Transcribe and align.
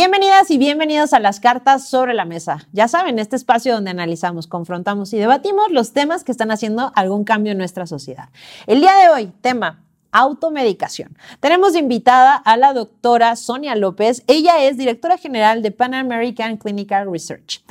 Bienvenidas 0.00 0.48
y 0.52 0.58
bienvenidos 0.58 1.12
a 1.12 1.18
las 1.18 1.40
cartas 1.40 1.88
sobre 1.88 2.14
la 2.14 2.24
mesa. 2.24 2.68
Ya 2.72 2.86
saben, 2.86 3.18
este 3.18 3.34
espacio 3.34 3.74
donde 3.74 3.90
analizamos, 3.90 4.46
confrontamos 4.46 5.12
y 5.12 5.18
debatimos 5.18 5.72
los 5.72 5.92
temas 5.92 6.22
que 6.22 6.30
están 6.30 6.52
haciendo 6.52 6.92
algún 6.94 7.24
cambio 7.24 7.50
en 7.50 7.58
nuestra 7.58 7.84
sociedad. 7.84 8.28
El 8.68 8.80
día 8.80 8.94
de 8.94 9.08
hoy, 9.08 9.32
tema 9.40 9.82
automedicación. 10.12 11.18
Tenemos 11.40 11.74
invitada 11.74 12.36
a 12.36 12.56
la 12.56 12.74
doctora 12.74 13.34
Sonia 13.34 13.74
López. 13.74 14.22
Ella 14.28 14.62
es 14.62 14.76
directora 14.76 15.18
general 15.18 15.62
de 15.62 15.72
Pan 15.72 15.94
American 15.94 16.58
Clinical 16.58 17.10
Research. 17.10 17.64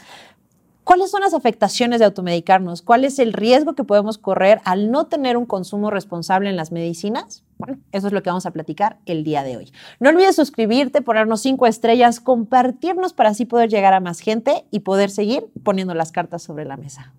¿Cuáles 0.83 1.09
son 1.09 1.21
las 1.21 1.33
afectaciones 1.33 1.99
de 1.99 2.05
automedicarnos? 2.07 2.81
¿Cuál 2.81 3.05
es 3.05 3.19
el 3.19 3.31
riesgo 3.31 3.73
que 3.73 3.85
podemos 3.85 4.17
correr 4.17 4.59
al 4.65 4.91
no 4.91 5.05
tener 5.05 5.37
un 5.37 5.45
consumo 5.45 5.91
responsable 5.91 6.49
en 6.49 6.57
las 6.57 6.73
medicinas? 6.73 7.45
Bueno, 7.57 7.79
eso 7.91 8.07
es 8.07 8.13
lo 8.13 8.21
que 8.21 8.29
vamos 8.29 8.45
a 8.45 8.51
platicar 8.51 8.99
el 9.05 9.23
día 9.23 9.43
de 9.43 9.57
hoy. 9.57 9.71
No 9.99 10.09
olvides 10.09 10.35
suscribirte, 10.35 11.01
ponernos 11.01 11.41
cinco 11.41 11.65
estrellas, 11.65 12.19
compartirnos 12.19 13.13
para 13.13 13.29
así 13.29 13.45
poder 13.45 13.69
llegar 13.69 13.93
a 13.93 13.99
más 13.99 14.19
gente 14.19 14.65
y 14.71 14.81
poder 14.81 15.09
seguir 15.09 15.47
poniendo 15.63 15.93
las 15.93 16.11
cartas 16.11 16.43
sobre 16.43 16.65
la 16.65 16.77
mesa. 16.77 17.13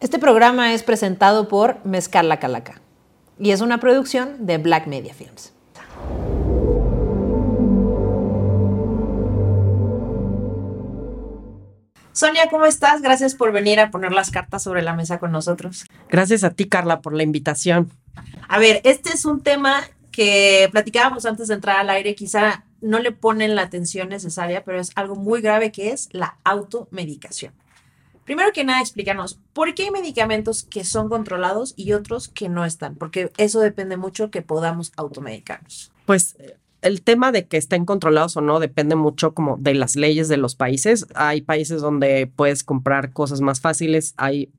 Este 0.00 0.18
programa 0.18 0.72
es 0.72 0.82
presentado 0.82 1.48
por 1.48 1.84
Mezcal 1.84 2.28
La 2.28 2.38
Calaca 2.38 2.80
y 3.38 3.50
es 3.50 3.60
una 3.60 3.78
producción 3.78 4.46
de 4.46 4.58
Black 4.58 4.86
Media 4.86 5.14
Films. 5.14 5.52
Sonia, 12.14 12.48
¿cómo 12.50 12.66
estás? 12.66 13.00
Gracias 13.00 13.34
por 13.34 13.52
venir 13.52 13.80
a 13.80 13.90
poner 13.90 14.12
las 14.12 14.30
cartas 14.30 14.62
sobre 14.62 14.82
la 14.82 14.94
mesa 14.94 15.18
con 15.18 15.32
nosotros. 15.32 15.86
Gracias 16.10 16.44
a 16.44 16.50
ti, 16.50 16.68
Carla, 16.68 17.00
por 17.00 17.14
la 17.14 17.22
invitación. 17.22 17.90
A 18.48 18.58
ver, 18.58 18.80
este 18.84 19.10
es 19.10 19.24
un 19.24 19.42
tema 19.42 19.82
que 20.10 20.68
platicábamos 20.70 21.24
antes 21.24 21.48
de 21.48 21.54
entrar 21.54 21.78
al 21.78 21.90
aire, 21.90 22.14
quizá 22.14 22.64
no 22.80 22.98
le 22.98 23.12
ponen 23.12 23.54
la 23.54 23.62
atención 23.62 24.08
necesaria, 24.08 24.64
pero 24.64 24.78
es 24.78 24.90
algo 24.94 25.14
muy 25.14 25.40
grave 25.40 25.72
que 25.72 25.90
es 25.90 26.08
la 26.12 26.36
automedicación. 26.44 27.54
Primero 28.24 28.52
que 28.52 28.64
nada, 28.64 28.80
explícanos, 28.80 29.38
¿por 29.52 29.74
qué 29.74 29.84
hay 29.84 29.90
medicamentos 29.90 30.62
que 30.62 30.84
son 30.84 31.08
controlados 31.08 31.74
y 31.76 31.92
otros 31.92 32.28
que 32.28 32.48
no 32.48 32.64
están? 32.64 32.94
Porque 32.94 33.32
eso 33.36 33.60
depende 33.60 33.96
mucho 33.96 34.30
que 34.30 34.42
podamos 34.42 34.92
automedicarnos. 34.96 35.92
Pues 36.06 36.36
el 36.82 37.02
tema 37.02 37.32
de 37.32 37.46
que 37.46 37.56
estén 37.56 37.84
controlados 37.84 38.36
o 38.36 38.40
no 38.40 38.60
depende 38.60 38.96
mucho 38.96 39.34
como 39.34 39.56
de 39.56 39.74
las 39.74 39.96
leyes 39.96 40.28
de 40.28 40.36
los 40.36 40.54
países. 40.54 41.06
Hay 41.14 41.40
países 41.40 41.80
donde 41.80 42.26
puedes 42.26 42.64
comprar 42.64 43.12
cosas 43.12 43.40
más 43.40 43.60
fáciles, 43.60 44.14
hay 44.16 44.52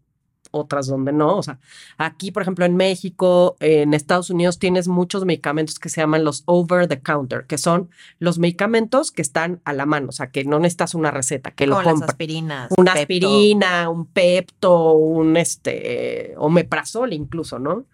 otras 0.54 0.88
donde 0.88 1.12
no. 1.12 1.38
O 1.38 1.44
sea, 1.44 1.59
aquí, 1.98 2.32
por 2.32 2.44
ejemplo, 2.44 2.64
en 2.64 2.76
México, 2.76 3.58
en 3.59 3.94
Estados 3.94 4.30
Unidos, 4.30 4.60
tienes 4.60 4.88
muchos 4.88 5.26
medicamentos 5.26 5.80
que 5.80 5.90
se 5.90 6.00
llaman 6.00 6.23
los 6.23 6.44
over 6.45 6.88
the 6.88 7.02
counter, 7.02 7.45
que 7.45 7.58
son 7.58 7.90
los 8.20 8.40
medicamentos 8.40 9.12
que 9.12 9.22
están 9.22 9.62
a 9.66 9.73
la 9.73 9.86
mano, 9.86 10.10
o 10.10 10.12
sea, 10.12 10.28
que 10.28 10.45
no 10.45 10.60
necesitas 10.60 10.95
una 10.95 11.12
receta, 11.12 11.52
que 11.52 11.68
lo 11.68 11.82
compras. 11.82 12.12
aspirinas. 12.12 12.72
Una 12.78 12.94
aspirina, 12.94 13.90
un 13.90 14.06
pepto, 14.06 14.94
un 14.94 15.36
este, 15.36 16.36
omeprazol 16.38 17.14
incluso, 17.14 17.60
¿no? 17.60 17.86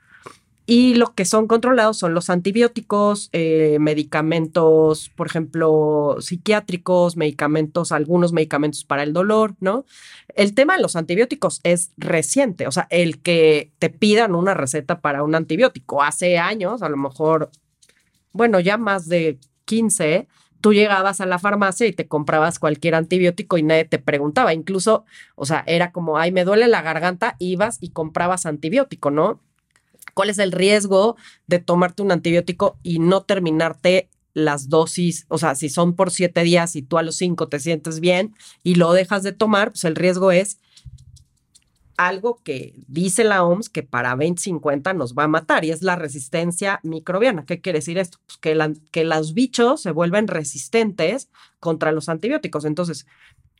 Y 0.71 0.93
lo 0.93 1.15
que 1.15 1.25
son 1.25 1.47
controlados 1.47 1.97
son 1.97 2.13
los 2.13 2.29
antibióticos, 2.29 3.29
eh, 3.33 3.77
medicamentos, 3.79 5.09
por 5.15 5.25
ejemplo, 5.25 6.17
psiquiátricos, 6.19 7.17
medicamentos, 7.17 7.91
algunos 7.91 8.33
medicamentos 8.33 8.85
para 8.85 9.01
el 9.01 9.11
dolor, 9.11 9.55
¿no? 9.61 9.85
El 10.35 10.53
tema 10.53 10.75
de 10.75 10.83
los 10.83 10.95
antibióticos 10.95 11.59
es 11.63 11.91
reciente, 11.97 12.67
o 12.67 12.71
sea, 12.71 12.85
el 12.91 13.19
que 13.19 13.71
te 13.79 13.89
pidan 13.89 14.35
una 14.35 14.53
receta 14.53 15.01
para 15.01 15.23
un 15.23 15.33
antibiótico 15.33 16.03
hace 16.03 16.37
años, 16.37 16.83
a 16.83 16.89
lo 16.89 16.97
mejor, 16.97 17.49
bueno, 18.31 18.59
ya 18.59 18.77
más 18.77 19.09
de 19.09 19.39
15, 19.65 20.27
tú 20.61 20.71
llegabas 20.73 21.19
a 21.19 21.25
la 21.25 21.39
farmacia 21.39 21.87
y 21.87 21.93
te 21.93 22.07
comprabas 22.07 22.59
cualquier 22.59 22.93
antibiótico 22.93 23.57
y 23.57 23.63
nadie 23.63 23.85
te 23.85 23.97
preguntaba. 23.97 24.53
Incluso, 24.53 25.05
o 25.33 25.47
sea, 25.47 25.63
era 25.65 25.91
como, 25.91 26.19
ay, 26.19 26.31
me 26.31 26.45
duele 26.45 26.67
la 26.67 26.83
garganta, 26.83 27.37
ibas 27.39 27.79
y 27.81 27.89
comprabas 27.89 28.45
antibiótico, 28.45 29.09
¿no? 29.09 29.41
Cuál 30.19 30.31
es 30.31 30.39
el 30.39 30.51
riesgo 30.51 31.15
de 31.47 31.59
tomarte 31.59 32.03
un 32.03 32.11
antibiótico 32.11 32.77
y 32.83 32.99
no 32.99 33.21
terminarte 33.21 34.09
las 34.33 34.67
dosis, 34.67 35.25
o 35.29 35.37
sea, 35.37 35.55
si 35.55 35.69
son 35.69 35.95
por 35.95 36.11
siete 36.11 36.43
días 36.43 36.75
y 36.75 36.81
tú 36.81 36.97
a 36.97 37.03
los 37.03 37.15
cinco 37.15 37.47
te 37.47 37.57
sientes 37.57 38.01
bien 38.01 38.35
y 38.61 38.75
lo 38.75 38.91
dejas 38.91 39.23
de 39.23 39.31
tomar, 39.31 39.69
pues 39.71 39.85
el 39.85 39.95
riesgo 39.95 40.33
es 40.33 40.59
algo 41.95 42.41
que 42.43 42.73
dice 42.89 43.23
la 43.23 43.45
OMS 43.45 43.69
que 43.69 43.81
para 43.81 44.09
2050 44.09 44.93
nos 44.93 45.15
va 45.15 45.23
a 45.23 45.29
matar 45.29 45.63
y 45.63 45.71
es 45.71 45.83
la 45.83 45.95
resistencia 45.95 46.81
microbiana. 46.83 47.45
¿Qué 47.45 47.61
quiere 47.61 47.79
decir 47.79 47.97
esto? 47.97 48.17
Pues 48.25 48.39
que, 48.39 48.73
que 48.91 49.05
los 49.05 49.33
bichos 49.33 49.81
se 49.83 49.91
vuelven 49.91 50.27
resistentes 50.27 51.29
contra 51.61 51.93
los 51.93 52.09
antibióticos. 52.09 52.65
Entonces, 52.65 53.05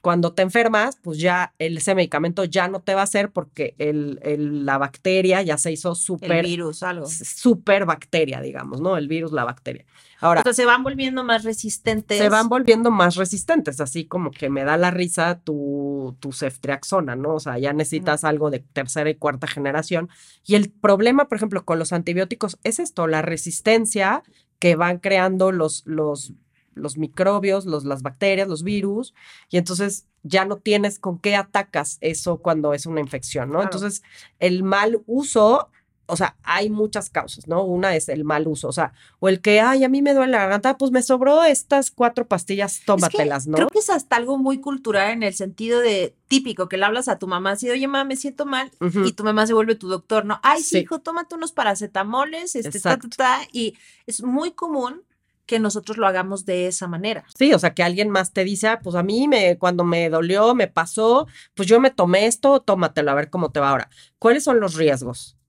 cuando 0.01 0.31
te 0.31 0.41
enfermas, 0.43 0.97
pues 1.01 1.19
ya 1.19 1.53
ese 1.59 1.93
medicamento 1.93 2.45
ya 2.45 2.69
no 2.69 2.81
te 2.81 2.93
va 2.93 3.01
a 3.01 3.03
hacer 3.03 3.31
porque 3.31 3.75
el, 3.79 4.65
la 4.65 4.77
bacteria 4.77 5.41
ya 5.41 5.57
se 5.57 5.73
hizo 5.73 5.93
súper. 5.93 6.31
El 6.31 6.45
virus, 6.45 6.83
algo. 6.83 7.05
Súper 7.07 7.85
bacteria, 7.85 8.39
digamos, 8.39 8.79
¿no? 8.79 8.95
El 8.95 9.09
virus, 9.09 9.33
la 9.33 9.43
bacteria. 9.43 9.85
Ahora. 10.21 10.39
Entonces 10.39 10.63
se 10.63 10.65
van 10.65 10.83
volviendo 10.83 11.23
más 11.25 11.43
resistentes. 11.43 12.17
Se 12.17 12.29
van 12.29 12.47
volviendo 12.47 12.91
más 12.91 13.15
resistentes, 13.15 13.81
así 13.81 14.05
como 14.05 14.31
que 14.31 14.49
me 14.49 14.63
da 14.63 14.77
la 14.77 14.91
risa 14.91 15.39
tu, 15.43 16.15
tu 16.21 16.31
ceftriaxona, 16.31 17.17
¿no? 17.17 17.35
O 17.35 17.39
sea, 17.41 17.57
ya 17.57 17.73
necesitas 17.73 18.23
algo 18.23 18.49
de 18.49 18.59
tercera 18.59 19.09
y 19.09 19.15
cuarta 19.15 19.47
generación. 19.47 20.09
Y 20.45 20.55
el 20.55 20.71
problema, 20.71 21.27
por 21.27 21.37
ejemplo, 21.37 21.65
con 21.65 21.77
los 21.77 21.91
antibióticos 21.91 22.57
es 22.63 22.79
esto, 22.79 23.07
la 23.07 23.21
resistencia 23.21 24.23
que 24.59 24.75
van 24.75 24.99
creando 24.99 25.51
los, 25.51 25.83
los 25.85 26.33
los 26.79 26.97
microbios, 26.97 27.65
los, 27.65 27.85
las 27.85 28.01
bacterias, 28.01 28.47
los 28.47 28.63
virus, 28.63 29.13
y 29.49 29.57
entonces 29.57 30.05
ya 30.23 30.45
no 30.45 30.57
tienes 30.57 30.99
con 30.99 31.19
qué 31.19 31.35
atacas 31.35 31.97
eso 32.01 32.37
cuando 32.37 32.73
es 32.73 32.85
una 32.85 32.99
infección, 32.99 33.49
¿no? 33.51 33.61
Entonces, 33.61 34.03
el 34.39 34.63
mal 34.63 35.01
uso, 35.05 35.69
o 36.07 36.15
sea, 36.17 36.35
hay 36.43 36.69
muchas 36.69 37.09
causas, 37.09 37.47
¿no? 37.47 37.63
Una 37.63 37.95
es 37.95 38.09
el 38.09 38.25
mal 38.25 38.47
uso, 38.47 38.67
o 38.67 38.71
sea, 38.73 38.93
o 39.19 39.29
el 39.29 39.39
que, 39.41 39.61
ay, 39.61 39.83
a 39.83 39.89
mí 39.89 40.01
me 40.01 40.13
duele 40.13 40.31
la 40.31 40.39
garganta, 40.39 40.77
pues 40.77 40.91
me 40.91 41.01
sobró 41.03 41.43
estas 41.43 41.91
cuatro 41.91 42.27
pastillas, 42.27 42.81
tómatelas, 42.85 43.47
¿no? 43.47 43.55
Creo 43.55 43.69
que 43.69 43.79
es 43.79 43.89
hasta 43.89 44.17
algo 44.17 44.37
muy 44.37 44.59
cultural 44.59 45.11
en 45.11 45.23
el 45.23 45.33
sentido 45.33 45.79
de 45.79 46.15
típico, 46.27 46.67
que 46.67 46.77
le 46.77 46.85
hablas 46.85 47.07
a 47.07 47.17
tu 47.17 47.27
mamá 47.27 47.51
así, 47.51 47.69
oye, 47.69 47.87
mamá, 47.87 48.03
me 48.03 48.15
siento 48.17 48.45
mal, 48.45 48.71
y 49.05 49.13
tu 49.13 49.23
mamá 49.23 49.47
se 49.47 49.53
vuelve 49.53 49.75
tu 49.75 49.87
doctor, 49.87 50.25
¿no? 50.25 50.39
Ay, 50.43 50.63
sí, 50.63 50.79
hijo, 50.79 50.99
tómate 50.99 51.35
unos 51.35 51.53
paracetamoles, 51.53 52.55
este, 52.55 52.79
ta, 52.79 52.97
ta, 52.97 53.09
ta, 53.09 53.39
y 53.53 53.77
es 54.05 54.21
muy 54.21 54.51
común 54.51 55.03
que 55.49 55.57
nosotros 55.57 55.97
lo 55.97 56.05
hagamos 56.05 56.45
de 56.45 56.67
esa 56.67 56.87
manera. 56.87 57.25
Sí, 57.35 57.55
o 57.55 57.57
sea, 57.57 57.73
que 57.73 57.81
alguien 57.81 58.11
más 58.11 58.33
te 58.33 58.43
dice, 58.43 58.67
ah, 58.67 58.81
pues 58.83 58.95
a 58.95 59.01
mí 59.01 59.27
me, 59.27 59.57
cuando 59.57 59.83
me 59.83 60.07
dolió, 60.11 60.53
me 60.53 60.67
pasó, 60.67 61.25
pues 61.55 61.67
yo 61.67 61.79
me 61.79 61.89
tomé 61.89 62.27
esto, 62.27 62.59
tómatelo, 62.61 63.09
a 63.09 63.15
ver 63.15 63.31
cómo 63.31 63.51
te 63.51 63.59
va 63.59 63.71
ahora. 63.71 63.89
¿Cuáles 64.19 64.43
son 64.43 64.59
los 64.59 64.75
riesgos? 64.75 65.39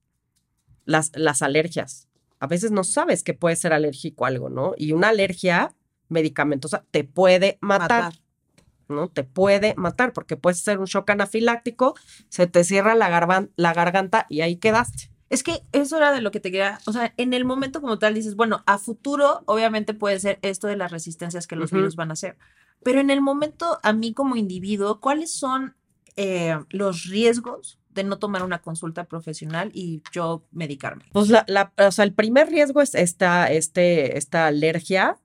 Las, 0.85 1.11
las 1.13 1.43
alergias. 1.43 2.07
A 2.39 2.47
veces 2.47 2.71
no 2.71 2.83
sabes 2.83 3.21
que 3.21 3.35
puede 3.35 3.55
ser 3.55 3.73
alérgico 3.73 4.25
a 4.25 4.29
algo, 4.29 4.49
¿no? 4.49 4.73
Y 4.75 4.93
una 4.93 5.09
alergia 5.09 5.75
medicamentosa 6.09 6.83
te 6.89 7.03
puede 7.03 7.59
matar. 7.61 8.13
¿no? 8.87 9.07
Te 9.07 9.23
puede 9.23 9.75
matar 9.77 10.13
porque 10.13 10.35
puede 10.35 10.55
ser 10.55 10.79
un 10.79 10.85
shock 10.85 11.11
anafiláctico, 11.11 11.95
se 12.27 12.47
te 12.47 12.63
cierra 12.63 12.95
la, 12.95 13.47
la 13.55 13.73
garganta 13.73 14.25
y 14.29 14.41
ahí 14.41 14.55
quedaste. 14.55 15.10
Es 15.31 15.43
que 15.43 15.63
eso 15.71 15.95
era 15.95 16.11
de 16.11 16.19
lo 16.19 16.29
que 16.29 16.41
te 16.41 16.51
quería, 16.51 16.79
o 16.85 16.91
sea, 16.91 17.13
en 17.15 17.31
el 17.31 17.45
momento 17.45 17.79
como 17.79 17.97
tal 17.97 18.13
dices, 18.13 18.35
bueno, 18.35 18.63
a 18.65 18.77
futuro 18.77 19.43
obviamente 19.45 19.93
puede 19.93 20.19
ser 20.19 20.39
esto 20.41 20.67
de 20.67 20.75
las 20.75 20.91
resistencias 20.91 21.47
que 21.47 21.55
los 21.55 21.71
virus 21.71 21.95
van 21.95 22.09
a 22.09 22.13
hacer, 22.13 22.37
pero 22.83 22.99
en 22.99 23.09
el 23.09 23.21
momento 23.21 23.79
a 23.81 23.93
mí 23.93 24.13
como 24.13 24.35
individuo, 24.35 24.99
¿cuáles 24.99 25.33
son 25.33 25.73
eh, 26.17 26.57
los 26.69 27.05
riesgos 27.05 27.79
de 27.91 28.03
no 28.03 28.19
tomar 28.19 28.43
una 28.43 28.61
consulta 28.61 29.05
profesional 29.05 29.71
y 29.73 30.03
yo 30.11 30.43
medicarme? 30.51 31.05
Pues 31.13 31.29
la, 31.29 31.45
la, 31.47 31.71
o 31.77 31.91
sea, 31.93 32.03
el 32.03 32.13
primer 32.13 32.49
riesgo 32.49 32.81
es 32.81 32.93
esta, 32.93 33.49
este, 33.49 34.17
esta 34.17 34.47
alergia 34.47 35.17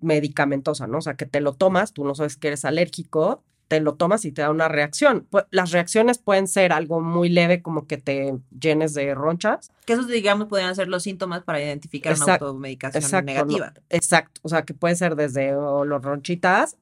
medicamentosa, 0.00 0.88
¿no? 0.88 0.98
O 0.98 1.02
sea, 1.02 1.14
que 1.14 1.26
te 1.26 1.40
lo 1.40 1.52
tomas, 1.54 1.92
tú 1.92 2.04
no 2.04 2.16
sabes 2.16 2.36
que 2.36 2.48
eres 2.48 2.64
alérgico, 2.64 3.44
te 3.68 3.80
lo 3.80 3.94
tomas 3.94 4.24
y 4.24 4.32
te 4.32 4.42
da 4.42 4.50
una 4.50 4.68
reacción. 4.68 5.26
Las 5.50 5.72
reacciones 5.72 6.18
pueden 6.18 6.48
ser 6.48 6.72
algo 6.72 7.00
muy 7.00 7.28
leve, 7.28 7.62
como 7.62 7.86
que 7.86 7.96
te 7.96 8.34
llenes 8.58 8.94
de 8.94 9.14
ronchas. 9.14 9.70
Que 9.86 9.94
esos, 9.94 10.08
digamos, 10.08 10.48
podrían 10.48 10.74
ser 10.74 10.88
los 10.88 11.02
síntomas 11.02 11.42
para 11.42 11.62
identificar 11.62 12.14
una 12.14 12.34
automedicación 12.34 13.24
negativa. 13.24 13.72
exacto. 13.90 14.40
O 14.44 14.48
sea, 14.48 14.64
que 14.64 14.74
puede 14.74 14.96
ser 14.96 15.16
desde 15.16 15.52
los 15.52 16.02
ronchitas 16.02 16.76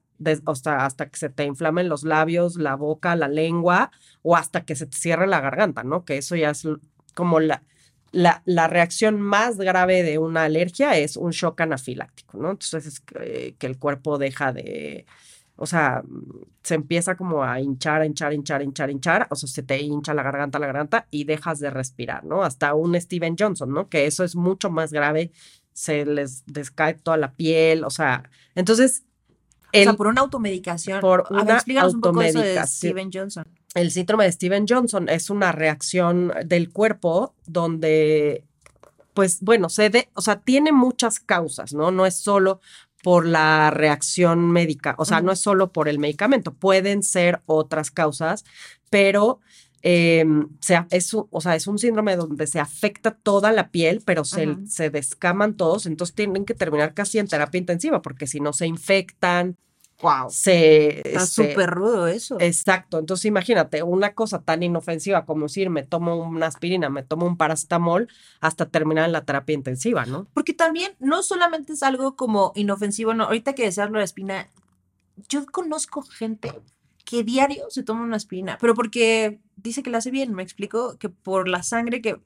hasta, 0.45 0.85
hasta 0.85 1.09
que 1.09 1.17
se 1.17 1.29
te 1.29 1.43
inflamen 1.45 1.89
los 1.89 2.03
labios, 2.03 2.55
la 2.55 2.75
boca, 2.75 3.15
la 3.15 3.27
lengua, 3.27 3.91
o 4.21 4.35
hasta 4.35 4.63
que 4.63 4.75
se 4.75 4.85
te 4.85 4.97
cierre 4.97 5.27
la 5.27 5.41
garganta, 5.41 5.83
¿no? 5.83 6.05
Que 6.05 6.17
eso 6.17 6.35
ya 6.35 6.51
es 6.51 6.67
como 7.13 7.39
la, 7.39 7.63
la, 8.11 8.41
la, 8.45 8.67
reacción 8.67 9.19
más 9.19 9.57
grave 9.57 10.03
de 10.03 10.17
una 10.17 10.43
alergia 10.43 10.97
es 10.97 11.17
un 11.17 11.31
shock 11.31 11.61
anafiláctico, 11.61 12.37
¿no? 12.37 12.51
Entonces 12.51 12.85
es 12.85 12.99
que 12.99 13.55
el 13.59 13.77
cuerpo 13.77 14.17
deja 14.17 14.53
de, 14.53 15.05
o 15.55 15.65
sea, 15.65 16.03
se 16.63 16.75
empieza 16.75 17.15
como 17.15 17.43
a 17.43 17.59
hinchar, 17.59 18.01
a 18.01 18.05
hinchar, 18.05 18.33
hinchar, 18.33 18.61
hinchar, 18.61 18.89
hinchar, 18.89 19.27
o 19.29 19.35
sea, 19.35 19.47
se 19.47 19.63
te 19.63 19.79
hincha 19.81 20.13
la 20.13 20.23
garganta, 20.23 20.59
la 20.59 20.67
garganta 20.67 21.07
y 21.11 21.25
dejas 21.25 21.59
de 21.59 21.69
respirar, 21.69 22.23
¿no? 22.25 22.43
Hasta 22.43 22.73
un 22.73 22.99
Steven 22.99 23.35
Johnson, 23.37 23.71
¿no? 23.71 23.87
Que 23.87 24.05
eso 24.07 24.23
es 24.23 24.35
mucho 24.35 24.69
más 24.71 24.91
grave, 24.91 25.31
se 25.73 26.05
les 26.05 26.43
descae 26.45 26.95
toda 26.95 27.17
la 27.17 27.33
piel, 27.33 27.83
o 27.83 27.89
sea, 27.89 28.29
entonces... 28.55 29.03
o 29.73 29.83
sea, 29.83 29.93
por 29.93 30.07
una 30.07 30.21
automedicación. 30.21 31.01
Por 31.01 31.25
una 31.29 31.53
explícanos 31.53 31.93
un 31.93 32.01
poco 32.01 32.21
eso 32.21 32.39
de 32.39 32.61
Steven 32.65 33.09
Johnson. 33.13 33.45
El 33.75 33.91
síndrome 33.91 34.25
de 34.25 34.31
Steven 34.31 34.65
Johnson 34.67 35.09
es 35.09 35.29
una 35.29 35.51
reacción 35.51 36.31
del 36.45 36.71
cuerpo 36.71 37.33
donde, 37.47 38.43
pues 39.13 39.41
bueno, 39.41 39.69
se 39.69 39.89
de, 39.89 40.09
o 40.13 40.21
sea, 40.21 40.39
tiene 40.39 40.71
muchas 40.71 41.19
causas, 41.19 41.73
¿no? 41.73 41.91
No 41.91 42.05
es 42.05 42.15
solo 42.15 42.59
por 43.03 43.27
la 43.27 43.69
reacción 43.69 44.49
médica, 44.49 44.95
o 44.97 45.03
sea, 45.03 45.21
no 45.21 45.33
es 45.33 45.39
solo 45.39 45.73
por 45.73 45.89
el 45.89 45.99
medicamento, 45.99 46.53
pueden 46.53 47.03
ser 47.03 47.41
otras 47.45 47.91
causas, 47.91 48.45
pero 48.89 49.41
eh, 49.81 50.25
es, 50.89 51.13
o 51.13 51.41
sea, 51.41 51.55
es 51.55 51.67
un 51.67 51.77
síndrome 51.77 52.15
donde 52.15 52.47
se 52.47 52.61
afecta 52.61 53.11
toda 53.11 53.51
la 53.51 53.69
piel, 53.71 54.01
pero 54.05 54.23
se, 54.23 54.55
se 54.65 54.89
descaman 54.89 55.55
todos, 55.55 55.85
entonces 55.85 56.15
tienen 56.15 56.45
que 56.45 56.53
terminar 56.53 56.93
casi 56.93 57.19
en 57.19 57.27
terapia 57.27 57.59
intensiva, 57.59 58.01
porque 58.01 58.25
si 58.25 58.39
no 58.39 58.53
se 58.53 58.67
infectan, 58.67 59.57
Wow. 60.03 60.29
Se, 60.29 61.07
Está 61.07 61.25
súper 61.25 61.69
rudo 61.69 62.07
eso. 62.07 62.35
Exacto. 62.41 62.99
Entonces, 62.99 63.23
imagínate, 63.23 63.83
una 63.83 64.13
cosa 64.13 64.41
tan 64.41 64.61
inofensiva 64.61 65.25
como 65.25 65.43
decir, 65.43 65.69
me 65.69 65.83
tomo 65.83 66.17
una 66.17 66.47
aspirina, 66.47 66.89
me 66.89 67.03
tomo 67.03 67.25
un 67.25 67.37
paracetamol, 67.37 68.09
hasta 68.41 68.65
terminar 68.65 69.05
en 69.05 69.13
la 69.13 69.23
terapia 69.23 69.53
intensiva, 69.53 70.05
¿no? 70.05 70.27
Porque 70.33 70.53
también 70.53 70.91
no 70.99 71.23
solamente 71.23 71.71
es 71.71 71.83
algo 71.83 72.17
como 72.17 72.51
inofensivo, 72.55 73.13
no. 73.13 73.23
Ahorita 73.23 73.53
que 73.53 73.63
deseas 73.63 73.91
la 73.91 74.03
espina, 74.03 74.49
yo 75.29 75.45
conozco 75.45 76.01
gente 76.01 76.51
que 77.05 77.23
diario 77.23 77.69
se 77.69 77.83
toma 77.83 78.03
una 78.03 78.17
aspirina, 78.17 78.57
pero 78.59 78.75
porque 78.75 79.39
dice 79.55 79.83
que 79.83 79.89
la 79.89 79.99
hace 79.99 80.11
bien, 80.11 80.33
me 80.33 80.43
explico, 80.43 80.97
que 80.97 81.07
por 81.07 81.47
la 81.47 81.63
sangre 81.63 82.01
que... 82.01 82.19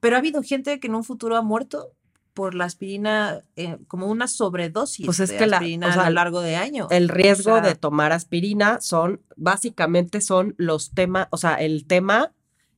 Pero 0.00 0.16
ha 0.16 0.18
habido 0.18 0.42
gente 0.42 0.80
que 0.80 0.88
en 0.88 0.96
un 0.96 1.04
futuro 1.04 1.36
ha 1.36 1.42
muerto 1.42 1.92
por 2.34 2.54
la 2.54 2.64
aspirina 2.64 3.42
eh, 3.56 3.78
como 3.88 4.06
una 4.06 4.26
sobredosis 4.26 5.06
pues 5.06 5.20
es 5.20 5.30
de 5.30 5.38
que 5.38 5.44
aspirina 5.44 5.92
a 5.92 6.08
lo 6.08 6.14
largo 6.14 6.40
de 6.40 6.56
años. 6.56 6.88
El 6.90 7.08
riesgo 7.08 7.60
de 7.60 7.74
tomar 7.74 8.12
aspirina 8.12 8.80
son, 8.80 9.20
básicamente 9.36 10.20
son 10.20 10.54
los 10.56 10.92
temas, 10.92 11.28
o 11.30 11.36
sea, 11.36 11.54
el 11.54 11.86
tema 11.86 12.32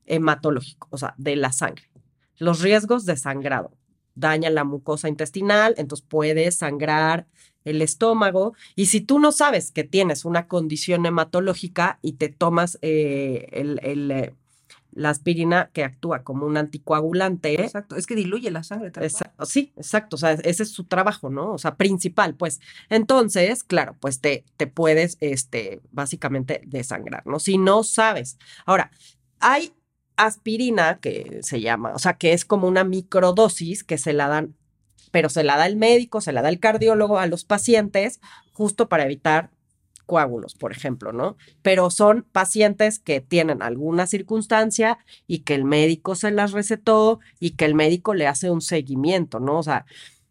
hematológico, 0.07 0.89
o 0.91 0.99
sea, 0.99 1.15
de 1.17 1.37
la 1.37 1.53
sangre. 1.53 1.91
Los 2.37 2.61
riesgos 2.61 3.07
de 3.07 3.17
sangrado. 3.17 3.73
Daña 4.17 4.51
la 4.51 4.65
mucosa 4.65 5.09
intestinal, 5.09 5.75
entonces 5.77 6.07
puede 6.09 6.51
sangrar 6.53 7.27
el 7.65 7.83
estómago. 7.83 8.55
Y 8.77 8.87
si 8.87 9.01
tú 9.01 9.19
no 9.19 9.33
sabes 9.33 9.71
que 9.73 9.85
tienes 9.85 10.25
una 10.25 10.47
condición 10.47 11.07
hematológica 11.07 11.99
y 12.03 12.13
te 12.13 12.29
tomas 12.29 12.79
eh, 12.83 13.49
el, 13.53 13.81
el 13.83 14.11
eh, 14.11 14.35
la 14.95 15.11
aspirina 15.11 15.71
que 15.73 15.85
actúa 15.85 16.23
como 16.23 16.47
un 16.47 16.57
anticoagulante. 16.57 17.61
Exacto, 17.61 17.97
es 17.97 18.07
que 18.07 18.15
diluye 18.15 18.51
la 18.51 18.63
sangre. 18.63 18.89
Exacto, 18.89 19.45
sí, 19.45 19.73
exacto, 19.77 20.17
o 20.17 20.19
sea, 20.19 20.33
ese 20.33 20.63
es 20.63 20.71
su 20.71 20.85
trabajo, 20.85 21.31
¿no? 21.31 21.53
O 21.53 21.59
sea, 21.59 21.77
principal, 21.77 22.35
pues. 22.35 22.61
Entonces, 22.89 23.65
claro, 23.65 23.97
pues 24.01 24.21
te, 24.21 24.45
te 24.57 24.67
puedes, 24.67 25.17
este, 25.21 25.81
básicamente 25.91 26.63
desangrar, 26.67 27.27
¿no? 27.27 27.39
Si 27.39 27.59
no 27.59 27.83
sabes. 27.83 28.39
Ahora, 28.65 28.91
hay 29.41 29.73
aspirina 30.17 31.01
que 31.01 31.41
se 31.43 31.61
llama, 31.61 31.93
o 31.95 31.99
sea, 31.99 32.15
que 32.15 32.33
es 32.33 32.45
como 32.45 32.69
una 32.69 32.85
microdosis 32.85 33.83
que 33.83 33.99
se 33.99 34.13
la 34.13 34.29
dan, 34.29 34.55
pero 35.11 35.29
se 35.29 35.45
la 35.45 35.57
da 35.57 35.67
el 35.67 35.77
médico, 35.77 36.21
se 36.21 36.33
la 36.33 36.43
da 36.43 36.49
el 36.49 36.61
cardiólogo 36.61 37.19
a 37.19 37.27
los 37.27 37.45
pacientes 37.45 38.21
justo 38.53 38.89
para 38.89 39.05
evitar 39.05 39.51
coágulos, 40.07 40.55
por 40.55 40.73
ejemplo, 40.73 41.13
¿no? 41.13 41.37
Pero 41.63 41.91
son 41.91 42.27
pacientes 42.33 42.99
que 42.99 43.21
tienen 43.21 43.63
alguna 43.63 44.07
circunstancia 44.07 44.99
y 45.27 45.41
que 45.41 45.55
el 45.55 45.65
médico 45.65 46.15
se 46.15 46.31
las 46.31 46.53
recetó 46.53 47.21
y 47.41 47.51
que 47.51 47.65
el 47.65 47.75
médico 47.75 48.15
le 48.15 48.27
hace 48.27 48.51
un 48.51 48.61
seguimiento, 48.61 49.41
¿no? 49.41 49.59
O 49.59 49.63
sea, 49.63 49.87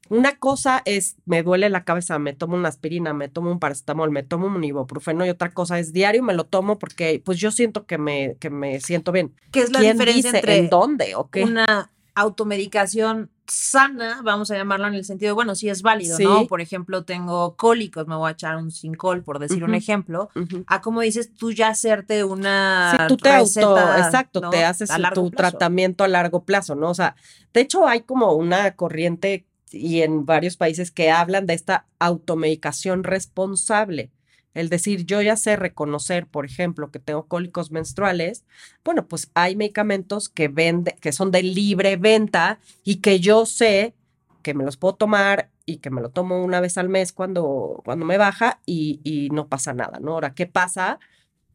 una 0.09 0.37
cosa 0.37 0.81
es, 0.85 1.15
me 1.25 1.43
duele 1.43 1.69
la 1.69 1.85
cabeza, 1.85 2.19
me 2.19 2.33
tomo 2.33 2.55
una 2.55 2.69
aspirina, 2.69 3.13
me 3.13 3.29
tomo 3.29 3.51
un 3.51 3.59
paracetamol, 3.59 4.11
me 4.11 4.23
tomo 4.23 4.47
un 4.47 4.63
ibuprofeno 4.63 5.25
y 5.25 5.29
otra 5.29 5.51
cosa 5.53 5.79
es 5.79 5.93
diario 5.93 6.21
me 6.23 6.33
lo 6.33 6.45
tomo 6.45 6.77
porque 6.77 7.21
pues 7.23 7.39
yo 7.39 7.51
siento 7.51 7.85
que 7.85 7.97
me, 7.97 8.35
que 8.39 8.49
me 8.49 8.79
siento 8.81 9.11
bien. 9.11 9.33
¿Qué 9.51 9.61
es 9.61 9.71
la 9.71 9.79
diferencia 9.79 10.31
entre 10.31 10.57
en 10.57 10.69
dónde 10.69 11.15
o 11.15 11.29
qué? 11.29 11.43
Una 11.43 11.93
automedicación 12.15 13.31
sana, 13.48 14.21
vamos 14.24 14.51
a 14.51 14.56
llamarlo 14.56 14.88
en 14.88 14.94
el 14.94 15.06
sentido, 15.06 15.36
bueno, 15.36 15.54
sí 15.56 15.69
es 15.69 15.81
válido, 15.81 16.18
¿no? 16.19 16.48
Por 16.48 16.62
ejemplo, 16.62 17.04
tengo 17.04 17.56
cólicos, 17.56 18.07
me 18.07 18.15
voy 18.15 18.30
a 18.30 18.31
echar 18.31 18.56
un 18.56 18.71
sincol, 18.71 19.24
por 19.24 19.39
decir 19.39 19.63
un 19.63 19.75
ejemplo, 19.75 20.30
a 20.68 20.81
como 20.81 21.01
dices, 21.01 21.33
tú 21.33 21.51
ya 21.51 21.69
hacerte 21.69 22.24
una 22.24 22.95
sí, 22.98 23.04
tú 23.07 23.18
te 23.18 23.30
auto, 23.30 23.77
exacto, 23.98 24.50
te 24.50 24.63
haces 24.63 24.89
tu 25.13 25.30
tratamiento 25.31 26.04
a 26.04 26.07
largo 26.07 26.45
plazo, 26.45 26.75
¿no? 26.75 26.89
O 26.89 26.94
sea, 26.94 27.15
de 27.54 27.62
hecho 27.62 27.88
hay 27.88 28.01
como 28.01 28.33
una 28.33 28.75
corriente 28.75 29.45
y 29.71 30.01
en 30.01 30.25
varios 30.25 30.56
países 30.56 30.92
que 30.92 31.12
hablan 31.12 31.48
de 31.48 31.56
esta 31.56 31.88
automedicación 32.00 33.04
responsable. 33.04 34.12
El 34.53 34.69
decir, 34.69 35.05
yo 35.05 35.21
ya 35.21 35.35
sé 35.35 35.55
reconocer, 35.55 36.27
por 36.27 36.45
ejemplo, 36.45 36.91
que 36.91 37.00
tengo 37.00 37.27
cólicos 37.27 37.71
menstruales, 37.71 38.45
bueno, 38.83 39.07
pues 39.07 39.31
hay 39.33 39.55
medicamentos 39.55 40.29
que 40.29 40.47
vende, 40.47 40.95
que 41.01 41.11
son 41.11 41.31
de 41.31 41.44
libre 41.44 41.97
venta 41.97 42.59
y 42.83 42.97
que 42.97 43.19
yo 43.19 43.45
sé 43.45 43.95
que 44.41 44.53
me 44.53 44.63
los 44.63 44.77
puedo 44.77 44.95
tomar 44.95 45.50
y 45.65 45.77
que 45.77 45.89
me 45.89 46.01
lo 46.01 46.09
tomo 46.09 46.44
una 46.44 46.59
vez 46.59 46.77
al 46.77 46.89
mes 46.89 47.13
cuando, 47.13 47.81
cuando 47.85 48.05
me 48.05 48.17
baja 48.17 48.59
y, 48.65 49.00
y 49.03 49.29
no 49.29 49.47
pasa 49.47 49.73
nada, 49.73 50.00
¿no? 50.00 50.11
Ahora, 50.11 50.33
¿qué 50.33 50.45
pasa 50.45 50.99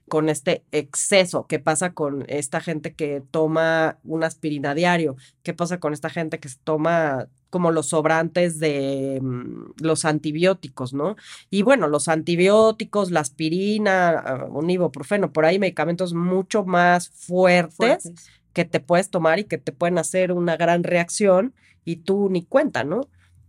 con 0.08 0.28
este 0.28 0.64
exceso? 0.72 1.46
¿Qué 1.46 1.58
pasa 1.58 1.92
con 1.92 2.24
esta 2.28 2.60
gente 2.60 2.94
que 2.94 3.22
toma 3.30 3.98
una 4.04 4.26
aspirina 4.26 4.74
diario? 4.74 5.16
¿Qué 5.42 5.54
pasa 5.54 5.78
con 5.80 5.92
esta 5.92 6.10
gente 6.10 6.38
que 6.40 6.48
se 6.48 6.58
toma 6.64 7.28
como 7.50 7.70
los 7.70 7.88
sobrantes 7.88 8.58
de 8.58 9.20
mm, 9.22 9.82
los 9.82 10.04
antibióticos, 10.04 10.92
¿no? 10.92 11.16
Y 11.50 11.62
bueno, 11.62 11.88
los 11.88 12.08
antibióticos, 12.08 13.10
la 13.10 13.20
aspirina, 13.20 14.10
ah, 14.10 14.46
un 14.50 14.68
ibuprofeno, 14.70 15.32
por 15.32 15.44
ahí 15.44 15.58
medicamentos 15.58 16.14
mucho 16.14 16.64
más 16.64 17.08
fuertes, 17.08 18.12
que 18.52 18.64
te 18.64 18.80
puedes 18.80 19.10
tomar 19.10 19.38
y 19.38 19.44
que 19.44 19.58
te 19.58 19.72
pueden 19.72 19.98
hacer 19.98 20.32
una 20.32 20.56
gran 20.56 20.82
reacción 20.82 21.54
y 21.84 21.96
tú 21.96 22.28
ni 22.30 22.44
cuenta, 22.44 22.84
¿no? 22.84 23.02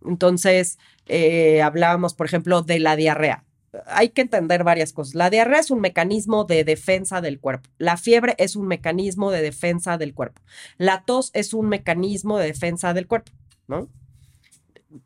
Entonces, 0.06 0.78
eh, 1.08 1.62
hablábamos, 1.62 2.14
por 2.14 2.26
ejemplo, 2.26 2.62
de 2.62 2.80
la 2.80 2.96
diarrea. 2.96 3.44
Hay 3.86 4.10
que 4.10 4.21
entender 4.21 4.63
varias 4.63 4.94
cosas. 4.94 5.16
La 5.16 5.30
diarrea 5.30 5.60
es 5.60 5.71
un 5.71 5.81
mecanismo 5.81 6.45
de 6.45 6.63
defensa 6.63 7.21
del 7.21 7.39
cuerpo. 7.39 7.69
La 7.77 7.98
fiebre 7.98 8.36
es 8.38 8.56
un 8.56 8.68
mecanismo 8.68 9.31
de 9.31 9.42
defensa 9.42 9.98
del 9.98 10.13
cuerpo. 10.13 10.42
La 10.77 11.04
tos 11.04 11.31
es 11.33 11.54
un 11.54 11.69
mecanismo 11.69 12.38
de 12.38 12.48
defensa 12.48 12.94
del 12.94 13.07
cuerpo. 13.07 13.31
¿no? 13.68 13.89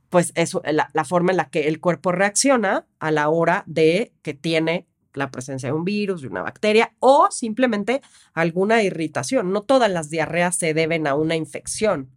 Pues 0.09 0.33
la, 0.63 0.89
la 0.93 1.05
forma 1.05 1.31
en 1.31 1.37
la 1.37 1.49
que 1.49 1.67
el 1.67 1.79
cuerpo 1.79 2.11
reacciona 2.11 2.87
a 2.99 3.11
la 3.11 3.29
hora 3.29 3.63
de 3.67 4.13
que 4.21 4.33
tiene 4.33 4.87
la 5.13 5.31
presencia 5.31 5.69
de 5.69 5.73
un 5.73 5.85
virus, 5.85 6.21
de 6.21 6.27
una 6.27 6.41
bacteria 6.41 6.93
o 6.99 7.29
simplemente 7.31 8.01
alguna 8.33 8.83
irritación. 8.83 9.51
No 9.51 9.63
todas 9.63 9.91
las 9.91 10.09
diarreas 10.09 10.55
se 10.55 10.73
deben 10.73 11.07
a 11.07 11.15
una 11.15 11.35
infección. 11.35 12.09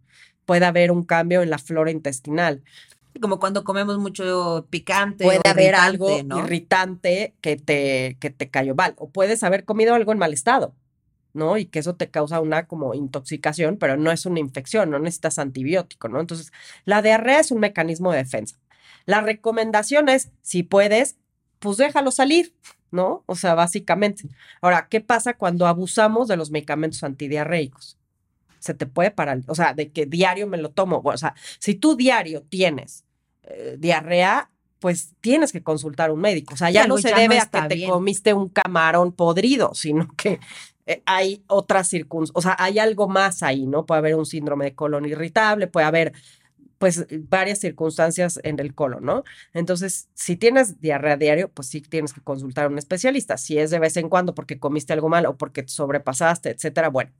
Puede 0.45 0.65
haber 0.65 0.91
un 0.91 1.03
cambio 1.03 1.41
en 1.41 1.49
la 1.49 1.57
flora 1.57 1.91
intestinal. 1.91 2.63
Como 3.19 3.39
cuando 3.39 3.63
comemos 3.63 3.97
mucho 3.97 4.67
picante. 4.69 5.23
Puede 5.23 5.41
haber 5.45 5.75
algo 5.75 6.19
irritante 6.19 7.35
que 7.41 7.55
te, 7.55 8.17
que 8.19 8.29
te 8.29 8.49
cayó 8.49 8.75
mal. 8.75 8.93
O 8.97 9.09
puedes 9.09 9.43
haber 9.43 9.65
comido 9.65 9.95
algo 9.95 10.11
en 10.11 10.17
mal 10.17 10.33
estado. 10.33 10.73
¿no? 11.33 11.57
Y 11.57 11.65
que 11.65 11.79
eso 11.79 11.95
te 11.95 12.09
causa 12.09 12.41
una 12.41 12.67
como 12.67 12.93
intoxicación, 12.93 13.77
pero 13.77 13.95
no 13.95 14.11
es 14.11 14.25
una 14.25 14.39
infección, 14.39 14.89
no 14.89 14.99
necesitas 14.99 15.37
antibiótico, 15.37 16.09
¿no? 16.09 16.19
Entonces, 16.19 16.51
la 16.83 17.01
diarrea 17.01 17.39
es 17.39 17.51
un 17.51 17.59
mecanismo 17.59 18.11
de 18.11 18.17
defensa. 18.17 18.57
La 19.05 19.21
recomendación 19.21 20.09
es, 20.09 20.31
si 20.41 20.63
puedes, 20.63 21.17
pues 21.59 21.77
déjalo 21.77 22.11
salir, 22.11 22.53
¿no? 22.91 23.23
O 23.25 23.35
sea, 23.35 23.55
básicamente. 23.55 24.27
Ahora, 24.61 24.87
¿qué 24.89 24.99
pasa 25.01 25.35
cuando 25.35 25.67
abusamos 25.67 26.27
de 26.27 26.37
los 26.37 26.51
medicamentos 26.51 27.03
antidiarreicos? 27.03 27.97
Se 28.59 28.73
te 28.73 28.85
puede 28.85 29.11
parar, 29.11 29.41
o 29.47 29.55
sea, 29.55 29.73
de 29.73 29.91
que 29.91 30.05
diario 30.05 30.47
me 30.47 30.57
lo 30.57 30.71
tomo. 30.71 31.01
o 31.03 31.17
sea, 31.17 31.35
si 31.59 31.75
tú 31.75 31.95
diario 31.95 32.43
tienes 32.43 33.05
eh, 33.47 33.75
diarrea, 33.79 34.51
pues 34.79 35.13
tienes 35.21 35.51
que 35.51 35.63
consultar 35.63 36.09
a 36.09 36.13
un 36.13 36.19
médico. 36.19 36.53
O 36.53 36.57
sea, 36.57 36.69
ya 36.69 36.87
no 36.87 36.97
se 36.97 37.13
debe 37.13 37.39
a 37.39 37.49
que 37.49 37.61
te 37.75 37.87
comiste 37.87 38.33
un 38.33 38.49
camarón 38.49 39.11
podrido, 39.11 39.73
sino 39.73 40.07
que 40.17 40.39
eh, 40.85 41.01
hay 41.05 41.43
otras 41.47 41.89
circunstancias, 41.89 42.37
o 42.37 42.41
sea, 42.41 42.55
hay 42.59 42.79
algo 42.79 43.07
más 43.07 43.43
ahí, 43.43 43.65
¿no? 43.65 43.85
Puede 43.85 43.99
haber 43.99 44.15
un 44.15 44.25
síndrome 44.25 44.65
de 44.65 44.75
colon 44.75 45.05
irritable, 45.05 45.67
puede 45.67 45.85
haber 45.85 46.13
pues 46.77 47.07
varias 47.27 47.59
circunstancias 47.59 48.39
en 48.43 48.59
el 48.59 48.75
colon, 48.75 49.03
¿no? 49.03 49.23
Entonces, 49.53 50.09
si 50.13 50.35
tienes 50.35 50.79
diarrea 50.79 51.17
diario, 51.17 51.49
pues 51.49 51.67
sí 51.67 51.81
tienes 51.81 52.13
que 52.13 52.21
consultar 52.21 52.65
a 52.65 52.67
un 52.69 52.77
especialista. 52.77 53.37
Si 53.37 53.57
es 53.57 53.71
de 53.71 53.79
vez 53.79 53.97
en 53.97 54.09
cuando 54.09 54.35
porque 54.35 54.59
comiste 54.59 54.93
algo 54.93 55.09
mal 55.09 55.25
o 55.25 55.37
porque 55.37 55.63
te 55.63 55.69
sobrepasaste, 55.69 56.51
etcétera, 56.51 56.89
bueno. 56.89 57.11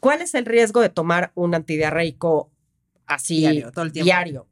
¿Cuál 0.00 0.20
es 0.20 0.34
el 0.34 0.44
riesgo 0.44 0.80
de 0.80 0.88
tomar 0.88 1.32
un 1.34 1.54
antidiarreico 1.54 2.50
así 3.06 3.38
diario? 3.38 3.72
Todo 3.72 3.84
el 3.84 3.92
tiempo. 3.92 4.04
diario? 4.04 4.46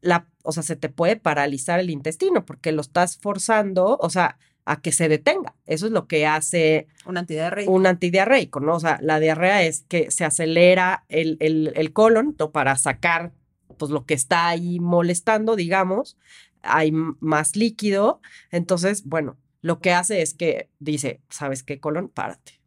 La, 0.00 0.26
o 0.42 0.52
sea, 0.52 0.62
se 0.62 0.76
te 0.76 0.88
puede 0.88 1.16
paralizar 1.16 1.80
el 1.80 1.90
intestino 1.90 2.44
porque 2.44 2.72
lo 2.72 2.80
estás 2.80 3.18
forzando, 3.18 3.98
o 4.00 4.10
sea, 4.10 4.38
a 4.64 4.80
que 4.80 4.92
se 4.92 5.08
detenga. 5.08 5.54
Eso 5.66 5.86
es 5.86 5.92
lo 5.92 6.06
que 6.06 6.26
hace 6.26 6.86
un 7.06 7.18
antidiarreico. 7.18 7.72
Un 7.72 7.86
antidiarreico, 7.86 8.60
¿no? 8.60 8.76
O 8.76 8.80
sea, 8.80 8.98
la 9.02 9.18
diarrea 9.18 9.62
es 9.62 9.84
que 9.88 10.10
se 10.10 10.24
acelera 10.24 11.04
el, 11.08 11.36
el, 11.40 11.72
el 11.74 11.92
colon 11.92 12.34
para 12.52 12.76
sacar 12.76 13.32
pues 13.78 13.90
lo 13.90 14.04
que 14.04 14.14
está 14.14 14.48
ahí 14.48 14.78
molestando, 14.78 15.56
digamos, 15.56 16.18
hay 16.62 16.92
más 16.92 17.56
líquido. 17.56 18.20
Entonces, 18.50 19.04
bueno, 19.06 19.38
lo 19.62 19.80
que 19.80 19.92
hace 19.92 20.22
es 20.22 20.34
que 20.34 20.68
dice, 20.78 21.20
¿sabes 21.30 21.62
qué, 21.62 21.80
colon? 21.80 22.08
Párate. 22.08 22.59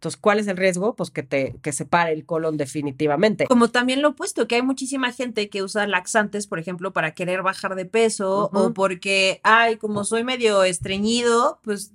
Entonces, 0.00 0.18
¿cuál 0.18 0.38
es 0.38 0.46
el 0.46 0.56
riesgo? 0.56 0.96
Pues 0.96 1.10
que 1.10 1.22
te 1.22 1.56
que 1.60 1.72
se 1.72 1.84
pare 1.84 2.14
el 2.14 2.24
colon 2.24 2.56
definitivamente. 2.56 3.46
Como 3.46 3.68
también 3.68 4.00
lo 4.00 4.08
opuesto, 4.08 4.48
que 4.48 4.54
hay 4.54 4.62
muchísima 4.62 5.12
gente 5.12 5.50
que 5.50 5.62
usa 5.62 5.86
laxantes, 5.86 6.46
por 6.46 6.58
ejemplo, 6.58 6.94
para 6.94 7.12
querer 7.12 7.42
bajar 7.42 7.74
de 7.74 7.84
peso 7.84 8.48
o 8.50 8.72
porque, 8.72 9.42
ay, 9.42 9.76
como 9.76 10.04
soy 10.04 10.24
medio 10.24 10.64
estreñido, 10.64 11.60
pues 11.62 11.92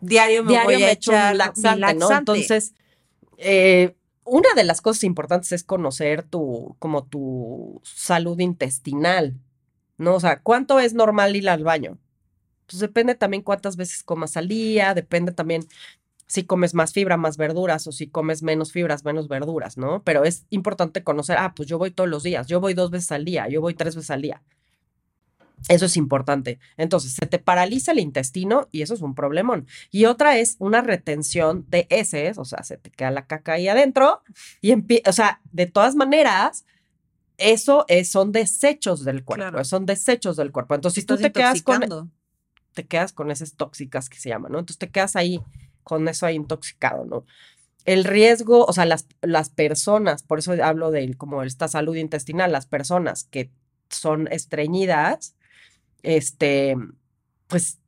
diario 0.00 0.44
me 0.44 0.64
voy 0.64 0.82
a 0.82 0.92
echar 0.92 1.36
laxante, 1.36 1.92
¿no? 1.92 2.10
Entonces, 2.10 2.72
eh, 3.36 3.96
una 4.24 4.54
de 4.56 4.64
las 4.64 4.80
cosas 4.80 5.04
importantes 5.04 5.52
es 5.52 5.62
conocer 5.62 6.22
tu, 6.22 6.74
como 6.78 7.04
tu 7.04 7.82
salud 7.84 8.40
intestinal, 8.40 9.38
¿no? 9.98 10.14
O 10.14 10.20
sea, 10.20 10.40
¿cuánto 10.40 10.80
es 10.80 10.94
normal 10.94 11.36
ir 11.36 11.50
al 11.50 11.64
baño? 11.64 11.98
Pues 12.66 12.80
depende 12.80 13.14
también 13.14 13.42
cuántas 13.42 13.76
veces 13.76 14.02
comas 14.02 14.38
al 14.38 14.48
día, 14.48 14.94
depende 14.94 15.32
también 15.32 15.66
si 16.32 16.44
comes 16.44 16.72
más 16.72 16.94
fibra, 16.94 17.18
más 17.18 17.36
verduras, 17.36 17.86
o 17.86 17.92
si 17.92 18.06
comes 18.06 18.42
menos 18.42 18.72
fibras, 18.72 19.04
menos 19.04 19.28
verduras, 19.28 19.76
¿no? 19.76 20.02
Pero 20.02 20.24
es 20.24 20.46
importante 20.48 21.04
conocer, 21.04 21.36
ah, 21.38 21.52
pues 21.54 21.68
yo 21.68 21.76
voy 21.76 21.90
todos 21.90 22.08
los 22.08 22.22
días, 22.22 22.46
yo 22.46 22.58
voy 22.58 22.72
dos 22.72 22.90
veces 22.90 23.12
al 23.12 23.26
día, 23.26 23.48
yo 23.50 23.60
voy 23.60 23.74
tres 23.74 23.94
veces 23.94 24.10
al 24.10 24.22
día. 24.22 24.40
Eso 25.68 25.84
es 25.84 25.94
importante. 25.98 26.58
Entonces, 26.78 27.12
se 27.12 27.26
te 27.26 27.38
paraliza 27.38 27.92
el 27.92 27.98
intestino 27.98 28.66
y 28.72 28.80
eso 28.80 28.94
es 28.94 29.02
un 29.02 29.14
problemón. 29.14 29.66
Y 29.90 30.06
otra 30.06 30.38
es 30.38 30.56
una 30.58 30.80
retención 30.80 31.66
de 31.68 31.86
heces, 31.90 32.38
o 32.38 32.46
sea, 32.46 32.62
se 32.62 32.78
te 32.78 32.88
queda 32.88 33.10
la 33.10 33.26
caca 33.26 33.52
ahí 33.52 33.68
adentro 33.68 34.22
y, 34.62 34.72
o 35.06 35.12
sea, 35.12 35.42
de 35.52 35.66
todas 35.66 35.96
maneras, 35.96 36.64
eso 37.36 37.84
es, 37.88 38.10
son 38.10 38.32
desechos 38.32 39.04
del 39.04 39.22
cuerpo, 39.22 39.62
son 39.64 39.84
desechos 39.84 40.38
del 40.38 40.50
cuerpo. 40.50 40.76
Entonces, 40.76 41.02
si 41.02 41.06
tú 41.06 41.18
te 41.18 41.30
quedas 41.30 41.60
con 41.60 42.10
te 42.72 42.86
quedas 42.86 43.12
con 43.12 43.30
esas 43.30 43.52
tóxicas 43.54 44.08
que 44.08 44.18
se 44.18 44.30
llaman, 44.30 44.52
¿no? 44.52 44.58
Entonces 44.58 44.78
te 44.78 44.88
quedas 44.88 45.14
ahí 45.14 45.42
con 45.84 46.08
eso 46.08 46.26
ahí 46.26 46.36
intoxicado, 46.36 47.04
¿no? 47.04 47.24
El 47.84 48.04
riesgo, 48.04 48.64
o 48.64 48.72
sea, 48.72 48.84
las, 48.84 49.06
las 49.22 49.50
personas, 49.50 50.22
por 50.22 50.38
eso 50.38 50.54
hablo 50.62 50.90
de 50.90 51.14
como 51.14 51.42
esta 51.42 51.66
salud 51.66 51.96
intestinal, 51.96 52.52
las 52.52 52.66
personas 52.66 53.24
que 53.24 53.50
son 53.90 54.28
estreñidas, 54.30 55.34
este, 56.02 56.76
pues 57.48 57.78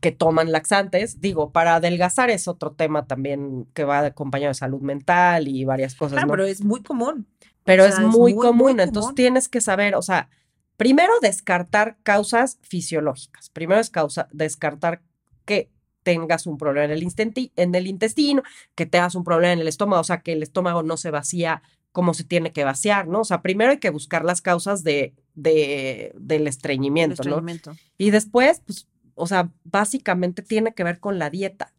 que 0.00 0.12
toman 0.12 0.52
laxantes, 0.52 1.20
digo, 1.20 1.50
para 1.50 1.76
adelgazar 1.76 2.28
es 2.28 2.46
otro 2.46 2.72
tema 2.72 3.06
también 3.06 3.66
que 3.72 3.84
va 3.84 4.00
acompañado 4.00 4.50
de 4.50 4.54
salud 4.54 4.82
mental 4.82 5.48
y 5.48 5.64
varias 5.64 5.94
cosas. 5.94 6.20
¿no? 6.20 6.30
pero 6.30 6.44
es 6.44 6.62
muy 6.62 6.82
común. 6.82 7.26
Pero 7.64 7.86
es, 7.86 7.98
muy, 7.98 8.34
común, 8.34 8.78
entonces 8.80 9.14
tienes 9.14 9.48
que 9.48 9.62
saber, 9.62 9.94
o 9.94 10.02
sea, 10.02 10.28
primero 10.76 11.14
descartar 11.22 11.96
causas 12.02 12.58
fisiológicas, 12.60 13.48
primero 13.48 13.80
es 13.80 13.88
causa, 13.88 14.28
descartar 14.32 15.00
que 15.46 15.70
tengas 16.04 16.46
un 16.46 16.56
problema 16.56 16.84
en 16.84 16.92
el, 16.92 17.50
en 17.56 17.74
el 17.74 17.86
intestino, 17.88 18.42
que 18.76 18.86
tengas 18.86 19.16
un 19.16 19.24
problema 19.24 19.54
en 19.54 19.60
el 19.60 19.68
estómago, 19.68 20.00
o 20.00 20.04
sea, 20.04 20.20
que 20.20 20.32
el 20.32 20.42
estómago 20.44 20.84
no 20.84 20.96
se 20.96 21.10
vacía 21.10 21.62
como 21.90 22.12
se 22.12 22.24
tiene 22.24 22.52
que 22.52 22.64
vaciar, 22.64 23.06
¿no? 23.06 23.20
O 23.20 23.24
sea, 23.24 23.40
primero 23.40 23.70
hay 23.70 23.78
que 23.78 23.90
buscar 23.90 24.24
las 24.24 24.42
causas 24.42 24.82
de, 24.82 25.14
de 25.34 26.12
del 26.18 26.48
estreñimiento, 26.48 27.22
estreñimiento, 27.22 27.70
¿no? 27.70 27.76
Y 27.98 28.10
después, 28.10 28.62
pues, 28.66 28.88
o 29.14 29.26
sea, 29.26 29.50
básicamente 29.62 30.42
tiene 30.42 30.74
que 30.74 30.84
ver 30.84 30.98
con 30.98 31.18
la 31.18 31.30
dieta, 31.30 31.72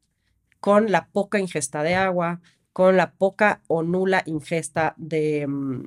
con 0.60 0.92
la 0.92 1.10
poca 1.10 1.40
ingesta 1.40 1.84
de 1.84 1.96
agua, 1.96 2.42
con 2.72 2.98
la 2.98 3.12
poca 3.12 3.62
o 3.68 3.84
nula 3.84 4.24
ingesta 4.26 4.96
de, 4.98 5.46
mm, 5.48 5.84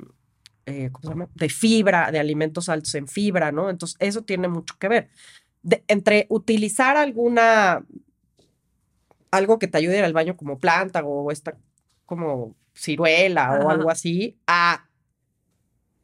eh, 0.66 0.90
¿cómo 0.92 1.02
se 1.02 1.08
llama? 1.08 1.28
de 1.34 1.48
fibra, 1.48 2.10
de 2.12 2.18
alimentos 2.18 2.68
altos 2.68 2.94
en 2.94 3.08
fibra, 3.08 3.50
¿no? 3.50 3.70
Entonces, 3.70 3.96
eso 4.00 4.22
tiene 4.22 4.48
mucho 4.48 4.74
que 4.78 4.88
ver. 4.88 5.08
entre 5.86 6.26
utilizar 6.28 6.96
alguna, 6.96 7.84
algo 9.30 9.58
que 9.58 9.68
te 9.68 9.78
ayude 9.78 10.02
al 10.02 10.12
baño 10.12 10.36
como 10.36 10.58
planta 10.58 11.04
o 11.04 11.30
esta 11.30 11.56
como 12.06 12.56
ciruela 12.74 13.60
o 13.60 13.70
algo 13.70 13.90
así, 13.90 14.38
a 14.46 14.86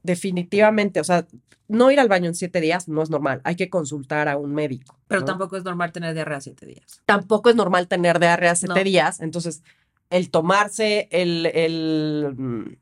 definitivamente, 0.03 1.01
o 1.01 1.05
sea, 1.05 1.27
no 1.67 1.91
ir 1.91 1.99
al 1.99 2.09
baño 2.09 2.27
en 2.27 2.35
siete 2.35 2.61
días 2.61 2.89
no 2.89 3.03
es 3.03 3.09
normal, 3.09 3.41
hay 3.45 3.57
que 3.57 3.71
consultar 3.71 4.29
a 4.29 4.37
un 4.37 4.55
médico. 4.55 4.99
Pero 5.09 5.25
tampoco 5.25 5.57
es 5.57 5.65
normal 5.65 5.93
tener 5.93 6.15
diarrea 6.15 6.41
siete 6.41 6.67
días. 6.67 7.01
Tampoco 7.07 7.49
es 7.49 7.57
normal 7.57 7.89
tener 7.89 8.21
diarrea 8.21 8.55
siete 8.55 8.85
días, 8.85 9.21
entonces 9.21 9.63
el 10.11 10.31
tomarse 10.31 11.09
el, 11.11 11.47
el, 11.47 12.35
mm, 12.37 12.77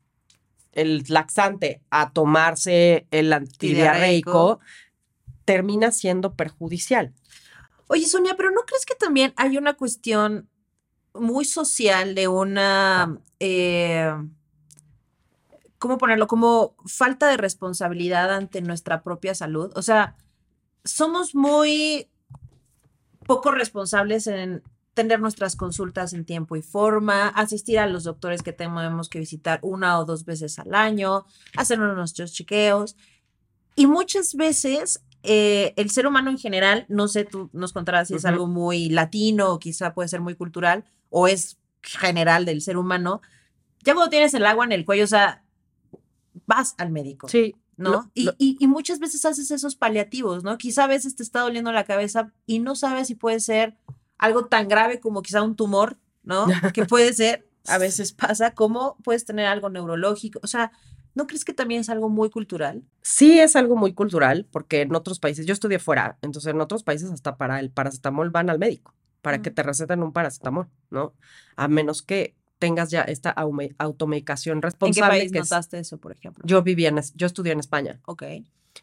el 0.73 1.03
laxante 1.07 1.81
a 1.89 2.11
tomarse 2.11 3.07
el 3.11 3.31
antidiarreico 3.31 4.59
termina 5.45 5.91
siendo 5.91 6.33
perjudicial. 6.33 7.13
Oye, 7.87 8.05
Sonia, 8.05 8.35
pero 8.35 8.51
¿no 8.51 8.61
crees 8.61 8.85
que 8.85 8.95
también 8.95 9.33
hay 9.35 9.57
una 9.57 9.73
cuestión 9.73 10.49
muy 11.13 11.45
social 11.45 12.15
de 12.15 12.27
una, 12.27 13.19
eh, 13.39 14.11
¿cómo 15.77 15.97
ponerlo? 15.97 16.27
Como 16.27 16.75
falta 16.85 17.27
de 17.27 17.37
responsabilidad 17.37 18.33
ante 18.33 18.61
nuestra 18.61 19.03
propia 19.03 19.35
salud. 19.35 19.71
O 19.75 19.81
sea, 19.81 20.15
somos 20.83 21.35
muy 21.35 22.09
poco 23.25 23.51
responsables 23.51 24.27
en 24.27 24.63
tener 24.93 25.19
nuestras 25.19 25.55
consultas 25.55 26.13
en 26.13 26.25
tiempo 26.25 26.55
y 26.55 26.61
forma, 26.61 27.29
asistir 27.29 27.79
a 27.79 27.87
los 27.87 28.03
doctores 28.03 28.43
que 28.43 28.53
tenemos 28.53 29.09
que 29.09 29.19
visitar 29.19 29.59
una 29.63 29.99
o 29.99 30.05
dos 30.05 30.25
veces 30.25 30.59
al 30.59 30.75
año, 30.75 31.25
hacernos 31.57 31.95
nuestros 31.95 32.33
chequeos. 32.33 32.95
Y 33.75 33.87
muchas 33.87 34.35
veces 34.35 35.03
eh, 35.23 35.73
el 35.77 35.89
ser 35.89 36.05
humano 36.05 36.29
en 36.29 36.37
general, 36.37 36.85
no 36.89 37.07
sé, 37.07 37.23
tú 37.23 37.49
nos 37.53 37.71
contarás 37.71 38.09
si 38.09 38.15
es 38.15 38.25
algo 38.25 38.45
muy 38.45 38.89
latino 38.89 39.51
o 39.53 39.59
quizá 39.59 39.93
puede 39.93 40.09
ser 40.09 40.19
muy 40.19 40.35
cultural 40.35 40.83
o 41.09 41.27
es 41.27 41.57
general 41.81 42.45
del 42.45 42.61
ser 42.61 42.77
humano, 42.77 43.21
ya 43.83 43.93
cuando 43.93 44.09
tienes 44.09 44.33
el 44.33 44.45
agua 44.45 44.65
en 44.65 44.73
el 44.73 44.85
cuello, 44.85 45.05
o 45.05 45.07
sea, 45.07 45.43
vas 46.45 46.75
al 46.77 46.91
médico. 46.91 47.27
Sí. 47.27 47.55
¿No? 47.75 48.11
y, 48.13 48.29
y, 48.37 48.67
muchas 48.67 48.99
veces 48.99 49.25
haces 49.25 49.49
esos 49.49 49.75
paliativos, 49.75 50.43
¿no? 50.43 50.59
Quizá 50.59 50.83
a 50.83 50.87
veces 50.87 51.15
te 51.15 51.23
está 51.23 51.39
doliendo 51.39 51.71
la 51.71 51.85
cabeza 51.85 52.31
y 52.45 52.59
no 52.59 52.75
sabes 52.75 53.07
si 53.07 53.15
puede 53.15 53.39
ser 53.39 53.75
algo 54.19 54.45
tan 54.45 54.67
grave 54.67 54.99
como 54.99 55.23
quizá 55.23 55.41
un 55.41 55.55
tumor, 55.55 55.97
¿no? 56.21 56.45
que 56.73 56.85
puede 56.85 57.13
ser, 57.13 57.49
a 57.65 57.79
veces 57.79 58.13
pasa, 58.13 58.53
como 58.53 58.95
puedes 59.03 59.25
tener 59.25 59.47
algo 59.47 59.71
neurológico, 59.71 60.39
o 60.43 60.47
sea, 60.47 60.71
¿no 61.15 61.27
crees 61.27 61.45
que 61.45 61.53
también 61.53 61.81
es 61.81 61.89
algo 61.89 62.09
muy 62.09 62.29
cultural? 62.29 62.83
Sí, 63.01 63.39
es 63.39 63.55
algo 63.55 63.75
muy 63.75 63.93
cultural, 63.93 64.47
porque 64.51 64.81
en 64.81 64.95
otros 64.95 65.19
países, 65.19 65.45
yo 65.45 65.53
estudié 65.53 65.79
fuera, 65.79 66.17
entonces 66.21 66.51
en 66.53 66.61
otros 66.61 66.83
países 66.83 67.11
hasta 67.11 67.37
para 67.37 67.59
el 67.59 67.69
paracetamol 67.69 68.29
van 68.29 68.49
al 68.49 68.59
médico, 68.59 68.93
para 69.21 69.41
que 69.41 69.51
te 69.51 69.63
receten 69.63 70.03
un 70.03 70.13
paracetamol, 70.13 70.67
¿no? 70.89 71.13
A 71.55 71.67
menos 71.67 72.01
que 72.01 72.35
tengas 72.59 72.91
ya 72.91 73.01
esta 73.01 73.35
automedicación 73.77 74.61
responsable. 74.61 75.15
¿En 75.15 75.27
qué 75.27 75.31
país 75.31 75.49
notaste 75.49 75.79
eso, 75.79 75.97
por 75.97 76.13
ejemplo? 76.13 76.43
Yo 76.47 76.63
vivía 76.63 76.89
en, 76.89 76.99
yo 77.15 77.27
estudié 77.27 77.51
en 77.51 77.59
España. 77.59 77.99
Ok. 78.05 78.23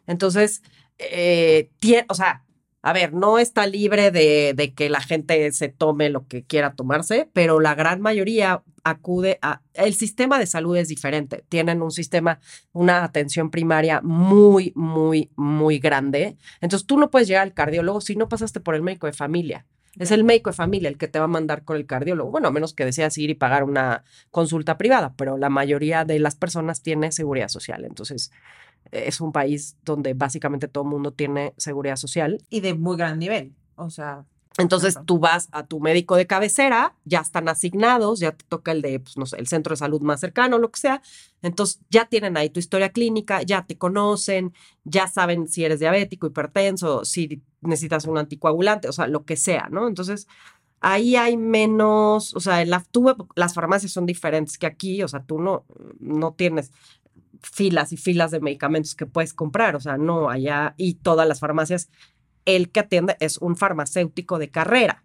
Entonces, 0.07 0.63
eh, 0.99 1.71
o 2.09 2.15
sea, 2.15 2.45
a 2.83 2.93
ver, 2.93 3.13
no 3.13 3.39
está 3.39 3.67
libre 3.67 4.11
de, 4.11 4.73
que 4.75 4.89
la 4.89 5.01
gente 5.01 5.53
se 5.53 5.69
tome 5.69 6.09
lo 6.09 6.27
que 6.27 6.45
quiera 6.45 6.75
tomarse, 6.75 7.29
pero 7.33 7.61
la 7.61 7.75
gran 7.75 8.01
mayoría 8.01 8.63
acude 8.85 9.39
a... 9.43 9.61
El 9.75 9.95
sistema 9.95 10.39
de 10.39 10.47
salud 10.47 10.77
es 10.77 10.89
diferente. 10.89 11.45
Tienen 11.51 11.83
un 11.83 11.91
sistema, 11.91 12.41
una 12.73 13.05
atención 13.05 13.51
primaria 13.51 14.01
muy, 14.03 14.73
muy, 14.75 15.31
muy 15.37 15.79
grande. 15.79 16.39
Entonces 16.63 16.87
tú 16.87 16.99
no 16.99 17.11
puedes 17.11 17.29
llegar 17.29 17.43
al 17.43 17.55
cardiólogo 17.55 18.01
si 18.01 18.17
no 18.17 18.29
pasaste 18.29 18.61
por 18.61 18.75
el 18.75 18.83
médico 18.83 19.07
de 19.07 19.13
familia. 19.13 19.67
Es 19.99 20.11
el 20.13 20.25
médico 20.25 20.51
de 20.51 20.57
familia 20.57 20.89
el 20.89 20.99
que 20.99 21.09
te 21.09 21.19
va 21.19 21.25
a 21.25 21.29
mandar 21.29 21.65
con 21.65 21.77
el 21.77 21.87
cardiólogo. 21.87 22.31
Bueno, 22.31 22.49
a 22.49 22.51
menos 22.51 22.75
que 22.75 22.85
deseas 22.85 23.19
ir 23.19 23.31
y 23.31 23.35
pagar 23.35 23.65
una 23.65 24.05
consulta 24.31 24.79
privada, 24.79 25.15
pero 25.17 25.37
la 25.37 25.51
mayoría 25.51 26.05
de 26.05 26.19
las 26.21 26.37
personas 26.37 26.83
tiene 26.83 27.13
seguridad 27.13 27.49
social. 27.49 27.85
Entonces, 27.85 28.31
es 28.93 29.21
un 29.21 29.33
país 29.33 29.77
donde 29.85 30.15
básicamente 30.15 30.69
todo 30.69 30.85
el 30.85 30.91
mundo 30.91 31.13
tiene 31.13 31.55
seguridad 31.57 31.97
social. 31.97 32.43
Y 32.51 32.61
de 32.61 32.75
muy 32.75 32.97
gran 32.97 33.19
nivel. 33.19 33.55
O 33.77 33.91
sea. 33.91 34.25
Entonces 34.61 34.99
tú 35.07 35.19
vas 35.19 35.49
a 35.53 35.67
tu 35.67 35.81
médico 35.81 36.17
de 36.17 36.27
cabecera, 36.27 36.95
ya 37.05 37.21
están 37.21 37.49
asignados, 37.49 38.21
ya 38.21 38.33
te 38.33 38.45
toca 38.49 38.73
el 38.73 38.83
de, 38.83 39.01
pues, 39.01 39.17
no 39.17 39.27
sé, 39.27 39.39
el 39.39 39.47
centro 39.47 39.73
de 39.73 39.79
salud 39.79 40.01
más 40.03 40.21
cercano, 40.21 40.59
lo 40.59 40.71
que 40.71 40.81
sea. 40.81 41.03
Entonces 41.43 41.81
ya 41.91 42.07
tienen 42.07 42.37
ahí 42.37 42.51
tu 42.51 42.61
historia 42.61 42.91
clínica, 42.91 43.43
ya 43.43 43.67
te 43.67 43.79
conocen, 43.79 44.53
ya 44.85 45.07
saben 45.07 45.49
si 45.49 45.65
eres 45.65 45.81
diabético, 45.81 46.27
hipertenso, 46.27 47.05
si 47.05 47.43
necesitas 47.61 48.05
un 48.05 48.19
anticoagulante, 48.19 48.89
o 48.89 48.93
sea, 48.93 49.07
lo 49.07 49.25
que 49.25 49.37
sea, 49.37 49.69
¿no? 49.71 49.89
Entonces 49.89 50.27
ahí 50.81 51.17
hay 51.17 51.37
menos, 51.37 52.35
o 52.35 52.41
sea, 52.41 52.65
la, 52.65 52.85
las 53.37 53.55
farmacias 53.55 53.93
son 53.93 54.07
diferentes 54.07 54.59
que 54.59 54.67
aquí, 54.67 55.03
o 55.03 55.09
sea, 55.09 55.23
tú 55.23 55.39
no, 55.39 55.65
no 55.99 56.33
tienes 56.35 56.73
filas 57.43 57.93
y 57.93 57.97
filas 57.97 58.31
de 58.31 58.41
medicamentos 58.41 58.95
que 58.95 59.07
puedes 59.07 59.33
comprar, 59.33 59.77
o 59.77 59.81
sea, 59.81 59.97
no 59.97 60.31
allá 60.31 60.75
y 60.77 60.95
todas 60.95 61.27
las 61.27 61.41
farmacias, 61.41 61.91
el 62.45 62.71
que 62.71 62.81
atiende 62.81 63.17
es 63.21 63.39
un 63.39 63.57
farmacéutico 63.57 64.39
de 64.39 64.51
carrera, 64.51 65.05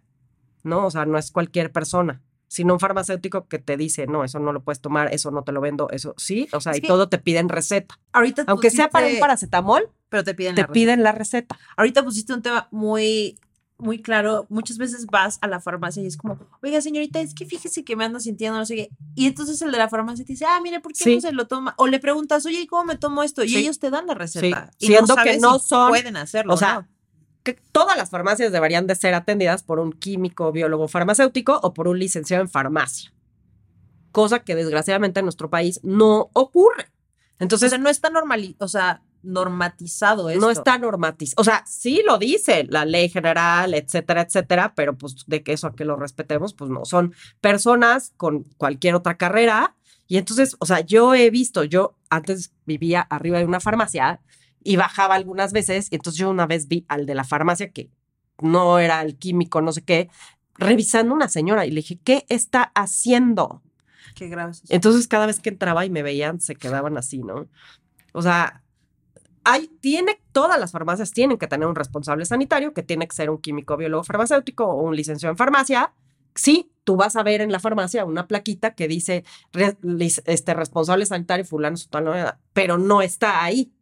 ¿no? 0.62 0.86
O 0.86 0.90
sea, 0.90 1.04
no 1.06 1.18
es 1.18 1.30
cualquier 1.30 1.72
persona. 1.72 2.22
sino 2.48 2.74
un 2.74 2.78
farmacéutico 2.80 3.48
que 3.48 3.58
te 3.58 3.76
dice, 3.76 4.06
no, 4.06 4.22
eso 4.22 4.38
no 4.38 4.52
lo 4.52 4.62
puedes 4.62 4.80
tomar, 4.80 5.12
eso 5.12 5.32
no 5.32 5.42
te 5.42 5.50
lo 5.50 5.60
vendo, 5.60 5.88
eso 5.90 6.14
sí, 6.16 6.48
o 6.52 6.60
sea, 6.60 6.72
Es 6.72 6.78
y 6.78 6.80
todo 6.82 7.08
te 7.08 7.18
piden 7.18 7.48
receta. 7.48 7.98
Ahorita 8.12 8.44
Aunque 8.46 8.70
sea 8.70 8.88
para 8.88 9.08
un 9.08 9.18
paracetamol, 9.18 9.90
pero 10.08 10.22
te 10.22 10.32
piden 10.32 10.54
te 10.54 10.60
la 10.60 10.66
receta. 10.68 10.72
piden 10.72 11.02
la 11.02 11.10
receta. 11.12 11.58
Ahorita 11.76 12.04
pusiste 12.04 12.32
un 12.32 12.42
tema 12.42 12.68
muy, 12.70 13.36
muy 13.78 14.00
claro. 14.00 14.46
Muchas 14.48 14.78
veces 14.78 15.06
vas 15.06 15.38
a 15.42 15.48
la 15.48 15.58
farmacia 15.60 16.04
y 16.04 16.06
es 16.06 16.16
como, 16.16 16.38
oiga, 16.62 16.80
señorita, 16.80 17.20
es 17.20 17.34
que 17.34 17.46
fíjese 17.46 17.82
que 17.84 17.96
me 17.96 18.04
ando 18.04 18.20
sintiendo, 18.20 18.56
no 18.58 18.64
sé 18.64 18.76
qué. 18.76 18.88
Y 19.16 19.26
entonces 19.26 19.60
el 19.60 19.72
de 19.72 19.78
la 19.78 19.88
farmacia 19.88 20.24
te 20.24 20.32
dice, 20.32 20.44
ah, 20.46 20.60
mire, 20.62 20.78
¿por 20.78 20.92
qué 20.92 21.02
Sí. 21.02 21.14
no 21.16 21.20
se 21.22 21.32
lo 21.32 21.48
toma? 21.48 21.74
O 21.78 21.88
le 21.88 21.98
preguntas, 21.98 22.46
oye, 22.46 22.60
¿y 22.60 22.66
cómo 22.68 22.84
me 22.84 22.96
tomo 22.96 23.24
esto? 23.24 23.42
Y 23.42 23.48
Sí. 23.48 23.56
ellos 23.58 23.80
te 23.80 23.90
dan 23.90 24.06
la 24.06 24.14
receta. 24.14 24.70
Y 24.78 24.86
Siendo 24.86 25.16
no 25.16 25.22
que 25.24 25.38
no 25.38 25.58
si 25.58 25.66
son- 25.68 25.88
pueden 25.88 26.16
hacerlo. 26.16 26.54
o 26.54 26.56
sea, 26.56 26.74
¿no? 26.74 26.86
Que 27.46 27.56
todas 27.70 27.96
las 27.96 28.10
farmacias 28.10 28.50
deberían 28.50 28.88
de 28.88 28.96
ser 28.96 29.14
atendidas 29.14 29.62
por 29.62 29.78
un 29.78 29.92
químico, 29.92 30.50
biólogo 30.50 30.88
farmacéutico 30.88 31.60
o 31.62 31.72
por 31.72 31.86
un 31.86 31.96
licenciado 31.96 32.42
en 32.42 32.48
farmacia. 32.48 33.12
Cosa 34.10 34.40
que 34.40 34.56
desgraciadamente 34.56 35.20
en 35.20 35.26
nuestro 35.26 35.48
país 35.48 35.78
no 35.84 36.28
ocurre. 36.32 36.86
o 36.86 36.90
Entonces, 37.38 37.70
sea, 37.70 37.78
no 37.78 37.88
está 37.88 38.10
normal, 38.10 38.56
o 38.58 38.66
sea, 38.66 39.04
normatizado 39.22 40.28
esto. 40.28 40.40
no 40.40 40.50
está 40.50 40.76
normatizado. 40.76 41.40
O 41.40 41.44
sea, 41.44 41.62
sí 41.68 42.02
lo 42.04 42.18
dice 42.18 42.66
la 42.68 42.84
ley 42.84 43.08
general, 43.10 43.74
etcétera, 43.74 44.22
etcétera, 44.22 44.72
pero 44.74 44.98
pues 44.98 45.24
de 45.28 45.44
que 45.44 45.52
eso 45.52 45.68
a 45.68 45.76
que 45.76 45.84
lo 45.84 45.94
respetemos, 45.94 46.52
pues 46.52 46.68
no. 46.68 46.84
Son 46.84 47.14
personas 47.40 48.12
con 48.16 48.42
cualquier 48.56 48.96
otra 48.96 49.16
carrera. 49.16 49.76
Y 50.08 50.16
entonces, 50.16 50.56
o 50.58 50.66
sea, 50.66 50.80
yo 50.80 51.14
he 51.14 51.30
visto, 51.30 51.62
yo 51.62 51.96
antes 52.10 52.50
vivía 52.64 53.02
arriba 53.02 53.38
de 53.38 53.44
una 53.44 53.60
farmacia 53.60 54.20
y 54.66 54.76
bajaba 54.76 55.14
algunas 55.14 55.52
veces, 55.52 55.88
y 55.90 55.94
entonces 55.94 56.18
yo 56.18 56.28
una 56.28 56.46
vez 56.46 56.66
vi 56.68 56.84
al 56.88 57.06
de 57.06 57.14
la 57.14 57.24
farmacia 57.24 57.70
que 57.70 57.90
no 58.42 58.78
era 58.78 59.00
el 59.02 59.16
químico, 59.16 59.62
no 59.62 59.72
sé 59.72 59.82
qué, 59.82 60.10
revisando 60.54 61.14
una 61.14 61.28
señora 61.28 61.64
y 61.66 61.70
le 61.70 61.76
dije, 61.76 61.98
¿qué 62.02 62.26
está 62.28 62.72
haciendo? 62.74 63.62
Qué 64.14 64.28
grave. 64.28 64.52
Entonces 64.68 65.06
cada 65.08 65.26
vez 65.26 65.40
que 65.40 65.50
entraba 65.50 65.84
y 65.86 65.90
me 65.90 66.02
veían, 66.02 66.40
se 66.40 66.56
quedaban 66.56 66.96
así, 66.98 67.18
¿no? 67.18 67.46
O 68.12 68.22
sea, 68.22 68.62
hay, 69.44 69.68
tiene, 69.80 70.20
todas 70.32 70.58
las 70.58 70.72
farmacias 70.72 71.12
tienen 71.12 71.38
que 71.38 71.46
tener 71.46 71.68
un 71.68 71.76
responsable 71.76 72.24
sanitario, 72.24 72.72
que 72.72 72.82
tiene 72.82 73.06
que 73.06 73.14
ser 73.14 73.30
un 73.30 73.38
químico 73.38 73.76
biólogo 73.76 74.02
farmacéutico 74.02 74.64
o 74.64 74.82
un 74.82 74.96
licenciado 74.96 75.32
en 75.32 75.36
farmacia. 75.36 75.92
Sí, 76.34 76.72
tú 76.84 76.96
vas 76.96 77.14
a 77.16 77.22
ver 77.22 77.40
en 77.40 77.52
la 77.52 77.60
farmacia 77.60 78.04
una 78.04 78.26
plaquita 78.26 78.74
que 78.74 78.88
dice 78.88 79.24
re- 79.52 79.76
este 80.26 80.54
responsable 80.54 81.06
sanitario 81.06 81.44
fulano, 81.44 81.76
sutano, 81.76 82.12
pero 82.52 82.76
no 82.76 83.02
está 83.02 83.44
ahí, 83.44 83.72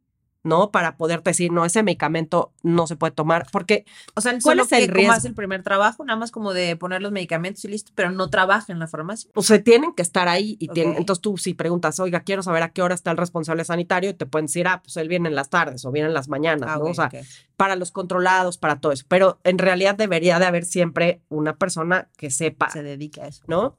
¿no? 0.44 0.70
Para 0.70 0.96
poderte 0.96 1.30
decir, 1.30 1.50
no, 1.50 1.64
ese 1.64 1.82
medicamento 1.82 2.52
no 2.62 2.86
se 2.86 2.96
puede 2.96 3.10
tomar, 3.12 3.46
porque 3.50 3.84
O 4.14 4.20
sea, 4.20 4.32
¿Cuál 4.32 4.42
¿cuál 4.42 4.60
es 4.60 4.72
el 4.72 4.86
como 4.86 4.94
riesgo? 4.94 5.12
hace 5.14 5.28
el 5.28 5.34
primer 5.34 5.62
trabajo? 5.62 6.04
Nada 6.04 6.18
más 6.18 6.30
como 6.30 6.52
de 6.52 6.76
poner 6.76 7.02
los 7.02 7.10
medicamentos 7.10 7.64
y 7.64 7.68
listo, 7.68 7.90
pero 7.94 8.10
no 8.10 8.30
trabaja 8.30 8.72
en 8.72 8.78
la 8.78 8.86
farmacia. 8.86 9.30
o 9.34 9.42
sea, 9.42 9.62
tienen 9.62 9.94
que 9.94 10.02
estar 10.02 10.28
ahí 10.28 10.56
y 10.60 10.68
tienen, 10.68 10.96
entonces 10.96 11.20
tú 11.22 11.36
si 11.38 11.54
preguntas, 11.54 11.98
oiga, 11.98 12.20
quiero 12.20 12.42
saber 12.42 12.62
a 12.62 12.68
qué 12.70 12.82
hora 12.82 12.94
está 12.94 13.10
el 13.10 13.16
responsable 13.16 13.64
sanitario, 13.64 14.10
y 14.10 14.14
te 14.14 14.26
pueden 14.26 14.46
decir, 14.46 14.68
ah, 14.68 14.80
pues 14.82 14.96
él 14.98 15.08
viene 15.08 15.28
en 15.28 15.34
las 15.34 15.50
tardes 15.50 15.84
o 15.84 15.90
viene 15.90 16.08
en 16.08 16.14
las 16.14 16.28
mañanas, 16.28 16.68
Ah, 16.70 16.76
¿no? 16.78 16.84
O 16.84 16.94
sea, 16.94 17.10
para 17.56 17.74
los 17.76 17.90
controlados, 17.90 18.58
para 18.58 18.80
todo 18.80 18.92
eso. 18.92 19.04
Pero 19.08 19.38
en 19.44 19.58
realidad 19.58 19.94
debería 19.96 20.38
de 20.38 20.46
haber 20.46 20.64
siempre 20.64 21.22
una 21.28 21.56
persona 21.56 22.08
que 22.16 22.30
sepa, 22.30 22.68
se 22.70 22.82
dedica 22.82 23.22
a 23.24 23.28
eso. 23.28 23.42
¿no? 23.46 23.76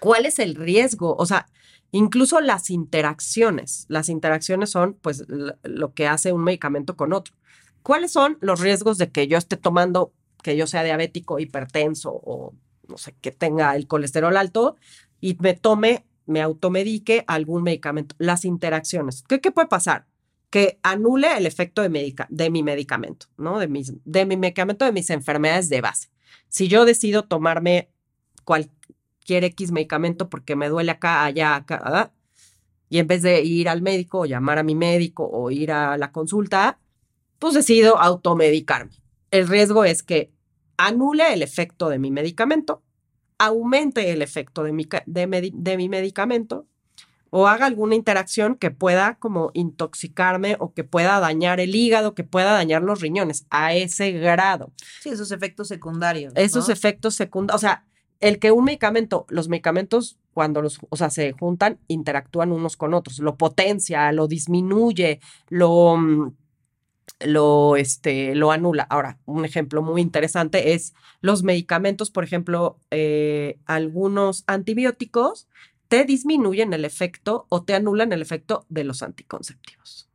¿Cuál 0.00 0.26
es 0.26 0.38
el 0.38 0.54
riesgo? 0.54 1.16
O 1.16 1.26
sea, 1.26 1.46
incluso 1.90 2.40
las 2.40 2.70
interacciones. 2.70 3.86
Las 3.88 4.08
interacciones 4.08 4.70
son, 4.70 4.94
pues, 4.94 5.24
lo 5.28 5.94
que 5.94 6.06
hace 6.06 6.32
un 6.32 6.44
medicamento 6.44 6.96
con 6.96 7.12
otro. 7.12 7.34
¿Cuáles 7.82 8.12
son 8.12 8.38
los 8.40 8.60
riesgos 8.60 8.98
de 8.98 9.10
que 9.10 9.28
yo 9.28 9.38
esté 9.38 9.56
tomando, 9.56 10.12
que 10.42 10.56
yo 10.56 10.66
sea 10.66 10.82
diabético, 10.82 11.38
hipertenso 11.38 12.10
o, 12.12 12.54
no 12.88 12.98
sé, 12.98 13.14
que 13.20 13.30
tenga 13.30 13.74
el 13.76 13.86
colesterol 13.86 14.36
alto 14.36 14.76
y 15.20 15.36
me 15.40 15.54
tome, 15.54 16.04
me 16.26 16.42
automedique 16.42 17.24
algún 17.28 17.62
medicamento? 17.62 18.16
Las 18.18 18.44
interacciones. 18.44 19.22
¿Qué, 19.22 19.40
qué 19.40 19.52
puede 19.52 19.68
pasar? 19.68 20.06
Que 20.50 20.80
anule 20.82 21.36
el 21.36 21.46
efecto 21.46 21.82
de, 21.82 21.88
mi 21.88 22.62
medicamento, 22.62 23.26
¿no? 23.36 23.58
De, 23.58 23.68
mis, 23.68 23.92
de 24.04 24.26
mi 24.26 24.36
medicamento, 24.36 24.84
de 24.84 24.92
mis 24.92 25.10
enfermedades 25.10 25.68
de 25.68 25.80
base. 25.80 26.08
Si 26.48 26.68
yo 26.68 26.84
decido 26.84 27.24
tomarme 27.24 27.90
cualquier 29.26 29.44
X 29.44 29.72
medicamento 29.72 30.28
porque 30.28 30.54
me 30.54 30.68
duele 30.68 30.92
acá, 30.92 31.24
allá, 31.24 31.56
acá, 31.56 31.80
¿verdad? 31.84 32.12
y 32.88 32.98
en 32.98 33.08
vez 33.08 33.22
de 33.22 33.42
ir 33.42 33.68
al 33.68 33.82
médico 33.82 34.20
o 34.20 34.26
llamar 34.26 34.58
a 34.60 34.62
mi 34.62 34.76
médico 34.76 35.28
o 35.28 35.50
ir 35.50 35.72
a 35.72 35.98
la 35.98 36.12
consulta, 36.12 36.78
pues 37.40 37.54
decido 37.54 37.98
automedicarme. 37.98 38.92
El 39.32 39.48
riesgo 39.48 39.84
es 39.84 40.04
que 40.04 40.30
anule 40.76 41.32
el 41.32 41.42
efecto 41.42 41.88
de 41.88 41.98
mi 41.98 42.12
medicamento, 42.12 42.84
aumente 43.38 44.12
el 44.12 44.22
efecto 44.22 44.62
de 44.62 44.72
mi, 44.72 44.86
de 45.06 45.76
mi 45.76 45.88
medicamento 45.88 46.68
o 47.30 47.48
haga 47.48 47.66
alguna 47.66 47.96
interacción 47.96 48.54
que 48.54 48.70
pueda 48.70 49.16
como 49.18 49.50
intoxicarme 49.52 50.56
o 50.60 50.72
que 50.72 50.84
pueda 50.84 51.18
dañar 51.18 51.58
el 51.58 51.74
hígado, 51.74 52.14
que 52.14 52.22
pueda 52.22 52.52
dañar 52.52 52.82
los 52.82 53.00
riñones 53.00 53.46
a 53.50 53.74
ese 53.74 54.12
grado. 54.12 54.72
Sí, 55.02 55.08
esos 55.08 55.32
efectos 55.32 55.66
secundarios. 55.66 56.32
Esos 56.36 56.68
¿no? 56.68 56.72
efectos 56.72 57.16
secundarios, 57.16 57.56
o 57.56 57.58
sea, 57.58 57.84
el 58.20 58.38
que 58.38 58.52
un 58.52 58.64
medicamento, 58.64 59.26
los 59.28 59.48
medicamentos 59.48 60.18
cuando 60.32 60.60
los, 60.60 60.78
o 60.90 60.96
sea, 60.96 61.08
se 61.10 61.32
juntan, 61.32 61.78
interactúan 61.88 62.52
unos 62.52 62.76
con 62.76 62.92
otros, 62.92 63.20
lo 63.20 63.36
potencia, 63.36 64.12
lo 64.12 64.28
disminuye, 64.28 65.20
lo, 65.48 65.96
mm, 65.96 66.34
lo, 67.20 67.76
este, 67.76 68.34
lo 68.34 68.52
anula. 68.52 68.82
Ahora, 68.90 69.18
un 69.24 69.44
ejemplo 69.44 69.82
muy 69.82 70.02
interesante 70.02 70.74
es 70.74 70.94
los 71.20 71.42
medicamentos, 71.42 72.10
por 72.10 72.24
ejemplo, 72.24 72.78
eh, 72.90 73.58
algunos 73.64 74.44
antibióticos 74.46 75.48
te 75.88 76.04
disminuyen 76.04 76.72
el 76.72 76.84
efecto 76.84 77.46
o 77.48 77.62
te 77.62 77.74
anulan 77.74 78.12
el 78.12 78.22
efecto 78.22 78.66
de 78.68 78.84
los 78.84 79.02
anticonceptivos. 79.02 80.10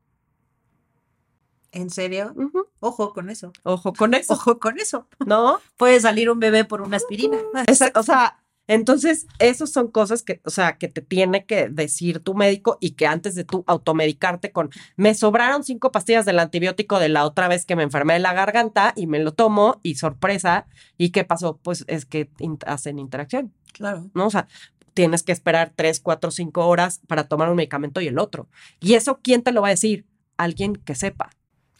¿En 1.71 1.89
serio? 1.89 2.33
Ojo 2.79 3.13
con 3.13 3.29
eso. 3.29 3.53
Ojo 3.63 3.93
con 3.93 4.13
eso, 4.13 4.33
Ojo 4.33 4.59
con 4.59 4.79
eso. 4.79 5.07
¿no? 5.25 5.59
Puede 5.77 5.99
salir 6.01 6.29
un 6.29 6.39
bebé 6.39 6.65
por 6.65 6.81
una 6.81 6.97
aspirina. 6.97 7.37
Esa- 7.67 7.91
o 7.95 8.03
sea, 8.03 8.37
entonces, 8.67 9.25
esas 9.39 9.71
son 9.71 9.89
cosas 9.89 10.23
que, 10.23 10.39
o 10.45 10.49
sea, 10.49 10.77
que 10.77 10.87
te 10.87 11.01
tiene 11.01 11.45
que 11.45 11.67
decir 11.69 12.19
tu 12.19 12.35
médico 12.35 12.77
y 12.79 12.91
que 12.91 13.07
antes 13.07 13.35
de 13.35 13.43
tú 13.43 13.63
automedicarte 13.67 14.51
con, 14.51 14.69
me 14.95 15.13
sobraron 15.13 15.63
cinco 15.63 15.91
pastillas 15.91 16.25
del 16.25 16.39
antibiótico 16.39 16.99
de 16.99 17.09
la 17.09 17.25
otra 17.25 17.47
vez 17.47 17.65
que 17.65 17.75
me 17.75 17.83
enfermé 17.83 18.13
de 18.13 18.19
la 18.19 18.33
garganta 18.33 18.93
y 18.95 19.07
me 19.07 19.19
lo 19.19 19.33
tomo 19.33 19.79
y 19.83 19.95
sorpresa, 19.95 20.67
¿y 20.97 21.09
qué 21.09 21.23
pasó? 21.23 21.57
Pues 21.57 21.83
es 21.87 22.05
que 22.05 22.29
in- 22.39 22.59
hacen 22.65 22.99
interacción, 22.99 23.53
Claro. 23.73 24.09
¿no? 24.13 24.27
O 24.27 24.29
sea, 24.29 24.47
tienes 24.93 25.23
que 25.23 25.31
esperar 25.31 25.73
tres, 25.75 25.99
cuatro, 25.99 26.31
cinco 26.31 26.67
horas 26.67 27.01
para 27.07 27.27
tomar 27.27 27.49
un 27.49 27.55
medicamento 27.55 27.99
y 28.01 28.07
el 28.07 28.19
otro. 28.19 28.47
¿Y 28.79 28.93
eso 28.93 29.19
quién 29.21 29.41
te 29.41 29.51
lo 29.51 29.61
va 29.61 29.67
a 29.67 29.71
decir? 29.71 30.05
Alguien 30.37 30.75
que 30.75 30.95
sepa, 30.95 31.29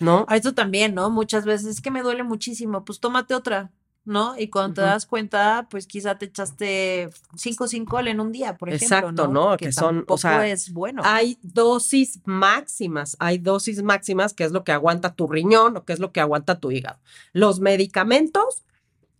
¿no? 0.01 0.25
A 0.27 0.35
esto 0.35 0.53
también, 0.53 0.93
¿no? 0.95 1.09
Muchas 1.09 1.45
veces 1.45 1.67
es 1.67 1.81
que 1.81 1.91
me 1.91 2.01
duele 2.01 2.23
muchísimo, 2.23 2.83
pues 2.83 2.99
tómate 2.99 3.33
otra, 3.33 3.71
¿no? 4.03 4.37
Y 4.37 4.49
cuando 4.49 4.75
te 4.75 4.81
das 4.81 5.05
cuenta, 5.05 5.67
pues 5.69 5.85
quizá 5.85 6.17
te 6.17 6.25
echaste 6.25 7.09
5 7.35 7.67
5 7.67 7.99
en 7.99 8.19
un 8.19 8.31
día, 8.31 8.57
por 8.57 8.69
ejemplo, 8.69 8.97
Exacto, 8.97 9.27
¿no? 9.27 9.51
¿no? 9.51 9.57
Que 9.57 9.71
son, 9.71 10.05
o 10.07 10.17
sea, 10.17 10.47
es 10.47 10.73
bueno. 10.73 11.01
Hay 11.05 11.37
dosis 11.41 12.19
máximas, 12.25 13.15
hay 13.19 13.37
dosis 13.37 13.83
máximas 13.83 14.33
que 14.33 14.43
es 14.43 14.51
lo 14.51 14.63
que 14.63 14.71
aguanta 14.71 15.13
tu 15.13 15.27
riñón 15.27 15.77
o 15.77 15.85
que 15.85 15.93
es 15.93 15.99
lo 15.99 16.11
que 16.11 16.19
aguanta 16.19 16.59
tu 16.59 16.71
hígado. 16.71 16.99
Los 17.33 17.59
medicamentos, 17.59 18.63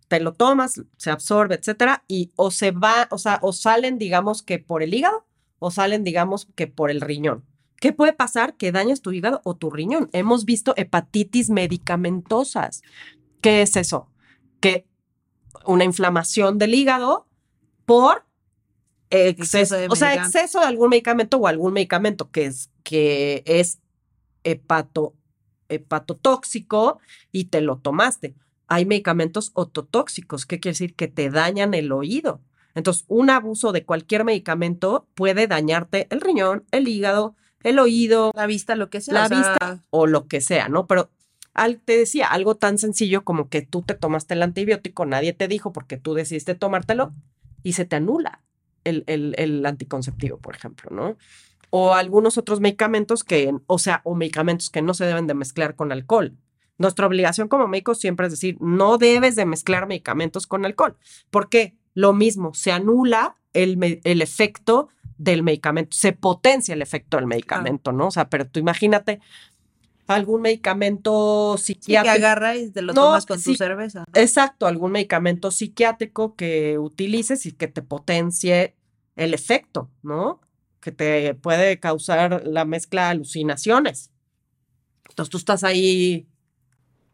te 0.08 0.20
lo 0.20 0.32
tomas, 0.32 0.82
se 0.96 1.10
absorbe, 1.10 1.54
etcétera, 1.54 2.04
y 2.08 2.32
o 2.36 2.50
se 2.50 2.72
va, 2.72 3.06
o 3.10 3.18
sea, 3.18 3.38
o 3.42 3.52
salen, 3.52 3.98
digamos, 3.98 4.42
que 4.42 4.58
por 4.58 4.82
el 4.82 4.92
hígado 4.92 5.24
o 5.58 5.70
salen, 5.70 6.02
digamos, 6.02 6.48
que 6.56 6.66
por 6.66 6.90
el 6.90 7.00
riñón. 7.00 7.44
¿Qué 7.82 7.92
puede 7.92 8.12
pasar? 8.12 8.56
Que 8.56 8.70
dañes 8.70 9.02
tu 9.02 9.10
hígado 9.10 9.40
o 9.42 9.56
tu 9.56 9.68
riñón. 9.68 10.08
Hemos 10.12 10.44
visto 10.44 10.72
hepatitis 10.76 11.50
medicamentosas. 11.50 12.80
¿Qué 13.40 13.60
es 13.60 13.74
eso? 13.74 14.08
Que 14.60 14.86
una 15.66 15.82
inflamación 15.82 16.58
del 16.58 16.74
hígado 16.74 17.26
por 17.84 18.24
exceso, 19.10 19.74
de 19.74 19.88
o 19.88 19.96
sea, 19.96 20.14
exceso 20.14 20.60
de 20.60 20.66
algún 20.66 20.90
medicamento 20.90 21.38
o 21.38 21.48
algún 21.48 21.72
medicamento 21.72 22.30
que 22.30 22.44
es, 22.46 22.70
que 22.84 23.42
es 23.46 23.80
hepato, 24.44 25.16
hepatotóxico 25.68 27.00
y 27.32 27.46
te 27.46 27.62
lo 27.62 27.78
tomaste. 27.78 28.36
Hay 28.68 28.86
medicamentos 28.86 29.50
ototóxicos, 29.54 30.46
¿qué 30.46 30.60
quiere 30.60 30.74
decir? 30.74 30.94
Que 30.94 31.08
te 31.08 31.30
dañan 31.30 31.74
el 31.74 31.90
oído. 31.90 32.42
Entonces, 32.76 33.06
un 33.08 33.28
abuso 33.28 33.72
de 33.72 33.84
cualquier 33.84 34.22
medicamento 34.22 35.08
puede 35.16 35.48
dañarte 35.48 36.06
el 36.10 36.20
riñón, 36.20 36.64
el 36.70 36.86
hígado, 36.86 37.34
el 37.62 37.78
oído 37.78 38.32
la 38.34 38.46
vista, 38.46 38.76
lo 38.76 38.90
que 38.90 39.00
sea. 39.00 39.14
la 39.14 39.24
o 39.24 39.28
sea, 39.28 39.38
vista 39.38 39.84
o 39.90 40.06
lo 40.06 40.26
que 40.26 40.40
sea, 40.40 40.68
¿no? 40.68 40.86
Pero 40.86 41.10
al, 41.54 41.78
te 41.78 41.96
decía 41.96 42.26
algo 42.26 42.56
tan 42.56 42.78
sencillo 42.78 43.24
como 43.24 43.48
que 43.48 43.62
tú 43.62 43.82
te 43.82 43.94
tomaste 43.94 44.34
el 44.34 44.42
antibiótico, 44.42 45.06
nadie 45.06 45.32
te 45.32 45.48
dijo 45.48 45.72
porque 45.72 45.96
tú 45.96 46.14
decidiste 46.14 46.54
tomártelo 46.54 47.12
y 47.62 47.74
se 47.74 47.84
te 47.84 47.96
anula 47.96 48.42
el, 48.84 49.04
el, 49.06 49.34
el 49.38 49.64
anticonceptivo, 49.64 50.38
por 50.38 50.56
ejemplo, 50.56 50.90
¿no? 50.90 51.16
O 51.70 51.94
algunos 51.94 52.36
otros 52.38 52.60
medicamentos 52.60 53.24
que, 53.24 53.54
o 53.66 53.78
sea, 53.78 54.02
o 54.04 54.14
medicamentos 54.14 54.70
que 54.70 54.82
no 54.82 54.94
se 54.94 55.06
deben 55.06 55.26
de 55.26 55.34
mezclar 55.34 55.74
con 55.74 55.92
alcohol. 55.92 56.36
Nuestra 56.78 57.06
obligación 57.06 57.48
como 57.48 57.68
médicos 57.68 58.00
siempre 58.00 58.26
es 58.26 58.32
decir, 58.32 58.56
no 58.60 58.98
debes 58.98 59.36
de 59.36 59.46
mezclar 59.46 59.86
medicamentos 59.86 60.46
con 60.46 60.64
alcohol. 60.64 60.96
¿Por 61.30 61.48
qué? 61.48 61.76
lo 61.94 62.12
mismo, 62.12 62.54
se 62.54 62.72
anula 62.72 63.36
el, 63.52 64.22
efecto 64.22 64.88
del 65.18 65.42
medicamento, 65.42 65.96
se 65.96 66.12
potencia 66.12 66.74
el 66.74 66.82
efecto 66.82 67.16
del 67.16 67.26
medicamento, 67.26 67.92
¿no? 67.92 68.08
O 68.08 68.10
sea, 68.10 68.28
pero 68.28 68.46
tú 68.46 68.58
imagínate 68.60 69.20
algún 70.06 70.42
medicamento 70.42 71.56
Sí, 71.58 71.74
que 71.74 71.80
psiquiátrico. 71.82 72.14
agarra 72.14 72.56
y 72.56 72.70
te 72.70 72.82
lo 72.82 72.92
No, 72.92 73.02
tomas 73.02 73.26
con 73.26 73.38
sí. 73.38 73.52
tu 73.52 73.56
cerveza. 73.56 74.00
¿no? 74.00 74.20
Exacto, 74.20 74.66
algún 74.66 74.92
medicamento 74.92 75.50
psiquiátrico 75.50 76.34
que 76.34 76.78
utilices 76.78 77.46
y 77.46 77.52
que 77.52 77.68
te 77.68 77.82
potencie 77.82 78.74
el 79.16 79.32
efecto, 79.34 79.90
¿no? 80.02 80.40
Que 80.80 80.90
te 80.92 81.34
puede 81.34 81.78
causar 81.78 82.42
la 82.46 82.64
mezcla 82.64 83.04
de 83.04 83.08
alucinaciones. 83.12 84.10
Entonces 85.08 85.30
tú 85.30 85.36
estás 85.38 85.62
ahí. 85.64 86.26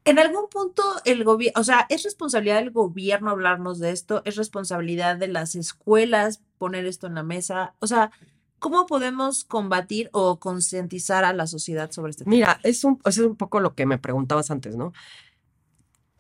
En 0.09 0.19
algún 0.19 0.49
punto 0.49 0.83
el 1.05 1.23
gobierno, 1.23 1.61
o 1.61 1.65
sea, 1.65 1.85
es 1.91 2.03
responsabilidad 2.03 2.57
del 2.57 2.71
gobierno 2.71 3.31
hablarnos 3.31 3.79
de 3.79 3.91
esto, 3.91 4.23
es 4.25 4.37
responsabilidad 4.37 5.19
de 5.19 5.29
las 5.29 5.55
escuelas 5.55 6.41
poner 6.57 6.87
esto 6.87 7.07
en 7.09 7.15
la 7.15 7.23
mesa. 7.23 7.75
O 7.81 7.87
sea, 7.87 8.11
¿cómo 8.59 8.87
podemos 8.87 9.45
combatir 9.45 10.09
o 10.13 10.41
concientizar 10.41 11.27
a 11.27 11.35
la 11.35 11.47
sociedad 11.47 11.91
sobre 11.91 12.13
este 12.13 12.25
tema? 12.25 12.37
Mira, 12.37 12.61
es 12.63 12.85
un, 12.85 12.99
es 13.05 13.19
un 13.19 13.37
poco 13.37 13.61
lo 13.61 13.75
que 13.75 13.85
me 13.85 13.99
preguntabas 13.99 14.51
antes, 14.51 14.77
¿no? 14.77 14.95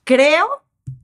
Creo 0.04 0.46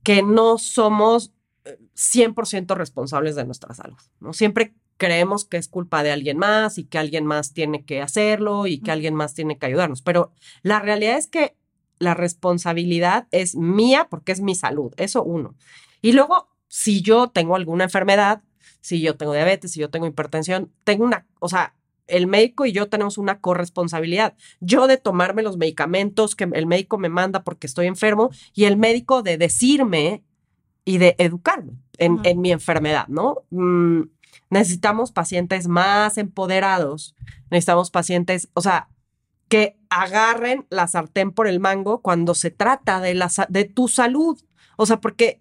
que 0.02 0.22
no 0.22 0.58
somos 0.58 1.32
eh, 1.64 1.78
100% 1.96 2.76
responsables 2.76 3.34
de 3.34 3.46
nuestra 3.46 3.72
salud, 3.72 3.96
¿no? 4.20 4.34
Siempre 4.34 4.74
creemos 4.98 5.46
que 5.46 5.56
es 5.56 5.68
culpa 5.68 6.02
de 6.02 6.12
alguien 6.12 6.36
más 6.36 6.76
y 6.76 6.84
que 6.84 6.98
alguien 6.98 7.24
más 7.24 7.54
tiene 7.54 7.86
que 7.86 8.02
hacerlo 8.02 8.66
y 8.66 8.80
que 8.80 8.90
alguien 8.90 9.14
más 9.14 9.32
tiene 9.32 9.56
que 9.56 9.64
ayudarnos, 9.64 10.02
pero 10.02 10.32
la 10.62 10.80
realidad 10.80 11.16
es 11.16 11.28
que 11.28 11.56
la 11.98 12.14
responsabilidad 12.14 13.26
es 13.30 13.56
mía 13.56 14.08
porque 14.10 14.32
es 14.32 14.40
mi 14.40 14.54
salud, 14.54 14.92
eso 14.96 15.22
uno. 15.22 15.54
Y 16.02 16.12
luego, 16.12 16.48
si 16.68 17.02
yo 17.02 17.28
tengo 17.28 17.56
alguna 17.56 17.84
enfermedad, 17.84 18.42
si 18.80 19.00
yo 19.00 19.16
tengo 19.16 19.32
diabetes, 19.32 19.72
si 19.72 19.80
yo 19.80 19.90
tengo 19.90 20.06
hipertensión, 20.06 20.70
tengo 20.84 21.04
una, 21.04 21.26
o 21.38 21.48
sea, 21.48 21.74
el 22.06 22.26
médico 22.26 22.66
y 22.66 22.72
yo 22.72 22.88
tenemos 22.88 23.18
una 23.18 23.40
corresponsabilidad. 23.40 24.34
Yo 24.60 24.86
de 24.86 24.98
tomarme 24.98 25.42
los 25.42 25.56
medicamentos 25.56 26.34
que 26.34 26.44
el 26.52 26.66
médico 26.66 26.98
me 26.98 27.08
manda 27.08 27.42
porque 27.42 27.66
estoy 27.66 27.86
enfermo 27.86 28.30
y 28.54 28.64
el 28.64 28.76
médico 28.76 29.22
de 29.22 29.38
decirme 29.38 30.22
y 30.84 30.98
de 30.98 31.16
educarme 31.18 31.78
en, 31.96 32.40
mi 32.40 32.52
enfermedad, 32.52 33.08
¿no? 33.08 33.44
Mm, 33.50 34.02
necesitamos 34.50 35.12
pacientes 35.12 35.66
más 35.66 36.18
empoderados, 36.18 37.14
necesitamos 37.50 37.90
pacientes, 37.90 38.50
o 38.52 38.60
sea, 38.60 38.88
que 39.48 39.76
agarren 39.90 40.66
la 40.70 40.86
sartén 40.88 41.30
por 41.32 41.46
el 41.46 41.60
mango 41.60 42.00
cuando 42.00 42.34
se 42.34 42.50
trata 42.50 43.00
de, 43.00 43.14
la, 43.14 43.30
de 43.48 43.64
tu 43.64 43.88
salud. 43.88 44.40
O 44.76 44.86
sea, 44.86 45.00
porque, 45.00 45.40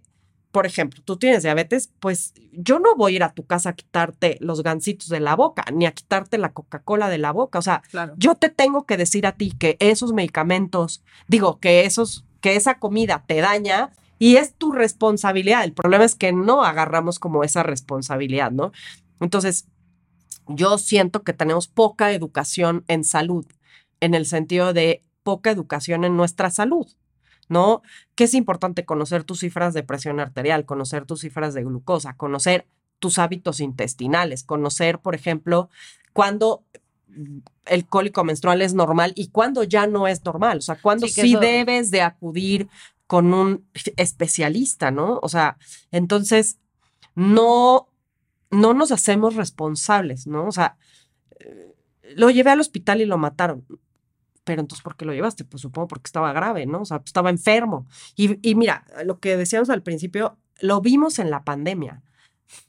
por 0.52 0.66
ejemplo, 0.66 1.02
tú 1.04 1.18
tienes 1.18 1.42
diabetes, 1.44 1.90
pues 2.00 2.34
yo 2.52 2.80
no 2.80 2.96
voy 2.96 3.14
a 3.14 3.16
ir 3.16 3.24
a 3.24 3.34
tu 3.34 3.46
casa 3.46 3.70
a 3.70 3.74
quitarte 3.74 4.38
los 4.42 4.62
gancitos 4.62 5.10
de 5.10 5.20
la 5.20 5.36
boca, 5.36 5.64
ni 5.74 5.86
a 5.86 5.92
quitarte 5.94 6.38
la 6.38 6.54
Coca-Cola 6.54 7.10
de 7.10 7.18
la 7.18 7.32
boca. 7.32 7.58
O 7.60 7.64
sea, 7.64 7.82
Claro. 7.90 8.14
yo 8.18 8.36
te 8.36 8.50
tengo 8.50 8.86
que 8.86 8.98
decir 8.98 9.26
a 9.26 9.32
ti 9.32 9.52
que 9.58 9.78
esos 9.80 10.14
medicamentos, 10.14 11.04
digo, 11.28 11.60
que 11.60 11.86
esos, 11.86 12.26
que 12.42 12.56
esa 12.56 12.78
comida 12.80 13.24
te 13.26 13.38
daña 13.42 13.90
y 14.20 14.36
es 14.36 14.54
tu 14.54 14.72
responsabilidad. 14.72 15.64
El 15.64 15.74
problema 15.74 16.04
es 16.04 16.14
que 16.16 16.32
no 16.34 16.64
agarramos 16.64 17.18
como 17.18 17.44
esa 17.44 17.64
responsabilidad, 17.64 18.52
¿no? 18.52 18.72
Entonces, 19.20 19.66
yo 20.48 20.78
siento 20.78 21.24
que 21.24 21.34
tenemos 21.34 21.68
poca 21.68 22.12
educación 22.12 22.84
en 22.88 23.04
salud, 23.06 23.46
en 24.04 24.14
el 24.14 24.26
sentido 24.26 24.74
de 24.74 25.02
poca 25.24 25.52
educación 25.52 26.04
en 26.04 26.18
nuestra 26.18 26.50
salud, 26.52 26.88
¿no? 27.50 27.82
Que 28.16 28.26
es 28.26 28.34
importante 28.34 28.84
conocer 28.86 29.24
tus 29.24 29.40
cifras 29.40 29.74
de 29.74 29.84
presión 29.84 30.20
arterial, 30.20 30.66
conocer 30.66 31.06
tus 31.06 31.22
cifras 31.22 31.54
de 31.54 31.64
glucosa, 31.64 32.16
conocer 32.18 32.68
tus 33.00 33.20
hábitos 33.20 33.60
intestinales, 33.60 34.44
conocer, 34.44 35.00
por 35.00 35.16
ejemplo, 35.16 35.70
cuándo 36.14 36.64
el 37.66 37.86
cólico 37.88 38.24
menstrual 38.24 38.62
es 38.62 38.74
normal 38.74 39.14
y 39.16 39.28
cuándo 39.28 39.64
ya 39.64 39.88
no 39.88 40.08
es 40.08 40.26
normal, 40.26 40.58
o 40.58 40.62
sea, 40.62 40.76
cuándo 40.82 41.08
Sí, 41.08 41.14
sí 41.14 41.32
eso- 41.34 41.40
debes 41.40 41.92
de 41.92 42.02
acudir 42.02 42.68
con 43.08 43.34
un 43.34 43.66
especialista, 43.98 44.90
¿no? 44.92 45.20
O 45.22 45.30
sea, 45.30 45.58
entonces 45.92 46.58
no 47.16 47.88
no 48.52 48.74
nos 48.76 48.92
hacemos 48.92 49.36
responsables, 49.36 50.28
¿no? 50.28 50.46
O 50.48 50.52
sea, 50.52 50.78
eh, 51.40 51.74
lo 52.16 52.30
llevé 52.30 52.52
al 52.52 52.60
hospital 52.60 53.02
y 53.02 53.06
lo 53.06 53.18
mataron. 53.18 53.66
Pero 54.44 54.62
entonces, 54.62 54.84
¿por 54.84 54.96
qué 54.98 55.06
lo 55.06 55.14
llevaste? 55.14 55.46
Pues 55.46 55.62
supongo 55.62 55.88
porque 55.88 56.08
estaba 56.08 56.34
grave, 56.34 56.66
¿no? 56.66 56.82
O 56.82 56.86
sea, 56.86 57.02
estaba 57.06 57.30
enfermo. 57.30 57.88
Y, 58.16 58.38
y 58.48 58.56
mira, 58.56 58.86
lo 59.06 59.20
que 59.20 59.38
decíamos 59.38 59.70
al 59.70 59.84
principio, 59.84 60.38
lo 60.60 60.82
vimos 60.82 61.20
en 61.20 61.30
la 61.30 61.44
pandemia. 61.44 62.02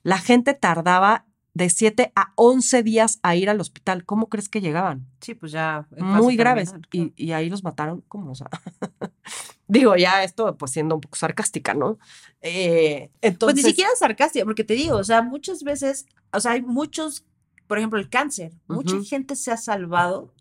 La 0.03 0.19
gente 0.19 0.55
tardaba 0.55 1.27
de 1.53 1.71
7 1.71 2.13
a 2.17 2.33
11 2.37 2.83
días 2.83 3.21
a 3.23 3.37
ir 3.37 3.49
al 3.51 3.61
hospital. 3.61 4.05
¿Cómo 4.05 4.29
crees 4.29 4.49
que 4.49 4.61
llegaban? 4.61 5.07
Sí, 5.21 5.35
pues 5.35 5.53
ya. 5.53 5.87
Muy 5.99 6.37
graves. 6.37 6.71
terminal, 6.71 6.89
Y, 6.93 6.99
claro. 6.99 7.13
y 7.17 7.33
ahí 7.33 7.51
los 7.51 7.63
mataron. 7.65 8.01
¿Cómo? 8.09 8.33
O 8.33 8.35
sea, 8.35 8.49
digo, 9.69 9.97
ya 9.97 10.23
esto 10.25 10.57
pues 10.57 10.73
siendo 10.73 10.95
un 10.97 11.01
poco 11.01 11.17
sarcástica, 11.17 11.75
¿no? 11.75 11.99
Eh, 12.41 13.11
entonces, 13.21 13.55
Pues 13.55 13.65
ni 13.65 13.71
siquiera 13.71 13.91
sarcástica, 13.99 14.45
porque 14.45 14.65
te 14.65 14.75
digo, 14.75 14.97
o 14.97 15.05
sea, 15.05 15.23
muchas 15.23 15.63
veces, 15.63 16.07
o 16.33 16.41
sea, 16.41 16.53
hay 16.53 16.63
muchos, 16.63 17.25
por 17.67 17.79
ejemplo, 17.79 17.99
el 17.99 18.09
cáncer, 18.09 18.53
mucha 18.67 18.97
Ujú. 18.97 19.05
gente 19.05 19.37
se 19.37 19.51
ha 19.53 19.57
salvado 19.57 20.33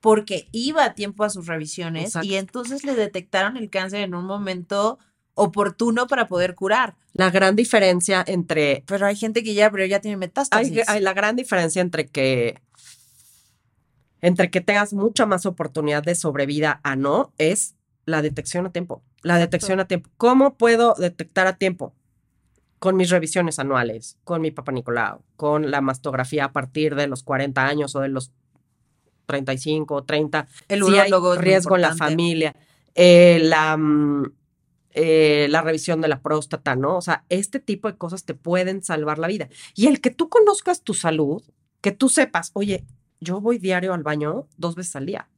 porque 0.00 0.48
iba 0.52 0.84
a 0.84 0.94
tiempo 0.94 1.24
a 1.24 1.30
sus 1.30 1.46
revisiones 1.46 2.06
Exacto. 2.06 2.26
y 2.28 2.36
entonces 2.36 2.84
le 2.84 2.94
detectaron 2.94 3.56
el 3.56 3.70
cáncer 3.70 4.00
en 4.00 4.14
un 4.14 4.24
momento 4.24 4.98
oportuno 5.34 6.06
para 6.06 6.26
poder 6.26 6.54
curar. 6.54 6.96
la 7.12 7.30
gran 7.30 7.56
diferencia 7.56 8.22
entre 8.26 8.82
Pero 8.86 9.06
hay 9.06 9.16
gente 9.16 9.42
que 9.42 9.54
ya, 9.54 9.70
pero 9.70 9.86
ya 9.86 10.00
tiene 10.00 10.16
metástasis. 10.16 10.88
hay, 10.88 10.96
hay 10.96 11.00
la 11.00 11.12
gran 11.12 11.36
diferencia 11.36 11.80
entre 11.80 12.08
que 12.08 12.60
entre 14.20 14.50
que 14.50 14.60
tengas 14.60 14.92
mucha 14.92 15.24
más 15.26 15.46
oportunidad 15.46 16.02
de 16.02 16.14
sobrevida 16.14 16.80
a 16.82 16.96
no 16.96 17.32
es 17.38 17.74
la 18.04 18.22
detección 18.22 18.66
a 18.66 18.72
tiempo. 18.72 19.02
La 19.22 19.38
detección 19.38 19.80
a 19.80 19.86
tiempo. 19.86 20.10
¿Cómo 20.16 20.54
puedo 20.56 20.94
detectar 20.98 21.46
a 21.46 21.56
tiempo? 21.56 21.94
Con 22.78 22.96
mis 22.96 23.10
revisiones 23.10 23.58
anuales, 23.58 24.18
con 24.24 24.40
mi 24.40 24.50
papá 24.50 24.72
Nicolau, 24.72 25.22
con 25.36 25.70
la 25.70 25.80
mastografía 25.80 26.46
a 26.46 26.52
partir 26.52 26.94
de 26.94 27.06
los 27.06 27.22
40 27.22 27.66
años 27.66 27.94
o 27.94 28.00
de 28.00 28.08
los 28.08 28.32
35 29.30 29.94
o 29.94 30.02
30. 30.02 30.48
el 30.68 30.84
si 30.84 30.98
hay 30.98 31.10
riesgo 31.38 31.76
en 31.76 31.82
la 31.82 31.94
familia, 31.94 32.56
eh, 32.94 33.38
la, 33.42 33.76
mm, 33.76 34.32
eh, 34.92 35.46
la 35.48 35.62
revisión 35.62 36.00
de 36.00 36.08
la 36.08 36.20
próstata, 36.20 36.74
¿no? 36.74 36.96
O 36.96 37.00
sea, 37.00 37.24
este 37.28 37.60
tipo 37.60 37.86
de 37.88 37.96
cosas 37.96 38.24
te 38.24 38.34
pueden 38.34 38.82
salvar 38.82 39.18
la 39.18 39.28
vida. 39.28 39.48
Y 39.76 39.86
el 39.86 40.00
que 40.00 40.10
tú 40.10 40.28
conozcas 40.28 40.82
tu 40.82 40.94
salud, 40.94 41.42
que 41.80 41.92
tú 41.92 42.08
sepas, 42.08 42.50
oye, 42.54 42.84
yo 43.20 43.40
voy 43.40 43.58
diario 43.58 43.94
al 43.94 44.02
baño 44.02 44.48
dos 44.56 44.74
veces 44.74 44.96
al 44.96 45.06
día. 45.06 45.28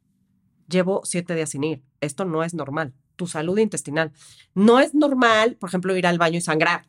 Llevo 0.68 1.02
siete 1.04 1.34
días 1.34 1.50
sin 1.50 1.64
ir. 1.64 1.82
Esto 2.00 2.24
no 2.24 2.42
es 2.44 2.54
normal. 2.54 2.94
Tu 3.16 3.26
salud 3.26 3.58
intestinal. 3.58 4.12
No 4.54 4.80
es 4.80 4.94
normal, 4.94 5.56
por 5.56 5.68
ejemplo, 5.68 5.94
ir 5.96 6.06
al 6.06 6.18
baño 6.18 6.38
y 6.38 6.40
sangrar. 6.40 6.86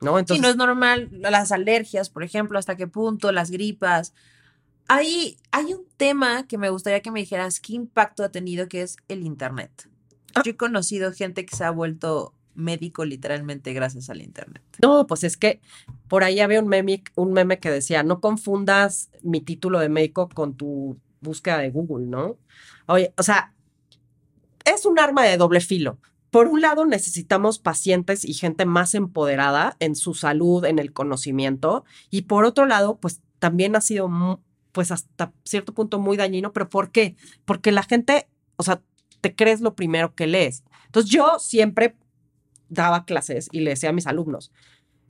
¿No? 0.00 0.12
Sí, 0.12 0.20
Entonces, 0.20 0.42
no 0.42 0.48
es 0.50 0.56
normal 0.56 1.08
las 1.12 1.50
alergias, 1.52 2.10
por 2.10 2.22
ejemplo, 2.22 2.58
hasta 2.58 2.76
qué 2.76 2.86
punto, 2.86 3.32
las 3.32 3.50
gripas. 3.50 4.12
Hay, 4.88 5.36
hay 5.52 5.74
un 5.74 5.86
tema 5.96 6.46
que 6.46 6.58
me 6.58 6.70
gustaría 6.70 7.00
que 7.00 7.10
me 7.10 7.20
dijeras 7.20 7.60
qué 7.60 7.74
impacto 7.74 8.24
ha 8.24 8.30
tenido, 8.30 8.68
que 8.68 8.82
es 8.82 8.96
el 9.08 9.24
Internet. 9.24 9.88
Ah. 10.34 10.42
Yo 10.44 10.52
he 10.52 10.56
conocido 10.56 11.12
gente 11.12 11.44
que 11.46 11.56
se 11.56 11.64
ha 11.64 11.70
vuelto 11.70 12.34
médico 12.54 13.04
literalmente 13.04 13.72
gracias 13.72 14.10
al 14.10 14.20
Internet. 14.20 14.62
No, 14.82 15.06
pues 15.06 15.24
es 15.24 15.36
que 15.36 15.60
por 16.08 16.24
ahí 16.24 16.40
había 16.40 16.60
un 16.60 16.68
meme, 16.68 17.04
un 17.14 17.32
meme 17.32 17.58
que 17.58 17.70
decía, 17.70 18.02
no 18.02 18.20
confundas 18.20 19.10
mi 19.22 19.40
título 19.40 19.78
de 19.78 19.88
médico 19.88 20.28
con 20.28 20.56
tu 20.56 20.98
búsqueda 21.20 21.58
de 21.58 21.70
Google, 21.70 22.06
¿no? 22.06 22.36
Oye, 22.86 23.12
o 23.16 23.22
sea, 23.22 23.54
es 24.64 24.86
un 24.86 24.98
arma 24.98 25.24
de 25.24 25.36
doble 25.36 25.60
filo. 25.60 25.98
Por 26.30 26.48
un 26.48 26.60
lado, 26.60 26.84
necesitamos 26.84 27.58
pacientes 27.58 28.24
y 28.24 28.34
gente 28.34 28.66
más 28.66 28.94
empoderada 28.94 29.76
en 29.80 29.96
su 29.96 30.12
salud, 30.12 30.64
en 30.64 30.78
el 30.78 30.92
conocimiento, 30.92 31.84
y 32.10 32.22
por 32.22 32.44
otro 32.44 32.66
lado, 32.66 32.98
pues 32.98 33.22
también 33.38 33.76
ha 33.76 33.80
sido, 33.80 34.10
pues 34.72 34.90
hasta 34.90 35.32
cierto 35.44 35.74
punto 35.74 35.98
muy 35.98 36.16
dañino, 36.16 36.52
pero 36.52 36.68
¿por 36.68 36.90
qué? 36.90 37.16
Porque 37.44 37.72
la 37.72 37.82
gente, 37.82 38.28
o 38.56 38.62
sea, 38.62 38.82
te 39.20 39.34
crees 39.34 39.60
lo 39.60 39.74
primero 39.74 40.14
que 40.14 40.26
lees. 40.26 40.64
Entonces 40.86 41.10
yo 41.10 41.38
siempre 41.38 41.96
daba 42.68 43.04
clases 43.04 43.48
y 43.52 43.60
le 43.60 43.70
decía 43.70 43.90
a 43.90 43.94
mis 43.94 44.06
alumnos, 44.06 44.52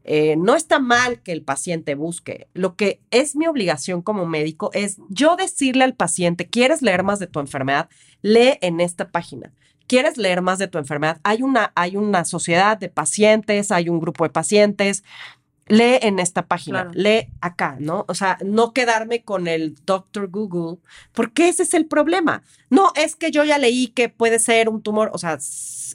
eh, 0.04 0.36
no 0.36 0.54
está 0.54 0.78
mal 0.78 1.22
que 1.22 1.32
el 1.32 1.42
paciente 1.42 1.94
busque. 1.94 2.48
Lo 2.54 2.76
que 2.76 3.02
es 3.10 3.36
mi 3.36 3.46
obligación 3.46 4.00
como 4.00 4.24
médico 4.24 4.70
es 4.72 4.96
yo 5.10 5.36
decirle 5.36 5.84
al 5.84 5.94
paciente, 5.94 6.48
¿quieres 6.48 6.80
leer 6.80 7.02
más 7.02 7.18
de 7.18 7.26
tu 7.26 7.40
enfermedad? 7.40 7.90
Lee 8.22 8.58
en 8.62 8.80
esta 8.80 9.10
página. 9.10 9.52
¿Quieres 9.86 10.16
leer 10.16 10.42
más 10.42 10.58
de 10.58 10.68
tu 10.68 10.78
enfermedad? 10.78 11.20
Hay 11.24 11.42
una, 11.42 11.72
hay 11.74 11.96
una 11.96 12.24
sociedad 12.24 12.78
de 12.78 12.88
pacientes, 12.88 13.70
hay 13.70 13.88
un 13.88 14.00
grupo 14.00 14.24
de 14.24 14.30
pacientes. 14.30 15.04
Lee 15.68 15.98
en 16.02 16.18
esta 16.18 16.46
página, 16.46 16.84
Claro. 16.84 16.90
lee 16.98 17.28
acá, 17.40 17.76
¿no? 17.78 18.04
O 18.08 18.14
sea, 18.14 18.38
no 18.44 18.72
quedarme 18.72 19.22
con 19.22 19.46
el 19.48 19.76
Dr. 19.84 20.28
Google, 20.28 20.78
porque 21.12 21.48
ese 21.48 21.62
es 21.62 21.74
el 21.74 21.86
problema. 21.86 22.42
No, 22.70 22.92
es 22.96 23.16
que 23.16 23.30
yo 23.30 23.44
ya 23.44 23.58
leí 23.58 23.88
que 23.88 24.08
puede 24.08 24.38
ser 24.38 24.68
un 24.68 24.82
tumor, 24.82 25.10
o 25.12 25.18
sea, 25.18 25.38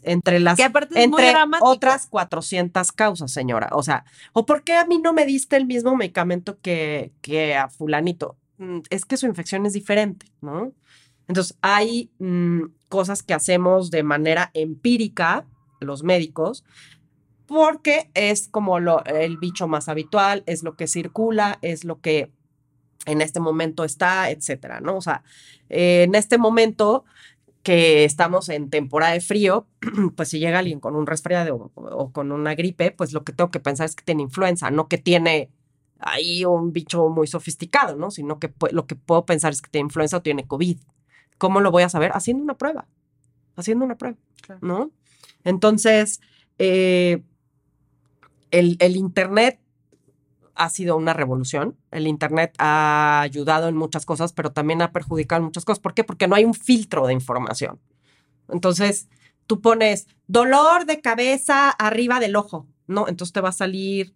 entre 0.04 0.40
las 0.40 0.58
Que 0.58 0.70
muy 0.70 0.82
entre 0.96 1.34
otras 1.62 2.08
400 2.08 2.92
causas, 2.92 3.32
señora. 3.32 3.70
O 3.74 3.84
sea, 3.84 4.06
¿o 4.34 4.46
por 4.46 4.64
qué 4.64 4.74
a 4.74 4.86
mí 4.86 5.00
no 5.00 5.14
me 5.14 5.26
diste 5.26 5.56
el 5.56 5.66
mismo 5.66 5.96
medicamento 5.96 6.60
que, 6.62 7.12
que 7.22 7.56
a 7.56 7.70
fulanito? 7.70 8.38
Mm, 8.58 8.80
Es 8.90 9.06
que 9.06 9.18
su 9.18 9.26
infección 9.26 9.66
es 9.66 9.74
diferente, 9.74 10.28
¿no? 10.42 10.74
Entonces, 11.28 11.58
hay 11.62 12.12
mm, 12.20 12.64
cosas 12.90 13.24
que 13.24 13.34
hacemos 13.34 13.92
de 13.92 14.04
manera 14.04 14.52
empírica, 14.54 15.46
los 15.80 16.04
médicos, 16.04 16.64
porque 17.48 18.10
es 18.14 18.48
como 18.48 18.80
lo, 18.80 19.04
el 19.06 19.38
bicho 19.38 19.68
más 19.68 19.90
habitual, 19.90 20.44
es 20.46 20.64
lo 20.64 20.76
que 20.76 20.88
circula, 20.88 21.60
es 21.62 21.84
lo 21.84 22.00
que 22.02 22.32
en 23.06 23.22
este 23.22 23.40
momento 23.40 23.84
está, 23.84 24.30
etcétera, 24.30 24.80
¿no? 24.80 24.98
O 24.98 25.02
sea, 25.02 25.24
eh, 25.70 26.04
en 26.04 26.16
este 26.16 26.38
momento 26.38 27.04
que 27.62 28.04
estamos 28.06 28.50
en 28.50 28.70
temporada 28.70 29.14
de 29.14 29.22
frío, 29.22 29.68
pues 30.16 30.30
si 30.30 30.40
llega 30.40 30.60
alguien 30.60 30.80
con 30.80 30.96
un 30.96 31.06
resfriado 31.08 31.72
o, 31.76 31.82
o 31.82 32.12
con 32.12 32.32
una 32.32 32.56
gripe, 32.56 32.92
pues 32.92 33.14
lo 33.14 33.24
que 33.24 33.34
tengo 33.34 33.52
que 33.52 33.60
pensar 33.60 33.86
es 33.86 33.96
que 33.96 34.04
tiene 34.04 34.24
influenza, 34.24 34.70
no 34.72 34.88
que 34.88 34.98
tiene 34.98 35.50
ahí 36.00 36.46
un 36.46 36.74
bicho 36.74 37.10
muy 37.10 37.28
sofisticado, 37.28 37.96
¿no? 37.96 38.12
Sino 38.12 38.40
que 38.40 38.54
lo 38.72 38.86
que 38.86 38.96
puedo 38.96 39.26
pensar 39.26 39.54
es 39.54 39.62
que 39.62 39.70
tiene 39.72 39.86
influenza 39.88 40.18
o 40.18 40.22
tiene 40.22 40.46
COVID. 40.46 40.78
¿Cómo 41.38 41.62
lo 41.62 41.72
voy 41.72 41.84
a 41.84 41.90
saber? 41.90 42.12
Haciendo 42.14 42.44
una 42.44 42.58
prueba, 42.58 42.88
haciendo 43.56 43.86
una 43.86 43.98
prueba, 43.98 44.18
Claro. 44.42 44.60
¿no? 44.62 44.92
Entonces, 45.46 46.20
eh, 46.60 47.24
el, 48.54 48.78
el 48.80 48.96
Internet 48.96 49.60
ha 50.56 50.70
sido 50.70 50.96
una 50.96 51.14
revolución. 51.14 51.76
El 51.92 52.08
Internet 52.08 52.54
ha 52.60 53.22
ayudado 53.22 53.68
en 53.68 53.76
muchas 53.76 54.06
cosas, 54.06 54.34
pero 54.34 54.52
también 54.52 54.82
ha 54.82 54.92
perjudicado 54.92 55.40
en 55.40 55.46
muchas 55.46 55.66
cosas. 55.66 55.80
¿Por 55.80 55.94
qué? 55.94 56.04
Porque 56.04 56.28
no 56.28 56.36
hay 56.36 56.46
un 56.46 56.54
filtro 56.54 57.08
de 57.08 57.14
información. 57.14 57.80
Entonces, 58.50 59.10
tú 59.48 59.62
pones 59.62 60.08
dolor 60.28 60.86
de 60.86 61.02
cabeza 61.02 61.70
arriba 61.70 62.20
del 62.20 62.36
ojo, 62.36 62.68
¿no? 62.88 63.08
Entonces 63.08 63.34
te 63.34 63.42
va 63.42 63.50
a 63.50 63.54
salir 63.54 64.16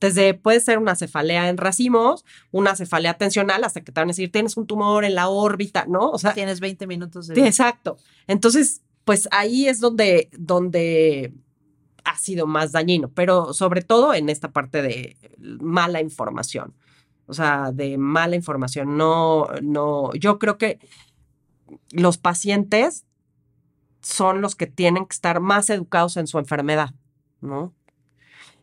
desde, 0.00 0.34
puede 0.34 0.60
ser 0.60 0.78
una 0.78 0.94
cefalea 0.94 1.48
en 1.48 1.56
racimos, 1.56 2.24
una 2.50 2.76
cefalea 2.76 3.14
tensional, 3.14 3.64
hasta 3.64 3.80
que 3.80 3.92
te 3.92 4.00
van 4.00 4.08
a 4.08 4.12
decir, 4.12 4.30
tienes 4.30 4.56
un 4.56 4.66
tumor 4.66 5.04
en 5.04 5.14
la 5.14 5.28
órbita, 5.28 5.86
¿no? 5.86 6.10
O 6.10 6.18
sea, 6.18 6.34
Tienes 6.34 6.60
20 6.60 6.86
minutos 6.86 7.28
de 7.28 7.46
exacto. 7.46 7.96
Entonces, 8.26 8.82
pues 9.04 9.28
ahí 9.30 9.68
es 9.68 9.80
donde, 9.80 10.28
donde 10.36 11.32
ha 12.06 12.16
sido 12.16 12.46
más 12.46 12.72
dañino, 12.72 13.08
pero 13.08 13.52
sobre 13.52 13.82
todo 13.82 14.14
en 14.14 14.28
esta 14.28 14.52
parte 14.52 14.80
de 14.80 15.16
mala 15.60 16.00
información. 16.00 16.74
O 17.26 17.34
sea, 17.34 17.72
de 17.72 17.98
mala 17.98 18.36
información. 18.36 18.96
No, 18.96 19.48
no, 19.60 20.14
yo 20.14 20.38
creo 20.38 20.56
que 20.56 20.78
los 21.90 22.16
pacientes 22.16 23.04
son 24.00 24.40
los 24.40 24.54
que 24.54 24.68
tienen 24.68 25.04
que 25.06 25.14
estar 25.14 25.40
más 25.40 25.68
educados 25.68 26.16
en 26.16 26.28
su 26.28 26.38
enfermedad, 26.38 26.94
¿no? 27.40 27.74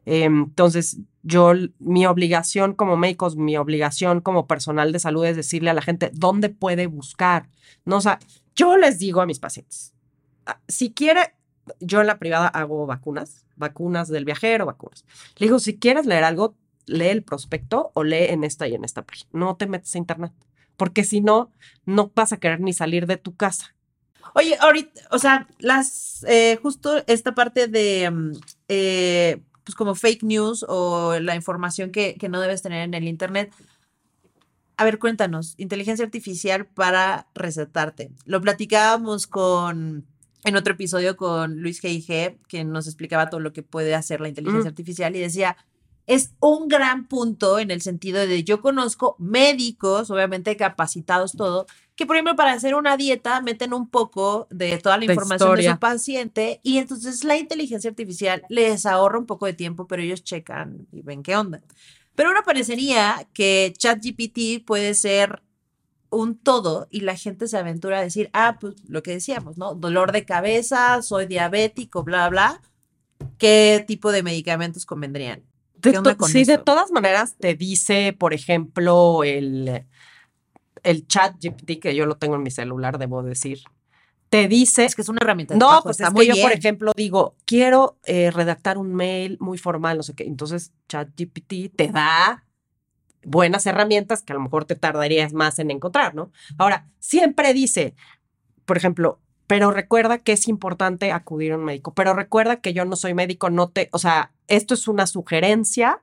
Eh, 0.06 0.24
Entonces, 0.24 1.00
yo, 1.22 1.52
mi 1.80 2.06
obligación 2.06 2.74
como 2.74 2.96
médicos, 2.96 3.36
mi 3.36 3.58
obligación 3.58 4.22
como 4.22 4.48
personal 4.48 4.94
de 4.94 5.00
salud 5.00 5.26
es 5.26 5.36
decirle 5.36 5.70
a 5.70 5.74
la 5.74 5.82
gente 5.82 6.12
dónde 6.14 6.48
puede 6.50 6.88
buscar, 6.88 7.50
¿no? 7.84 7.98
O 7.98 8.02
sea, 8.02 8.20
yo 8.56 8.78
les 8.78 9.00
digo 9.00 9.20
a 9.20 9.26
mis 9.26 9.40
pacientes, 9.40 9.94
ah, 10.46 10.60
si 10.70 10.94
quiere, 10.94 11.36
yo 11.80 12.02
en 12.02 12.08
la 12.08 12.20
privada 12.20 12.48
hago 12.48 12.86
vacunas, 12.86 13.46
vacunas 13.56 14.08
del 14.08 14.26
viajero, 14.26 14.66
vacunas. 14.66 15.06
Le 15.38 15.48
digo, 15.48 15.60
si 15.60 15.78
quieres 15.78 16.06
leer 16.06 16.24
algo, 16.24 16.56
lee 16.86 17.08
el 17.08 17.24
prospecto 17.24 17.92
o 17.94 18.04
lee 18.04 18.26
en 18.30 18.44
esta 18.44 18.68
y 18.68 18.76
en 18.76 18.84
esta 18.84 19.04
página. 19.04 19.30
No 19.34 19.56
te 19.56 19.68
metes 19.68 19.96
a 19.96 19.98
internet, 19.98 20.34
porque 20.78 21.04
si 21.04 21.22
no, 21.22 21.52
no 21.86 22.12
vas 22.14 22.34
a 22.34 22.38
querer 22.38 22.60
ni 22.60 22.74
salir 22.74 23.08
de 23.08 23.18
tu 23.18 23.36
casa. 23.36 23.76
Oye, 24.36 24.58
ahorita, 24.60 25.02
o 25.12 25.20
sea, 25.20 25.48
las, 25.60 26.26
eh, 26.28 26.58
justo 26.62 27.04
esta 27.08 27.36
parte 27.36 27.68
de, 27.68 28.10
mm, 28.10 28.32
eh, 28.68 29.44
pues 29.64 29.76
como 29.76 29.96
fake 29.96 30.24
news 30.24 30.66
o 30.68 31.20
la 31.20 31.36
información 31.36 31.92
que, 31.92 32.16
que 32.16 32.30
no 32.30 32.42
debes 32.42 32.62
tener 32.62 32.84
en 32.84 32.94
el 32.94 33.08
internet. 33.08 33.54
A 34.76 34.86
ver, 34.86 34.98
cuéntanos, 34.98 35.54
inteligencia 35.58 36.04
artificial 36.04 36.66
para 36.66 37.28
recetarte. 37.36 38.12
Lo 38.26 38.42
platicábamos 38.42 39.28
con, 39.28 40.08
en 40.46 40.56
otro 40.56 40.74
episodio 40.74 41.16
con 41.18 41.62
Luis 41.62 41.82
G.I.G., 41.82 42.38
que 42.48 42.64
nos 42.64 42.88
explicaba 42.88 43.30
todo 43.30 43.40
lo 43.40 43.54
que 43.54 43.64
puede 43.64 43.96
hacer 43.96 44.22
la 44.22 44.30
inteligencia 44.30 44.70
Mm. 44.70 44.74
artificial 44.74 45.16
y 45.16 45.20
decía, 45.20 45.58
es 46.06 46.34
un 46.42 46.68
gran 46.68 47.08
punto 47.08 47.60
en 47.60 47.72
el 47.72 47.82
sentido 47.82 48.28
de 48.28 48.44
yo 48.44 48.62
conozco 48.62 49.16
médicos, 49.20 50.12
obviamente 50.12 50.58
capacitados 50.58 51.32
todo, 51.32 51.66
que 51.96 52.06
por 52.06 52.16
ejemplo 52.16 52.36
para 52.36 52.54
hacer 52.54 52.76
una 52.76 52.98
dieta 52.98 53.40
meten 53.42 53.74
un 53.74 53.88
poco 53.88 54.48
de 54.50 54.78
toda 54.80 54.98
la 54.98 55.06
De 55.06 55.14
información 55.14 55.56
de 55.56 55.72
su 55.72 55.80
paciente 55.80 56.60
y 56.64 56.78
entonces 56.80 57.24
la 57.24 57.38
inteligencia 57.38 57.90
artificial 57.90 58.44
les 58.50 58.86
ahorra 58.86 59.18
un 59.20 59.26
poco 59.26 59.46
de 59.46 59.54
tiempo, 59.54 59.88
pero 59.88 60.02
ellos 60.02 60.24
checan 60.24 60.88
y 60.92 61.02
ven 61.04 61.24
qué 61.24 61.38
onda. 61.38 61.62
Pero 62.16 62.30
ahora 62.30 62.44
parecería 62.44 63.28
que 63.34 63.74
ChatGPT 63.78 64.66
puede 64.66 64.94
ser 64.96 65.42
un 66.14 66.38
todo 66.38 66.88
y 66.92 67.02
la 67.02 67.16
gente 67.16 67.48
se 67.48 67.58
aventura 67.58 68.00
a 68.00 68.02
decir, 68.04 68.30
ah, 68.34 68.58
pues 68.60 68.76
lo 68.88 69.04
que 69.04 69.12
decíamos, 69.12 69.58
¿no? 69.58 69.76
Dolor 69.76 70.12
de 70.12 70.26
cabeza, 70.26 71.02
soy 71.02 71.26
diabético, 71.26 72.04
bla, 72.04 72.30
bla. 72.30 72.62
¿Qué 73.38 73.84
tipo 73.88 74.12
de 74.12 74.24
medicamentos 74.24 74.86
convendrían? 74.86 75.44
De 75.76 75.92
¿Qué 75.92 75.98
onda 75.98 76.12
to- 76.12 76.18
con 76.18 76.30
sí, 76.30 76.44
de 76.46 76.58
todas 76.58 76.92
maneras 76.92 77.36
te 77.40 77.56
dice, 77.56 78.14
por 78.18 78.34
ejemplo, 78.34 79.24
el, 79.24 79.86
el 80.84 81.08
chat 81.08 81.36
GPT, 81.42 81.80
que 81.80 81.96
yo 81.96 82.06
lo 82.06 82.16
tengo 82.18 82.36
en 82.36 82.44
mi 82.44 82.52
celular, 82.52 82.98
debo 82.98 83.24
decir, 83.24 83.60
te 84.30 84.48
dice... 84.48 84.86
Es 84.86 84.96
que 84.96 85.02
es 85.04 85.10
una 85.10 85.20
herramienta. 85.22 85.54
de 85.54 85.60
No, 85.60 85.68
trabajo, 85.68 85.84
pues 85.84 85.98
está 85.98 86.08
es 86.08 86.14
muy 86.14 86.28
que 86.28 86.36
yo, 86.36 86.42
por 86.42 86.52
ejemplo, 86.52 86.92
digo, 86.96 87.36
quiero 87.46 87.98
eh, 88.06 88.32
redactar 88.32 88.78
un 88.78 88.94
mail 88.94 89.38
muy 89.40 89.58
formal, 89.58 89.98
no 89.98 90.04
sé 90.04 90.16
qué. 90.16 90.24
Entonces, 90.26 90.72
ChatGPT 90.90 91.76
te 91.76 91.88
da 91.90 92.43
buenas 93.26 93.66
herramientas 93.66 94.24
que 94.24 94.34
a 94.34 94.36
lo 94.36 94.42
mejor 94.42 94.66
te 94.66 94.76
tardarías 94.76 95.34
más 95.34 95.60
en 95.60 95.72
encontrar, 95.72 96.16
¿no? 96.16 96.32
Ahora, 96.58 96.88
siempre 97.00 97.54
dice, 97.54 97.96
por 98.66 98.78
ejemplo, 98.78 99.20
pero 99.48 99.72
recuerda 99.72 100.20
que 100.20 100.34
es 100.34 100.48
importante 100.48 101.12
acudir 101.12 101.54
a 101.54 101.58
un 101.58 101.66
médico, 101.66 101.94
pero 101.94 102.14
recuerda 102.14 102.62
que 102.62 102.74
yo 102.74 102.86
no 102.86 102.96
soy 102.96 103.14
médico, 103.14 103.50
no 103.50 103.70
te, 103.70 103.90
o 103.92 104.00
sea, 104.00 104.32
esto 104.48 104.74
es 104.74 104.88
una 104.88 105.08
sugerencia, 105.08 106.02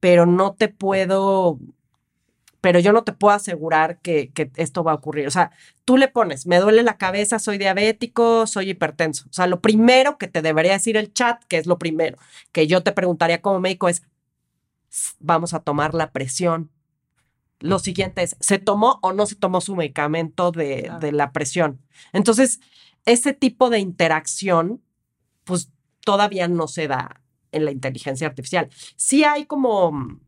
pero 0.00 0.26
no 0.26 0.54
te 0.54 0.68
puedo, 0.68 1.58
pero 2.60 2.78
yo 2.78 2.92
no 2.92 3.04
te 3.04 3.12
puedo 3.12 3.34
asegurar 3.34 4.00
que, 4.00 4.32
que 4.32 4.50
esto 4.56 4.84
va 4.84 4.92
a 4.92 4.96
ocurrir. 4.96 5.26
O 5.26 5.30
sea, 5.30 5.50
tú 5.86 5.96
le 5.96 6.08
pones, 6.08 6.46
me 6.46 6.58
duele 6.58 6.82
la 6.82 6.98
cabeza, 6.98 7.38
soy 7.38 7.56
diabético, 7.56 8.46
soy 8.46 8.70
hipertenso. 8.70 9.24
O 9.30 9.32
sea, 9.32 9.46
lo 9.46 9.60
primero 9.62 10.18
que 10.18 10.28
te 10.28 10.42
debería 10.42 10.72
decir 10.72 10.96
el 10.98 11.12
chat, 11.14 11.42
que 11.48 11.56
es 11.56 11.66
lo 11.66 11.78
primero 11.78 12.18
que 12.52 12.66
yo 12.66 12.82
te 12.82 12.92
preguntaría 12.92 13.40
como 13.40 13.60
médico 13.60 13.88
es, 13.88 13.98
"S- 13.98 14.06
vamos 15.18 15.54
a 15.54 15.60
tomar 15.60 15.94
la 15.94 16.12
presión. 16.12 16.70
Lo 17.60 17.78
siguiente 17.78 18.22
es, 18.22 18.36
¿se 18.40 18.58
tomó 18.58 18.98
o 19.02 19.12
no 19.12 19.26
se 19.26 19.34
tomó 19.36 19.60
su 19.60 19.76
medicamento 19.76 20.50
de, 20.50 20.82
Claro. 20.84 20.98
de 21.00 21.12
la 21.12 21.32
presión? 21.32 21.80
Entonces, 22.12 22.60
ese 23.04 23.32
tipo 23.34 23.70
de 23.70 23.78
interacción, 23.78 24.82
pues 25.44 25.70
todavía 26.04 26.48
no 26.48 26.68
se 26.68 26.88
da 26.88 27.22
en 27.52 27.64
la 27.64 27.70
inteligencia 27.70 28.26
artificial. 28.26 28.70
Sí 28.96 29.24
hay 29.24 29.44
como, 29.46 30.20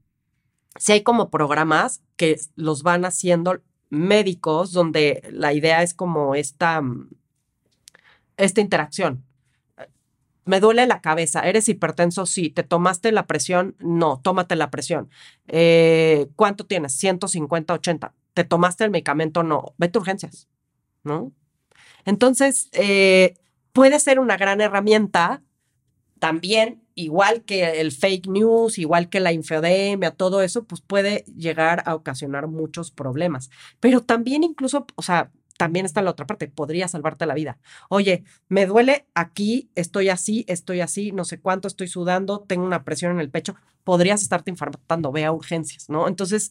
sí 0.78 0.92
hay 0.92 1.02
como 1.02 1.30
programas 1.30 2.02
que 2.16 2.38
los 2.56 2.82
van 2.82 3.04
haciendo 3.04 3.62
médicos 3.88 4.72
donde 4.72 5.22
la 5.32 5.52
idea 5.52 5.82
es 5.82 5.94
como 5.94 6.34
esta, 6.34 6.80
mm, 6.82 7.10
esta 8.36 8.60
interacción. 8.60 9.24
Me 10.44 10.60
duele 10.60 10.86
la 10.86 11.00
cabeza, 11.00 11.40
¿eres 11.40 11.68
hipertenso? 11.68 12.26
Sí. 12.26 12.50
¿Te 12.50 12.62
tomaste 12.62 13.12
la 13.12 13.26
presión? 13.26 13.76
No, 13.78 14.20
tómate 14.22 14.56
la 14.56 14.70
presión. 14.70 15.08
Eh, 15.46 16.28
¿Cuánto 16.36 16.66
tienes? 16.66 16.94
150, 16.94 17.74
80. 17.74 18.14
¿Te 18.34 18.44
tomaste 18.44 18.84
el 18.84 18.90
medicamento? 18.90 19.42
No. 19.42 19.74
Vete 19.78 19.98
a 19.98 20.00
urgencias, 20.00 20.48
¿no? 21.04 21.32
Entonces, 22.04 22.68
eh, 22.72 23.34
puede 23.72 24.00
ser 24.00 24.18
una 24.18 24.36
gran 24.36 24.60
herramienta 24.60 25.42
también, 26.18 26.82
igual 26.94 27.42
que 27.42 27.80
el 27.80 27.90
fake 27.92 28.28
news, 28.28 28.78
igual 28.78 29.08
que 29.08 29.20
la 29.20 29.32
infodemia, 29.32 30.12
todo 30.12 30.42
eso, 30.42 30.64
pues 30.64 30.80
puede 30.80 31.24
llegar 31.36 31.82
a 31.86 31.94
ocasionar 31.94 32.46
muchos 32.46 32.90
problemas. 32.90 33.50
Pero 33.80 34.02
también 34.02 34.44
incluso, 34.44 34.86
o 34.94 35.02
sea, 35.02 35.30
también 35.62 35.86
está 35.86 36.02
la 36.02 36.10
otra 36.10 36.26
parte, 36.26 36.48
podría 36.48 36.88
salvarte 36.88 37.24
la 37.24 37.34
vida. 37.34 37.56
Oye, 37.88 38.24
me 38.48 38.66
duele 38.66 39.06
aquí, 39.14 39.70
estoy 39.76 40.08
así, 40.08 40.44
estoy 40.48 40.80
así, 40.80 41.12
no 41.12 41.24
sé 41.24 41.38
cuánto, 41.38 41.68
estoy 41.68 41.86
sudando, 41.86 42.40
tengo 42.40 42.66
una 42.66 42.82
presión 42.82 43.12
en 43.12 43.20
el 43.20 43.30
pecho, 43.30 43.54
podrías 43.84 44.22
estarte 44.22 44.50
infartando, 44.50 45.12
ve 45.12 45.24
a 45.24 45.30
urgencias, 45.30 45.88
¿no? 45.88 46.08
Entonces, 46.08 46.50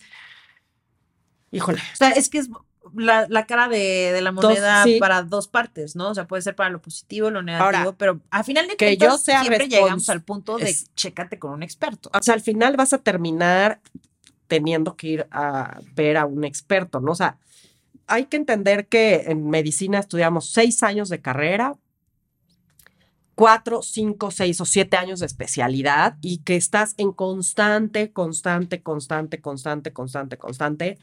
híjole, 1.51 1.79
O 1.93 1.97
sea, 1.97 2.11
es 2.11 2.29
que 2.29 2.37
es, 2.37 2.49
la, 2.95 3.27
la 3.27 3.45
cara 3.47 3.67
de, 3.67 4.13
de 4.13 4.21
la 4.21 4.31
moneda 4.31 4.81
sí. 4.85 4.97
para 4.97 5.23
dos 5.23 5.49
partes, 5.49 5.97
¿no? 5.97 6.11
O 6.11 6.15
sea, 6.15 6.25
puede 6.25 6.41
ser 6.41 6.55
para 6.55 6.69
lo 6.69 6.81
positivo, 6.81 7.29
lo 7.31 7.41
negativo, 7.41 7.65
Ahora, 7.65 7.91
pero 7.97 8.21
a 8.29 8.45
final 8.45 8.69
de 8.69 8.77
que 8.77 8.85
cuentas 8.97 9.09
yo 9.09 9.17
sea 9.17 9.41
siempre 9.41 9.67
llegamos 9.67 10.07
al 10.07 10.23
punto 10.23 10.57
de 10.57 10.69
es- 10.69 10.89
chécate 10.95 11.37
con 11.37 11.51
un 11.51 11.63
experto. 11.63 12.09
O 12.13 12.23
sea, 12.23 12.33
al 12.33 12.41
final 12.41 12.77
vas 12.77 12.93
a 12.93 12.99
terminar 12.99 13.81
teniendo 14.47 14.95
que 14.95 15.07
ir 15.07 15.27
a 15.31 15.81
ver 15.95 16.15
a 16.15 16.25
un 16.25 16.45
experto, 16.45 17.01
¿no? 17.01 17.11
O 17.11 17.15
sea, 17.15 17.37
hay 18.07 18.25
que 18.25 18.37
entender 18.37 18.87
que 18.87 19.25
en 19.27 19.49
medicina 19.49 19.99
estudiamos 19.99 20.51
seis 20.51 20.83
años 20.83 21.09
de 21.09 21.21
carrera, 21.21 21.77
cuatro, 23.35 23.81
cinco, 23.81 24.31
seis 24.31 24.61
o 24.61 24.65
siete 24.65 24.97
años 24.97 25.19
de 25.19 25.25
especialidad 25.25 26.17
y 26.21 26.39
que 26.39 26.55
estás 26.55 26.93
en 26.97 27.11
constante, 27.11 28.11
constante, 28.11 28.81
constante, 28.81 29.41
constante, 29.41 29.91
constante, 29.91 30.37
constante 30.37 30.99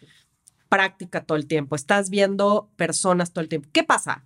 práctica 0.69 1.25
todo 1.25 1.37
el 1.37 1.47
tiempo. 1.47 1.75
Estás 1.75 2.11
viendo 2.11 2.71
personas 2.77 3.33
todo 3.33 3.43
el 3.43 3.49
tiempo. 3.49 3.69
¿Qué 3.73 3.83
pasa? 3.85 4.25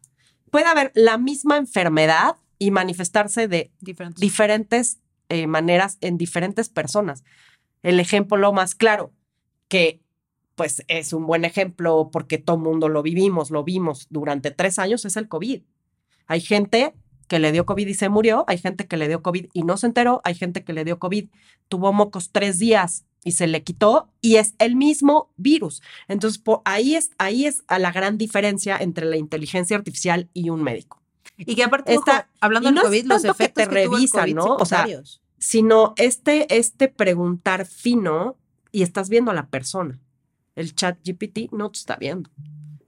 Puede 0.51 0.67
haber 0.67 0.93
la 0.95 1.17
misma 1.17 1.57
enfermedad 1.57 2.37
y 2.59 2.71
manifestarse 2.71 3.49
de 3.49 3.73
Diferentes. 3.81 4.21
diferentes 4.21 4.99
eh, 5.29 5.47
maneras 5.47 5.99
en 6.01 6.19
diferentes 6.19 6.69
personas. 6.69 7.25
El 7.83 7.99
ejemplo 7.99 8.53
más 8.53 8.75
claro, 8.75 9.13
que 9.69 10.02
pues 10.63 10.85
es 10.87 11.13
un 11.13 11.27
buen 11.27 11.45
ejemplo 11.45 12.09
porque 12.13 12.39
todo 12.39 12.57
mundo 12.57 12.89
lo 12.89 13.03
vivimos, 13.03 13.51
lo 13.51 13.65
vimos 13.65 14.07
durante 14.11 14.53
tres 14.53 14.79
años, 14.79 15.05
es 15.05 15.17
el 15.17 15.27
COVID. 15.27 15.61
Hay 16.29 16.41
gente 16.41 16.95
que 17.27 17.41
le 17.41 17.51
dio 17.51 17.67
COVID 17.67 17.89
y 17.89 17.95
se 17.95 18.09
murió, 18.09 18.45
hay 18.47 18.59
gente 18.59 18.87
que 18.87 18.97
le 18.97 19.09
dio 19.09 19.23
COVID 19.23 19.47
y 19.53 19.65
no 19.65 19.77
se 19.77 19.87
enteró, 19.87 20.21
hay 20.23 20.37
gente 20.37 20.63
que 20.63 20.73
le 20.73 20.85
dio 20.85 21.01
COVID, 21.01 21.31
tuvo 21.67 21.93
mocos 21.93 22.31
tres 22.31 22.61
días 22.61 23.05
y 23.25 23.33
se 23.33 23.49
le 23.49 23.65
quitó 23.65 24.13
y 24.21 24.37
es 24.37 24.55
el 24.61 24.77
mismo 24.77 25.33
virus. 25.37 25.83
Entonces, 26.07 26.39
por 26.39 26.63
ahí 26.65 26.95
es, 26.95 27.11
ahí 27.19 27.47
es 27.47 27.65
a 27.67 27.81
la 27.81 27.91
gran 27.91 28.19
diferencia 28.19 28.77
entre 28.77 29.07
la 29.07 29.17
inteligencia 29.17 29.77
artificial 29.77 30.31
y 30.33 30.51
un 30.51 30.63
médico. 30.63 31.03
Y 31.39 31.57
que 31.57 31.65
aparte, 31.65 31.93
Esta- 31.93 32.19
ojo, 32.19 32.29
hablando 32.41 32.69
del 32.69 32.77
no 32.77 32.83
COVID, 32.83 33.05
los 33.07 33.23
que 33.23 33.29
efectos 33.31 33.65
te 33.65 33.69
que 33.69 33.85
tuvo 33.85 33.97
el 33.97 34.01
revisan, 34.03 34.21
COVID 34.23 34.35
¿no? 34.37 34.55
O 34.55 34.65
sea, 34.65 34.87
sino 35.39 35.95
este, 35.97 36.57
este 36.57 36.87
preguntar 36.87 37.67
fino 37.67 38.37
y 38.71 38.83
estás 38.83 39.09
viendo 39.09 39.33
a 39.33 39.35
la 39.35 39.49
persona. 39.49 39.99
El 40.55 40.75
chat 40.75 40.99
GPT 41.03 41.51
no 41.53 41.71
te 41.71 41.79
está 41.79 41.97
viendo. 41.97 42.31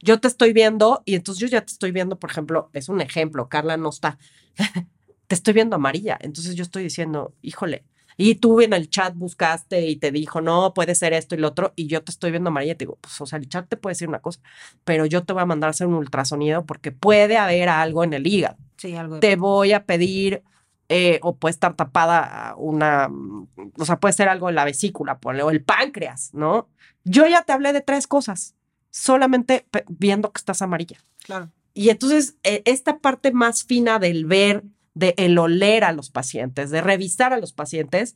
Yo 0.00 0.20
te 0.20 0.28
estoy 0.28 0.52
viendo 0.52 1.02
y 1.04 1.14
entonces 1.14 1.40
yo 1.40 1.46
ya 1.48 1.62
te 1.62 1.72
estoy 1.72 1.90
viendo, 1.90 2.18
por 2.18 2.30
ejemplo, 2.30 2.70
es 2.74 2.88
un 2.88 3.00
ejemplo, 3.00 3.48
Carla 3.48 3.76
no 3.76 3.88
está, 3.88 4.18
te 5.26 5.34
estoy 5.34 5.54
viendo 5.54 5.76
amarilla, 5.76 6.18
entonces 6.20 6.54
yo 6.56 6.62
estoy 6.62 6.82
diciendo, 6.82 7.34
híjole, 7.40 7.84
y 8.16 8.36
tú 8.36 8.60
en 8.60 8.72
el 8.74 8.90
chat 8.90 9.14
buscaste 9.14 9.86
y 9.86 9.96
te 9.96 10.12
dijo, 10.12 10.40
no, 10.40 10.74
puede 10.74 10.94
ser 10.94 11.12
esto 11.14 11.34
y 11.34 11.38
lo 11.38 11.48
otro, 11.48 11.72
y 11.74 11.86
yo 11.86 12.02
te 12.02 12.12
estoy 12.12 12.30
viendo 12.30 12.48
amarilla 12.48 12.72
y 12.72 12.76
te 12.76 12.84
digo, 12.84 12.98
pues, 13.00 13.18
o 13.20 13.26
sea, 13.26 13.38
el 13.38 13.48
chat 13.48 13.68
te 13.68 13.76
puede 13.76 13.92
decir 13.92 14.08
una 14.08 14.20
cosa, 14.20 14.40
pero 14.84 15.06
yo 15.06 15.24
te 15.24 15.32
voy 15.32 15.42
a 15.42 15.46
mandar 15.46 15.68
a 15.68 15.70
hacer 15.70 15.86
un 15.86 15.94
ultrasonido 15.94 16.64
porque 16.66 16.92
puede 16.92 17.38
haber 17.38 17.68
algo 17.68 18.04
en 18.04 18.12
el 18.12 18.26
hígado 18.26 18.56
Sí, 18.76 18.94
algo 18.94 19.20
te 19.20 19.36
voy 19.36 19.72
a 19.72 19.84
pedir, 19.86 20.42
eh, 20.88 21.18
o 21.22 21.36
puede 21.36 21.52
estar 21.52 21.74
tapada 21.74 22.54
una, 22.58 23.08
mm, 23.08 23.48
o 23.78 23.84
sea, 23.84 23.98
puede 23.98 24.12
ser 24.12 24.28
algo 24.28 24.48
en 24.48 24.54
la 24.54 24.64
vesícula, 24.64 25.18
ponle, 25.18 25.42
o 25.42 25.50
el 25.50 25.62
páncreas, 25.62 26.34
¿no? 26.34 26.68
Yo 27.04 27.26
ya 27.26 27.42
te 27.42 27.52
hablé 27.52 27.72
de 27.72 27.80
tres 27.80 28.06
cosas, 28.06 28.54
solamente 28.90 29.66
viendo 29.88 30.32
que 30.32 30.38
estás 30.38 30.62
amarilla. 30.62 30.98
Claro. 31.24 31.50
Y 31.72 31.88
entonces, 31.88 32.36
eh, 32.44 32.62
esta 32.66 32.98
parte 32.98 33.32
más 33.32 33.64
fina 33.64 33.98
del 33.98 34.26
ver, 34.26 34.62
de 34.94 35.14
el 35.16 35.38
oler 35.38 35.84
a 35.84 35.92
los 35.92 36.10
pacientes, 36.10 36.70
de 36.70 36.80
revisar 36.80 37.32
a 37.32 37.38
los 37.38 37.52
pacientes, 37.52 38.14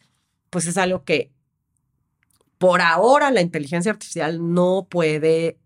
pues 0.50 0.66
es 0.66 0.76
algo 0.76 1.04
que 1.04 1.32
por 2.58 2.80
ahora 2.80 3.30
la 3.30 3.40
inteligencia 3.40 3.92
artificial 3.92 4.52
no 4.52 4.86
puede, 4.90 5.58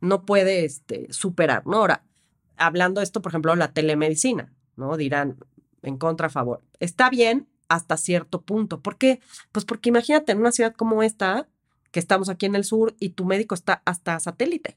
no 0.00 0.24
puede 0.24 0.64
este, 0.64 1.12
superar, 1.12 1.66
¿no? 1.66 1.78
Ahora, 1.78 2.04
hablando 2.56 3.00
de 3.00 3.04
esto, 3.04 3.22
por 3.22 3.30
ejemplo, 3.30 3.54
la 3.56 3.72
telemedicina, 3.72 4.52
¿no? 4.76 4.96
Dirán 4.96 5.38
en 5.84 5.98
contra, 5.98 6.26
a 6.26 6.30
favor. 6.30 6.62
Está 6.80 7.10
bien 7.10 7.46
hasta 7.68 7.96
cierto 7.96 8.42
punto. 8.42 8.80
¿Por 8.80 8.98
qué? 8.98 9.20
Pues 9.52 9.64
porque 9.64 9.88
imagínate 9.88 10.32
en 10.32 10.38
una 10.38 10.52
ciudad 10.52 10.74
como 10.74 11.02
esta, 11.02 11.48
que 11.90 12.00
estamos 12.00 12.28
aquí 12.28 12.46
en 12.46 12.56
el 12.56 12.64
sur 12.64 12.94
y 12.98 13.10
tu 13.10 13.24
médico 13.24 13.54
está 13.54 13.82
hasta 13.84 14.18
satélite. 14.20 14.76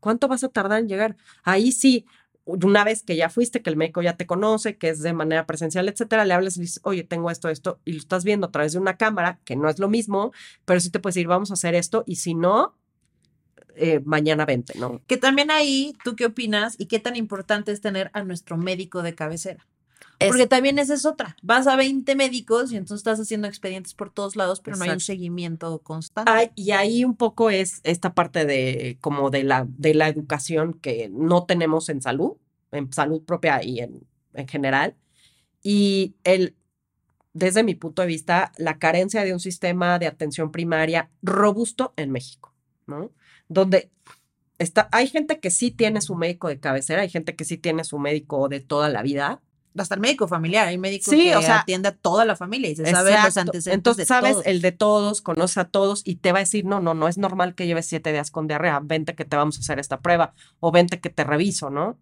¿Cuánto 0.00 0.28
vas 0.28 0.44
a 0.44 0.48
tardar 0.48 0.80
en 0.80 0.88
llegar? 0.88 1.16
Ahí 1.42 1.72
sí, 1.72 2.06
una 2.46 2.84
vez 2.84 3.02
que 3.02 3.16
ya 3.16 3.28
fuiste, 3.28 3.60
que 3.60 3.70
el 3.70 3.76
médico 3.76 4.02
ya 4.02 4.16
te 4.16 4.26
conoce, 4.26 4.76
que 4.76 4.88
es 4.88 5.02
de 5.02 5.12
manera 5.12 5.46
presencial, 5.46 5.88
etcétera, 5.88 6.24
le 6.24 6.32
hablas 6.32 6.56
y 6.56 6.60
dices, 6.60 6.80
oye, 6.84 7.02
tengo 7.02 7.30
esto, 7.30 7.48
esto, 7.48 7.80
y 7.84 7.92
lo 7.92 7.98
estás 7.98 8.24
viendo 8.24 8.46
a 8.46 8.52
través 8.52 8.72
de 8.72 8.78
una 8.78 8.96
cámara, 8.96 9.40
que 9.44 9.56
no 9.56 9.68
es 9.68 9.80
lo 9.80 9.88
mismo, 9.88 10.32
pero 10.64 10.78
sí 10.78 10.90
te 10.90 11.00
puedes 11.00 11.16
decir, 11.16 11.26
vamos 11.26 11.50
a 11.50 11.54
hacer 11.54 11.74
esto, 11.74 12.04
y 12.06 12.16
si 12.16 12.34
no, 12.34 12.76
eh, 13.74 14.00
mañana 14.04 14.46
vente, 14.46 14.78
¿no? 14.78 15.02
Que 15.08 15.16
también 15.16 15.50
ahí, 15.50 15.92
¿tú 16.04 16.14
qué 16.14 16.26
opinas? 16.26 16.76
¿Y 16.78 16.86
qué 16.86 17.00
tan 17.00 17.16
importante 17.16 17.72
es 17.72 17.80
tener 17.80 18.10
a 18.14 18.22
nuestro 18.22 18.56
médico 18.56 19.02
de 19.02 19.14
cabecera? 19.14 19.66
Es- 20.18 20.28
Porque 20.28 20.46
también 20.46 20.78
esa 20.78 20.94
es 20.94 21.04
otra. 21.04 21.36
Vas 21.42 21.66
a 21.66 21.76
20 21.76 22.14
médicos 22.14 22.72
y 22.72 22.76
entonces 22.76 23.00
estás 23.00 23.20
haciendo 23.20 23.46
expedientes 23.48 23.92
por 23.94 24.10
todos 24.10 24.34
lados, 24.36 24.60
pero 24.60 24.76
no 24.76 24.84
hay 24.84 24.88
un 24.90 24.94
Exacto. 24.94 25.06
seguimiento 25.12 25.78
constante. 25.80 26.52
Y 26.54 26.70
ahí 26.70 27.04
un 27.04 27.16
poco 27.16 27.50
es 27.50 27.80
esta 27.84 28.14
parte 28.14 28.46
de 28.46 28.96
como 29.00 29.30
de 29.30 29.44
la, 29.44 29.66
de 29.68 29.94
la 29.94 30.08
educación 30.08 30.74
que 30.74 31.10
no 31.12 31.44
tenemos 31.44 31.88
en 31.90 32.00
salud, 32.00 32.32
en 32.72 32.92
salud 32.92 33.22
propia 33.24 33.62
y 33.62 33.80
en, 33.80 34.06
en 34.34 34.48
general. 34.48 34.96
Y 35.62 36.14
el, 36.24 36.54
desde 37.34 37.62
mi 37.62 37.74
punto 37.74 38.00
de 38.02 38.08
vista, 38.08 38.52
la 38.56 38.78
carencia 38.78 39.22
de 39.24 39.32
un 39.34 39.40
sistema 39.40 39.98
de 39.98 40.06
atención 40.06 40.50
primaria 40.52 41.10
robusto 41.22 41.92
en 41.96 42.10
México, 42.10 42.54
¿no? 42.86 43.10
Donde 43.48 43.90
está, 44.58 44.88
hay 44.92 45.08
gente 45.08 45.40
que 45.40 45.50
sí 45.50 45.70
tiene 45.70 46.00
su 46.00 46.14
médico 46.14 46.48
de 46.48 46.58
cabecera, 46.58 47.02
hay 47.02 47.10
gente 47.10 47.36
que 47.36 47.44
sí 47.44 47.58
tiene 47.58 47.84
su 47.84 47.98
médico 47.98 48.48
de 48.48 48.60
toda 48.60 48.88
la 48.88 49.02
vida, 49.02 49.42
Hasta 49.78 49.94
el 49.94 50.00
médico 50.00 50.26
familiar, 50.28 50.66
hay 50.68 50.78
médico 50.78 51.10
Sí, 51.10 51.24
que 51.24 51.36
o 51.36 51.42
sea, 51.42 51.60
atiende 51.60 51.88
a 51.88 51.92
toda 51.96 52.24
la 52.24 52.36
familia 52.36 52.70
y 52.70 52.76
se 52.76 52.84
sabe 52.86 53.10
los 53.10 53.18
Exacto. 53.20 53.40
antecedentes 53.40 53.74
Entonces 53.74 54.04
de 54.04 54.06
sabes 54.06 54.32
todos. 54.32 54.46
el 54.46 54.60
de 54.62 54.72
todos, 54.72 55.20
conoce 55.22 55.60
a 55.60 55.64
todos 55.64 56.02
y 56.04 56.16
te 56.16 56.32
va 56.32 56.38
a 56.38 56.40
decir, 56.40 56.64
no, 56.64 56.80
no, 56.80 56.94
no 56.94 57.08
es 57.08 57.18
normal 57.18 57.54
que 57.54 57.66
lleves 57.66 57.86
siete 57.86 58.12
días 58.12 58.30
con 58.30 58.46
diarrea, 58.46 58.80
vente 58.82 59.14
que 59.14 59.24
te 59.24 59.36
vamos 59.36 59.56
a 59.58 59.60
hacer 59.60 59.78
esta 59.78 60.00
prueba 60.00 60.34
o 60.60 60.72
vente 60.72 61.00
que 61.00 61.10
te 61.10 61.24
reviso, 61.24 61.70
¿no? 61.70 61.98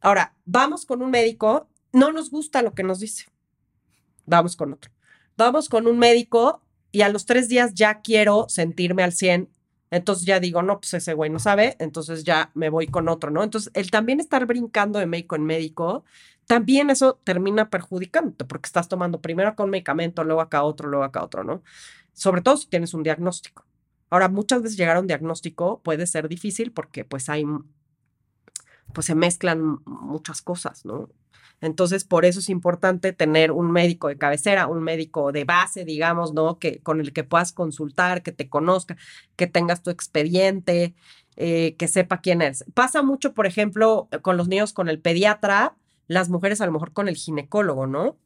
Ahora, 0.00 0.34
vamos 0.44 0.84
con 0.86 1.02
un 1.02 1.10
médico, 1.10 1.68
no 1.92 2.12
nos 2.12 2.30
gusta 2.30 2.62
lo 2.62 2.74
que 2.74 2.82
nos 2.82 3.00
dice, 3.00 3.26
vamos 4.26 4.56
con 4.56 4.72
otro. 4.72 4.90
Vamos 5.36 5.68
con 5.68 5.86
un 5.86 5.98
médico 5.98 6.62
y 6.92 7.00
a 7.02 7.08
los 7.08 7.26
tres 7.26 7.48
días 7.48 7.72
ya 7.74 8.00
quiero 8.02 8.46
sentirme 8.48 9.02
al 9.02 9.12
100, 9.12 9.48
entonces 9.94 10.26
ya 10.26 10.40
digo, 10.40 10.62
no, 10.62 10.80
pues 10.80 10.94
ese 10.94 11.14
güey 11.14 11.30
no 11.30 11.38
sabe, 11.38 11.76
entonces 11.78 12.24
ya 12.24 12.50
me 12.54 12.68
voy 12.68 12.88
con 12.88 13.08
otro, 13.08 13.30
¿no? 13.30 13.42
Entonces, 13.44 13.70
el 13.74 13.90
también 13.90 14.18
estar 14.18 14.44
brincando 14.46 14.98
de 14.98 15.06
médico 15.06 15.36
en 15.36 15.44
médico, 15.44 16.04
también 16.46 16.90
eso 16.90 17.20
termina 17.24 17.70
perjudicándote 17.70 18.44
porque 18.44 18.66
estás 18.66 18.88
tomando 18.88 19.20
primero 19.20 19.50
acá 19.50 19.62
un 19.62 19.70
medicamento, 19.70 20.24
luego 20.24 20.40
acá 20.40 20.64
otro, 20.64 20.88
luego 20.88 21.04
acá 21.04 21.22
otro, 21.22 21.44
¿no? 21.44 21.62
Sobre 22.12 22.42
todo 22.42 22.56
si 22.56 22.66
tienes 22.68 22.92
un 22.94 23.02
diagnóstico. 23.04 23.64
Ahora, 24.10 24.28
muchas 24.28 24.62
veces 24.62 24.76
llegar 24.76 24.96
a 24.96 25.00
un 25.00 25.06
diagnóstico 25.06 25.80
puede 25.82 26.06
ser 26.06 26.28
difícil 26.28 26.72
porque 26.72 27.04
pues 27.04 27.28
hay, 27.28 27.44
pues 28.92 29.06
se 29.06 29.14
mezclan 29.14 29.80
muchas 29.86 30.42
cosas, 30.42 30.84
¿no? 30.84 31.08
Entonces, 31.60 32.04
por 32.04 32.24
eso 32.24 32.40
es 32.40 32.50
importante 32.50 33.12
tener 33.12 33.50
un 33.50 33.70
médico 33.70 34.08
de 34.08 34.18
cabecera, 34.18 34.66
un 34.66 34.82
médico 34.82 35.32
de 35.32 35.44
base, 35.44 35.84
digamos, 35.84 36.34
¿no? 36.34 36.58
Que, 36.58 36.80
con 36.80 37.00
el 37.00 37.12
que 37.12 37.24
puedas 37.24 37.52
consultar, 37.52 38.22
que 38.22 38.32
te 38.32 38.48
conozca, 38.48 38.96
que 39.36 39.46
tengas 39.46 39.82
tu 39.82 39.90
expediente, 39.90 40.94
eh, 41.36 41.74
que 41.78 41.88
sepa 41.88 42.20
quién 42.20 42.42
eres. 42.42 42.64
Pasa 42.74 43.02
mucho, 43.02 43.34
por 43.34 43.46
ejemplo, 43.46 44.08
con 44.22 44.36
los 44.36 44.48
niños 44.48 44.72
con 44.72 44.88
el 44.88 45.00
pediatra, 45.00 45.76
las 46.06 46.28
mujeres 46.28 46.60
a 46.60 46.66
lo 46.66 46.72
mejor 46.72 46.92
con 46.92 47.08
el 47.08 47.16
ginecólogo, 47.16 47.86
¿no? 47.86 48.18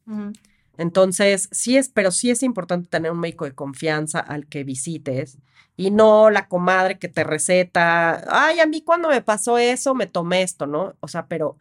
Entonces, 0.76 1.48
sí 1.52 1.76
es, 1.76 1.88
pero 1.88 2.10
sí 2.10 2.30
es 2.30 2.42
importante 2.42 2.88
tener 2.88 3.12
un 3.12 3.20
médico 3.20 3.44
de 3.44 3.54
confianza 3.54 4.20
al 4.20 4.46
que 4.46 4.64
visites 4.64 5.38
y 5.76 5.90
no 5.92 6.28
la 6.30 6.48
comadre 6.48 6.98
que 6.98 7.08
te 7.08 7.22
receta, 7.24 8.24
ay, 8.28 8.58
a 8.58 8.66
mí 8.66 8.82
cuando 8.82 9.08
me 9.08 9.22
pasó 9.22 9.58
eso, 9.58 9.94
me 9.94 10.06
tomé 10.06 10.42
esto, 10.42 10.66
¿no? 10.66 10.96
O 11.00 11.08
sea, 11.08 11.26
pero 11.28 11.56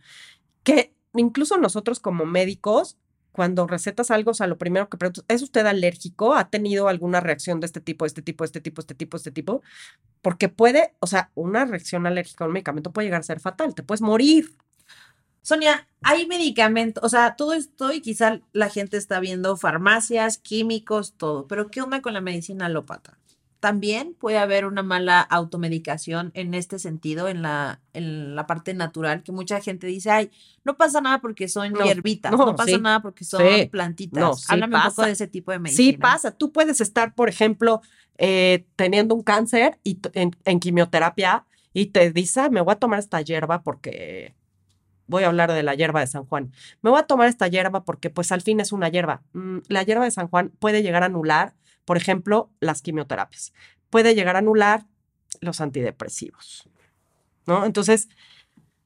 que 0.63 0.96
incluso 1.21 1.57
nosotros 1.57 1.99
como 1.99 2.25
médicos, 2.25 2.97
cuando 3.31 3.67
recetas 3.67 4.09
algo, 4.09 4.31
o 4.31 4.33
sea, 4.33 4.47
lo 4.47 4.57
primero 4.57 4.89
que 4.89 4.97
preguntas, 4.97 5.23
¿es 5.27 5.43
usted 5.43 5.65
alérgico? 5.67 6.33
¿Ha 6.33 6.49
tenido 6.49 6.87
alguna 6.87 7.19
reacción 7.19 7.59
de 7.59 7.67
este 7.67 7.79
tipo, 7.79 8.07
este 8.07 8.23
tipo, 8.23 8.43
este 8.43 8.61
tipo, 8.61 8.81
este 8.81 8.95
tipo, 8.95 9.15
este 9.15 9.31
tipo? 9.31 9.61
Porque 10.23 10.49
puede, 10.49 10.95
o 10.99 11.07
sea, 11.07 11.29
una 11.35 11.65
reacción 11.65 12.07
alérgica 12.07 12.43
a 12.43 12.47
un 12.47 12.53
medicamento 12.53 12.91
puede 12.91 13.07
llegar 13.07 13.19
a 13.19 13.23
ser 13.23 13.39
fatal, 13.39 13.75
te 13.75 13.83
puedes 13.83 14.01
morir. 14.01 14.57
Sonia, 15.43 15.87
hay 16.01 16.25
medicamentos, 16.25 17.03
o 17.03 17.09
sea, 17.09 17.35
todo 17.35 17.53
esto 17.53 17.93
y 17.93 18.01
quizá 18.01 18.41
la 18.53 18.69
gente 18.69 18.97
está 18.97 19.19
viendo 19.19 19.55
farmacias, 19.55 20.39
químicos, 20.39 21.13
todo, 21.13 21.47
pero 21.47 21.69
¿qué 21.69 21.81
onda 21.81 22.01
con 22.01 22.13
la 22.13 22.21
medicina 22.21 22.65
alópata? 22.65 23.19
También 23.59 24.13
puede 24.19 24.37
haber 24.37 24.65
una 24.65 24.83
mala 24.83 25.19
automedicación 25.19 26.31
en 26.35 26.53
este 26.53 26.77
sentido, 26.77 27.27
en 27.27 27.41
la, 27.41 27.81
en 27.93 28.35
la 28.35 28.45
parte 28.45 28.73
natural, 28.75 29.23
que 29.23 29.31
mucha 29.31 29.59
gente 29.61 29.87
dice, 29.87 30.11
ay, 30.11 30.31
no 30.63 30.77
pasa 30.77 31.01
nada 31.01 31.19
porque 31.21 31.47
son 31.47 31.73
No, 31.73 31.83
hierbitas, 31.85 32.31
no, 32.31 32.37
no, 32.37 32.55
pasa 32.55 32.75
sí, 32.75 32.81
nada 32.81 33.01
porque 33.01 33.23
son 33.25 33.41
sí, 33.43 33.65
plantitas. 33.71 34.21
no, 34.21 34.33
sí 34.35 34.45
Háblame 34.49 34.75
un 34.75 34.81
poco 34.83 34.95
pasa. 34.95 35.05
de 35.07 35.11
ese 35.13 35.27
tipo 35.27 35.51
de 35.51 35.59
medicina. 35.59 35.91
Sí 35.91 35.97
pasa, 35.97 36.31
tú 36.31 36.51
puedes 36.51 36.81
estar, 36.81 37.15
por 37.15 37.29
ejemplo, 37.29 37.81
eh, 38.19 38.65
teniendo 38.75 39.15
un 39.15 39.23
cáncer 39.23 39.79
y 39.83 39.99
en, 40.13 40.35
en 40.45 40.59
quimioterapia 40.59 41.45
y 41.73 41.87
te 41.87 42.11
dice, 42.11 42.41
"Ah, 42.41 42.49
me 42.49 42.61
voy 42.61 42.73
a 42.73 42.75
tomar 42.75 42.99
esta 42.99 43.21
hierba 43.21 43.63
porque 43.63 44.35
voy 45.07 45.23
a 45.23 45.27
hablar 45.27 45.51
de 45.51 45.63
la 45.63 45.73
hierba 45.73 46.01
de 46.01 46.07
San 46.07 46.25
Juan. 46.25 46.51
Me 46.81 46.89
voy 46.89 46.99
a 46.99 47.03
tomar 47.03 47.27
esta 47.27 47.47
hierba 47.47 47.83
porque 47.85 48.09
pues 48.09 48.31
al 48.31 48.41
fin 48.41 48.59
es 48.59 48.71
una 48.71 48.89
hierba. 48.89 49.23
Mm, 49.33 49.59
La 49.69 49.83
hierba 49.83 50.03
de 50.05 50.11
San 50.11 50.27
Juan 50.27 50.51
puede 50.59 50.83
llegar 50.83 51.03
a 51.03 51.07
anular, 51.07 51.53
por 51.87 51.95
ejemplo, 51.95 52.51
las 52.59 52.81
quimioterapias. 52.81 53.53
Puede 53.89 54.13
llegar 54.13 54.35
a 54.35 54.39
anular 54.39 54.85
los 55.39 55.61
antidepresivos. 55.61 56.67
¿No? 57.45 57.63
Entonces, 57.63 58.09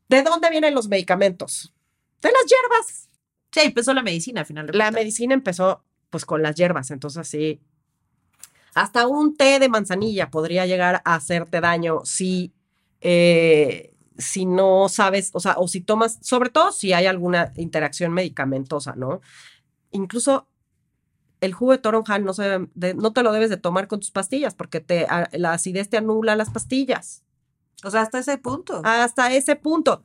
¿de 0.07 0.21
dónde 0.21 0.51
vienen 0.51 0.75
los 0.75 0.87
medicamentos? 0.87 1.73
De 2.21 2.31
las 2.31 2.45
hierbas. 2.45 3.09
Sí, 3.51 3.61
empezó 3.61 3.95
la 3.95 4.03
medicina 4.03 4.41
al 4.41 4.45
final. 4.45 4.67
de 4.67 4.77
La 4.77 4.91
medicina 4.91 5.33
empezó 5.33 5.83
pues 6.11 6.25
con 6.25 6.43
las 6.43 6.55
hierbas, 6.55 6.91
entonces 6.91 7.27
sí. 7.27 7.59
Hasta 8.75 9.07
un 9.07 9.35
té 9.35 9.57
de 9.57 9.67
manzanilla 9.67 10.29
podría 10.29 10.67
llegar 10.67 11.01
a 11.03 11.15
hacerte 11.15 11.59
daño 11.59 12.01
si, 12.05 12.53
eh, 12.99 13.95
si 14.19 14.45
no 14.45 14.89
sabes, 14.89 15.31
o 15.33 15.39
sea, 15.39 15.55
o 15.57 15.67
si 15.67 15.81
tomas, 15.81 16.19
sobre 16.21 16.51
todo 16.51 16.71
si 16.71 16.93
hay 16.93 17.07
alguna 17.07 17.51
interacción 17.55 18.13
medicamentosa, 18.13 18.93
¿no? 18.95 19.21
Incluso 19.89 20.50
el 21.41 21.53
jugo 21.53 21.71
de 21.73 21.77
toronja 21.79 22.17
no, 22.19 22.33
se 22.33 22.67
de- 22.75 22.93
no 22.93 23.11
te 23.13 23.23
lo 23.23 23.31
debes 23.33 23.49
de 23.49 23.57
tomar 23.57 23.87
con 23.87 23.99
tus 23.99 24.11
pastillas 24.11 24.55
porque 24.55 24.79
te, 24.79 25.05
a- 25.09 25.29
la 25.33 25.53
acidez 25.53 25.89
te 25.89 25.97
anula 25.97 26.35
las 26.35 26.49
pastillas 26.51 27.23
O 27.83 27.89
sea, 27.91 28.01
hasta 28.01 28.19
ese 28.19 28.37
punto. 28.37 28.81
hasta 28.85 29.33
ese 29.33 29.55
punto. 29.55 30.03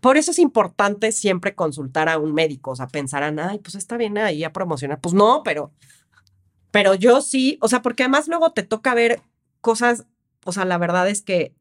Por 0.00 0.16
eso 0.16 0.30
es 0.30 0.38
importante 0.38 1.10
siempre 1.10 1.54
consultar 1.56 2.08
a 2.08 2.18
un 2.18 2.32
médico. 2.32 2.70
O 2.70 2.76
sea, 2.76 2.86
pensarán, 2.86 3.38
ay, 3.40 3.58
pues 3.58 3.74
está 3.74 3.96
bien 3.96 4.16
ahí 4.18 4.44
a 4.44 4.52
promocionar. 4.52 5.00
Pues 5.00 5.12
no, 5.14 5.42
pero, 5.44 5.72
pero 6.70 6.94
yo 6.94 7.20
sí, 7.20 7.58
o 7.60 7.66
sea, 7.68 7.82
porque 7.82 8.04
además 8.04 8.28
luego 8.28 8.52
te 8.52 8.62
toca 8.62 8.94
ver 8.94 9.20
cosas, 9.60 10.06
o 10.44 10.52
sea, 10.52 10.64
la 10.64 10.78
verdad 10.78 11.08
es 11.08 11.22
que 11.22 11.52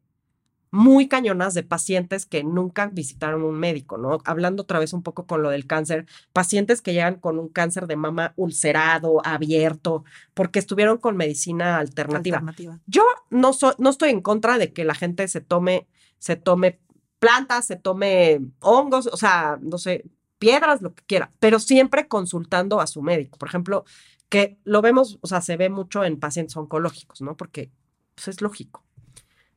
muy 0.71 1.07
cañonas 1.07 1.53
de 1.53 1.63
pacientes 1.63 2.25
que 2.25 2.43
nunca 2.43 2.87
visitaron 2.87 3.43
un 3.43 3.57
médico, 3.57 3.97
¿no? 3.97 4.19
Hablando 4.25 4.63
otra 4.63 4.79
vez 4.79 4.93
un 4.93 5.03
poco 5.03 5.25
con 5.25 5.41
lo 5.41 5.49
del 5.49 5.65
cáncer, 5.65 6.05
pacientes 6.33 6.81
que 6.81 6.93
llegan 6.93 7.15
con 7.15 7.39
un 7.39 7.49
cáncer 7.49 7.87
de 7.87 7.95
mama 7.95 8.33
ulcerado, 8.35 9.25
abierto, 9.25 10.03
porque 10.33 10.59
estuvieron 10.59 10.97
con 10.97 11.17
medicina 11.17 11.77
alternativa. 11.77 12.37
Alternativa. 12.37 12.79
Yo 12.85 13.03
no, 13.29 13.53
soy, 13.53 13.73
no 13.77 13.89
estoy 13.89 14.09
en 14.09 14.21
contra 14.21 14.57
de 14.57 14.73
que 14.73 14.83
la 14.83 14.95
gente 14.95 15.27
se 15.27 15.41
tome, 15.41 15.87
se 16.19 16.35
tome 16.35 16.79
plantas, 17.19 17.65
se 17.65 17.75
tome 17.75 18.41
hongos, 18.59 19.07
o 19.07 19.17
sea, 19.17 19.57
no 19.61 19.77
sé, 19.77 20.05
piedras, 20.39 20.81
lo 20.81 20.93
que 20.93 21.03
quiera, 21.05 21.31
pero 21.39 21.59
siempre 21.59 22.07
consultando 22.07 22.79
a 22.79 22.87
su 22.87 23.01
médico. 23.01 23.37
Por 23.37 23.49
ejemplo, 23.49 23.85
que 24.29 24.59
lo 24.63 24.81
vemos, 24.81 25.19
o 25.21 25.27
sea, 25.27 25.41
se 25.41 25.57
ve 25.57 25.69
mucho 25.69 26.03
en 26.03 26.19
pacientes 26.19 26.55
oncológicos, 26.57 27.21
¿no? 27.21 27.35
Porque 27.37 27.71
pues, 28.15 28.27
es 28.27 28.41
lógico. 28.41 28.83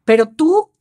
Pero 0.04 0.28
tú 0.28 0.72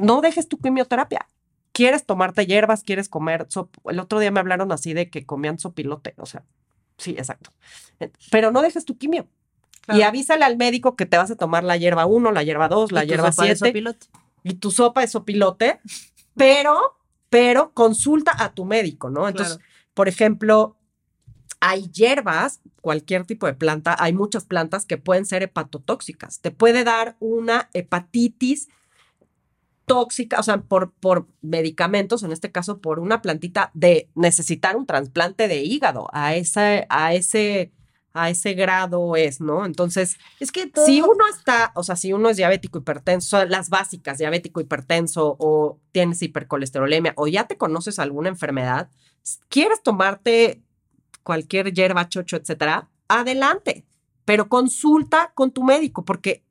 no 0.00 0.20
dejes 0.20 0.48
tu 0.48 0.58
quimioterapia. 0.58 1.26
Quieres 1.72 2.04
tomarte 2.04 2.46
hierbas, 2.46 2.82
quieres 2.82 3.08
comer. 3.08 3.46
El 3.84 4.00
otro 4.00 4.18
día 4.18 4.30
me 4.30 4.40
hablaron 4.40 4.72
así 4.72 4.92
de 4.92 5.08
que 5.10 5.24
comían 5.24 5.58
sopilote, 5.58 6.14
o 6.18 6.26
sea, 6.26 6.44
sí, 6.98 7.12
exacto. 7.12 7.50
Eh, 8.00 8.10
Pero 8.30 8.50
no 8.50 8.62
dejes 8.62 8.84
tu 8.84 8.98
quimio. 8.98 9.28
Y 9.88 10.02
avísale 10.02 10.44
al 10.44 10.56
médico 10.56 10.94
que 10.94 11.06
te 11.06 11.16
vas 11.16 11.30
a 11.30 11.36
tomar 11.36 11.64
la 11.64 11.76
hierba 11.76 12.06
1, 12.06 12.30
la 12.32 12.42
hierba 12.42 12.68
2, 12.68 12.92
la 12.92 13.04
hierba 13.04 13.32
sopa 13.32 13.46
de 13.48 13.56
7 13.56 13.68
sopilote. 13.70 14.06
y 14.44 14.54
tu 14.54 14.70
sopa 14.70 15.00
de 15.00 15.08
sopilote, 15.08 15.80
pero, 16.36 16.98
pero 17.28 17.72
consulta 17.72 18.32
a 18.38 18.52
tu 18.54 18.64
médico, 18.64 19.10
¿no? 19.10 19.28
Entonces, 19.28 19.56
Claro. 19.56 19.70
por 19.94 20.08
ejemplo, 20.08 20.76
hay 21.60 21.88
hierbas, 21.90 22.60
cualquier 22.80 23.26
tipo 23.26 23.46
de 23.46 23.54
planta, 23.54 23.96
hay 23.98 24.12
muchas 24.12 24.44
plantas 24.44 24.86
que 24.86 24.96
pueden 24.96 25.26
ser 25.26 25.42
hepatotóxicas. 25.42 26.40
Te 26.40 26.50
puede 26.50 26.84
dar 26.84 27.16
una 27.20 27.68
hepatitis 27.74 28.68
tóxica, 29.90 30.38
o 30.38 30.42
sea, 30.44 30.58
por, 30.58 30.92
por 30.92 31.26
medicamentos, 31.42 32.22
en 32.22 32.30
este 32.30 32.52
caso 32.52 32.78
por 32.80 33.00
una 33.00 33.22
plantita 33.22 33.72
de 33.74 34.08
necesitar 34.14 34.76
un 34.76 34.86
trasplante 34.86 35.48
de 35.48 35.64
hígado, 35.64 36.06
a 36.12 36.36
ese, 36.36 36.86
a 36.88 37.12
ese, 37.12 37.72
a 38.12 38.30
ese 38.30 38.54
grado 38.54 39.16
es, 39.16 39.40
¿no? 39.40 39.66
Entonces, 39.66 40.16
Es 40.38 40.52
que 40.52 40.68
todo. 40.68 40.86
si 40.86 41.00
uno 41.00 41.26
está, 41.28 41.72
o 41.74 41.82
sea, 41.82 41.96
si 41.96 42.12
uno 42.12 42.28
es 42.28 42.36
diabético, 42.36 42.78
hipertenso, 42.78 43.44
las 43.46 43.68
básicas, 43.68 44.18
diabético, 44.18 44.60
hipertenso, 44.60 45.36
o 45.40 45.80
tienes 45.90 46.22
hipercolesterolemia, 46.22 47.14
o 47.16 47.26
ya 47.26 47.48
te 47.48 47.56
conoces 47.56 47.98
alguna 47.98 48.28
enfermedad, 48.28 48.90
quieres 49.48 49.82
tomarte 49.82 50.62
cualquier 51.24 51.72
hierba, 51.72 52.08
chocho, 52.08 52.36
etcétera, 52.36 52.88
adelante, 53.08 53.84
pero 54.24 54.48
consulta 54.48 55.32
con 55.34 55.50
tu 55.50 55.64
médico, 55.64 56.04
porque, 56.04 56.44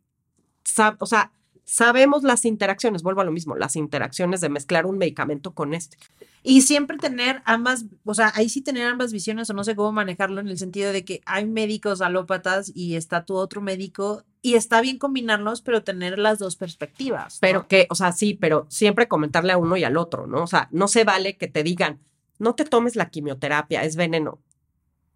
o 1.00 1.06
sea, 1.06 1.32
sabemos 1.70 2.24
las 2.24 2.46
interacciones, 2.46 3.04
vuelvo 3.04 3.22
a 3.22 3.24
lo 3.24 3.32
mismo, 3.32 3.56
las 3.56 3.76
interacciones 3.76 4.42
de 4.42 4.50
mezclar 4.50 4.88
un 4.88 4.98
medicamento 4.98 5.54
con 5.54 5.76
este. 5.76 5.98
Y 6.42 6.62
siempre 6.62 6.98
tener 6.98 7.44
ambas, 7.46 7.86
o 8.06 8.16
sea, 8.16 8.32
ahí 8.34 8.50
sí 8.50 8.62
tener 8.62 8.88
ambas 8.88 9.14
visiones 9.14 9.50
o 9.50 9.54
no 9.54 9.64
sé 9.64 9.76
cómo 9.76 9.92
manejarlo 9.92 10.42
en 10.42 10.48
el 10.48 10.58
sentido 10.58 10.92
de 10.92 11.06
que 11.06 11.22
hay 11.28 11.46
médicos 11.46 12.02
alópatas 12.02 12.72
y 12.74 12.96
está 12.96 13.24
tu 13.24 13.36
otro 13.36 13.62
médico 13.62 14.24
y 14.42 14.56
está 14.56 14.82
bien 14.82 14.98
combinarlos, 14.98 15.62
pero 15.62 15.84
tener 15.84 16.18
las 16.18 16.40
dos 16.40 16.56
perspectivas. 16.56 17.36
¿no? 17.36 17.40
Pero 17.42 17.68
que, 17.68 17.86
o 17.92 17.96
sea, 17.96 18.14
sí, 18.14 18.34
pero 18.34 18.66
siempre 18.70 19.08
comentarle 19.08 19.52
a 19.52 19.58
uno 19.58 19.78
y 19.78 19.84
al 19.84 19.98
otro, 19.98 20.26
¿no? 20.26 20.42
O 20.42 20.48
sea, 20.48 20.70
no 20.72 20.88
se 20.88 21.04
vale 21.04 21.38
que 21.38 21.48
te 21.48 21.62
digan, 21.62 22.00
no 22.40 22.56
te 22.56 22.66
tomes 22.66 22.96
la 22.96 23.10
quimioterapia, 23.10 23.84
es 23.84 23.96
veneno. 23.96 24.40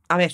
A 0.08 0.18
ver, 0.18 0.34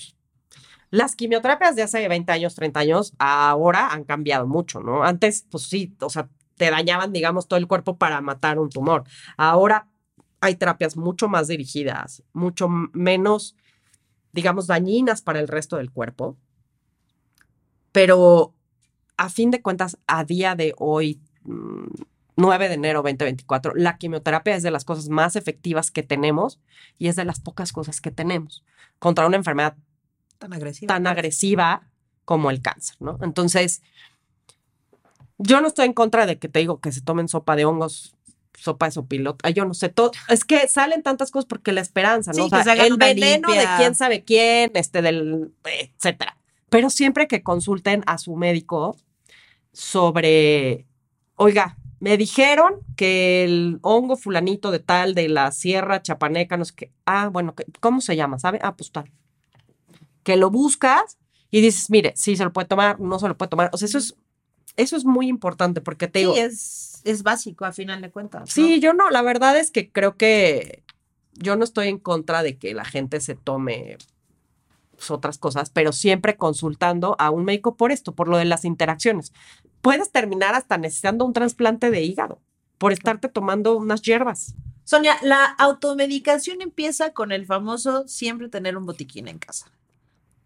las 0.92 1.16
quimioterapias 1.16 1.76
de 1.76 1.84
hace 1.84 2.08
20 2.08 2.32
años, 2.32 2.56
30 2.56 2.80
años, 2.80 3.14
ahora 3.20 3.90
han 3.92 4.04
cambiado 4.04 4.48
mucho, 4.48 4.80
¿no? 4.82 5.04
Antes, 5.04 5.46
pues 5.50 5.64
sí, 5.64 5.96
o 6.02 6.10
sea, 6.10 6.30
te 6.58 6.70
dañaban, 6.72 7.14
digamos, 7.14 7.48
todo 7.48 7.60
el 7.60 7.68
cuerpo 7.68 7.98
para 7.98 8.22
matar 8.22 8.60
un 8.60 8.70
tumor. 8.70 9.04
Ahora 9.38 9.88
hay 10.42 10.56
terapias 10.56 10.98
mucho 10.98 11.28
más 11.28 11.48
dirigidas, 11.48 12.24
mucho 12.34 12.68
menos, 12.70 13.56
digamos, 14.32 14.68
dañinas 14.68 15.22
para 15.22 15.40
el 15.40 15.48
resto 15.48 15.78
del 15.78 15.92
cuerpo. 15.92 16.38
Pero 17.92 18.54
a 19.18 19.30
fin 19.30 19.52
de 19.52 19.62
cuentas, 19.62 19.98
a 20.08 20.24
día 20.24 20.56
de 20.56 20.74
hoy, 20.78 21.22
mm, 21.44 21.88
9 22.36 22.68
de 22.68 22.76
enero 22.76 23.00
2024, 23.00 23.74
la 23.76 23.98
quimioterapia 23.98 24.56
es 24.56 24.64
de 24.64 24.72
las 24.72 24.86
cosas 24.86 25.10
más 25.10 25.36
efectivas 25.36 25.92
que 25.92 26.04
tenemos 26.04 26.60
y 26.98 27.10
es 27.10 27.16
de 27.16 27.26
las 27.26 27.40
pocas 27.40 27.74
cosas 27.74 28.02
que 28.02 28.12
tenemos 28.12 28.64
contra 28.98 29.28
una 29.28 29.38
enfermedad 29.38 29.76
tan 30.40 30.54
agresiva. 30.54 30.94
tan 30.96 31.06
agresiva 31.08 31.84
como 32.26 32.50
el 32.50 32.62
cáncer, 32.62 32.96
¿no? 33.00 33.20
Entonces, 33.22 33.82
yo 35.38 35.62
no 35.62 35.68
estoy 35.68 35.86
en 35.86 35.94
contra 35.94 36.26
de 36.26 36.38
que 36.40 36.50
te 36.50 36.60
digo 36.60 36.80
que 36.80 36.92
se 36.92 37.02
tomen 37.02 37.28
sopa 37.28 37.56
de 37.56 37.66
hongos, 37.66 38.16
sopa 38.58 38.88
de 38.88 38.92
sopilote, 38.92 39.40
ay, 39.48 39.54
yo 39.54 39.66
no 39.66 39.74
sé, 39.74 39.90
todo, 39.90 40.12
es 40.28 40.44
que 40.44 40.68
salen 40.68 41.02
tantas 41.04 41.32
cosas 41.32 41.46
porque 41.46 41.72
la 41.72 41.82
esperanza, 41.82 42.32
¿no? 42.32 42.36
Sí, 42.36 42.42
o 42.46 42.50
sea, 42.50 42.76
que 42.76 42.82
se 42.82 42.88
el 42.88 42.98
veneno 42.98 43.50
de 43.54 43.66
quién 43.78 43.96
sabe 43.96 44.24
quién, 44.24 44.72
este 44.76 45.02
del, 45.02 45.52
etcétera. 45.64 46.38
Pero 46.70 46.90
siempre 46.90 47.28
que 47.28 47.42
consulten 47.42 48.04
a 48.06 48.18
su 48.18 48.36
médico 48.36 48.96
sobre, 49.72 50.86
oiga, 51.36 51.78
me 52.00 52.16
dijeron 52.18 52.76
que 52.96 53.44
el 53.44 53.80
hongo 53.82 54.18
fulanito 54.18 54.72
de 54.72 54.80
tal, 54.80 55.16
de 55.16 55.30
la 55.30 55.52
sierra 55.52 56.02
chapaneca, 56.02 56.58
no 56.58 56.66
sé 56.66 56.74
qué, 56.76 56.92
ah, 57.06 57.30
bueno, 57.30 57.56
¿qué- 57.56 57.66
¿cómo 57.80 58.02
se 58.02 58.16
llama? 58.16 58.40
¿Sabe? 58.40 58.60
Ah, 58.62 58.76
pues 58.76 58.92
tal 58.92 59.10
que 60.30 60.38
lo 60.38 60.52
buscas 60.52 61.18
y 61.50 61.60
dices, 61.60 61.90
mire, 61.90 62.14
sí 62.16 62.36
se 62.36 62.44
lo 62.44 62.54
puede 62.54 62.68
tomar, 62.68 63.00
no 63.00 63.18
se 63.18 63.28
lo 63.28 63.36
puede 63.36 63.50
tomar. 63.50 63.72
O 63.74 63.78
sea, 63.78 63.88
eso 63.88 63.98
es, 63.98 64.16
eso 64.78 64.96
es 64.96 65.06
muy 65.06 65.28
importante 65.28 65.82
porque 65.82 66.08
te 66.08 66.20
digo, 66.20 66.36
Sí, 66.36 66.40
es, 66.40 67.02
es 67.04 67.24
básico 67.24 67.66
a 67.66 67.72
final 67.72 68.00
de 68.00 68.12
cuentas. 68.12 68.42
¿no? 68.42 68.46
sí, 68.46 68.80
yo 68.80 68.94
no, 68.94 69.10
la 69.10 69.24
verdad 69.24 69.58
es 69.58 69.72
que 69.72 69.92
creo 69.92 70.18
que 70.18 70.84
yo 71.34 71.56
no 71.56 71.64
estoy 71.64 71.88
en 71.88 71.98
contra 71.98 72.44
de 72.44 72.60
que 72.60 72.76
la 72.76 72.86
gente 72.86 73.22
se 73.22 73.34
tome 73.34 73.98
pues, 74.96 75.10
otras 75.10 75.40
cosas, 75.40 75.72
pero 75.72 75.94
siempre 75.94 76.38
consultando 76.38 77.16
a 77.18 77.32
un 77.32 77.44
médico 77.44 77.76
por 77.76 77.92
esto, 77.92 78.14
por 78.14 78.28
lo 78.28 78.38
de 78.38 78.46
las 78.46 78.66
interacciones. 78.66 79.34
Puedes 79.82 80.12
terminar 80.12 80.54
hasta 80.54 80.78
necesitando 80.78 81.26
un 81.26 81.34
trasplante 81.34 81.90
de 81.90 82.04
hígado 82.04 82.40
por 82.78 82.94
estarte 82.94 83.30
tomando 83.30 83.76
unas 83.76 84.04
hierbas. 84.04 84.54
Sonia, 84.84 85.18
la 85.24 85.46
automedicación 85.46 86.62
empieza 86.62 87.14
con 87.14 87.32
el 87.32 87.48
famoso 87.48 88.08
siempre 88.08 88.48
tener 88.48 88.78
un 88.78 88.86
botiquín 88.86 89.28
en 89.28 89.40
casa. 89.40 89.72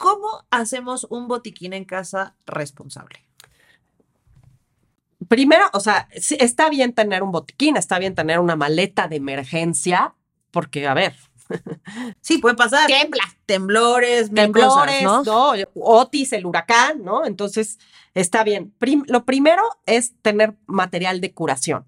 ¿Cómo 0.03 0.45
hacemos 0.51 1.07
un 1.09 1.29
botiquín 1.29 1.71
en 1.71 1.85
casa 1.85 2.35
responsable? 2.45 3.25
Primero, 5.29 5.63
o 5.71 5.79
sea, 5.79 6.09
está 6.11 6.69
bien 6.69 6.91
tener 6.93 7.23
un 7.23 7.31
botiquín, 7.31 7.77
está 7.77 7.97
bien 7.99 8.13
tener 8.13 8.39
una 8.39 8.57
maleta 8.57 9.07
de 9.07 9.15
emergencia, 9.15 10.13
porque, 10.51 10.85
a 10.87 10.93
ver, 10.93 11.15
Sí, 12.21 12.39
puede 12.39 12.55
pasar. 12.55 12.87
tiembla, 12.87 13.23
Temblores, 13.45 14.29
temblores, 14.33 15.03
cosas, 15.03 15.25
¿no? 15.25 15.53
¿no? 15.55 15.63
Otis, 15.75 16.33
el 16.33 16.45
huracán, 16.45 17.01
¿no? 17.03 17.25
Entonces, 17.25 17.79
está 18.13 18.43
bien. 18.43 18.73
Prim- 18.79 19.05
lo 19.07 19.23
primero 19.23 19.63
es 19.85 20.13
tener 20.21 20.55
material 20.65 21.21
de 21.21 21.33
curación. 21.33 21.85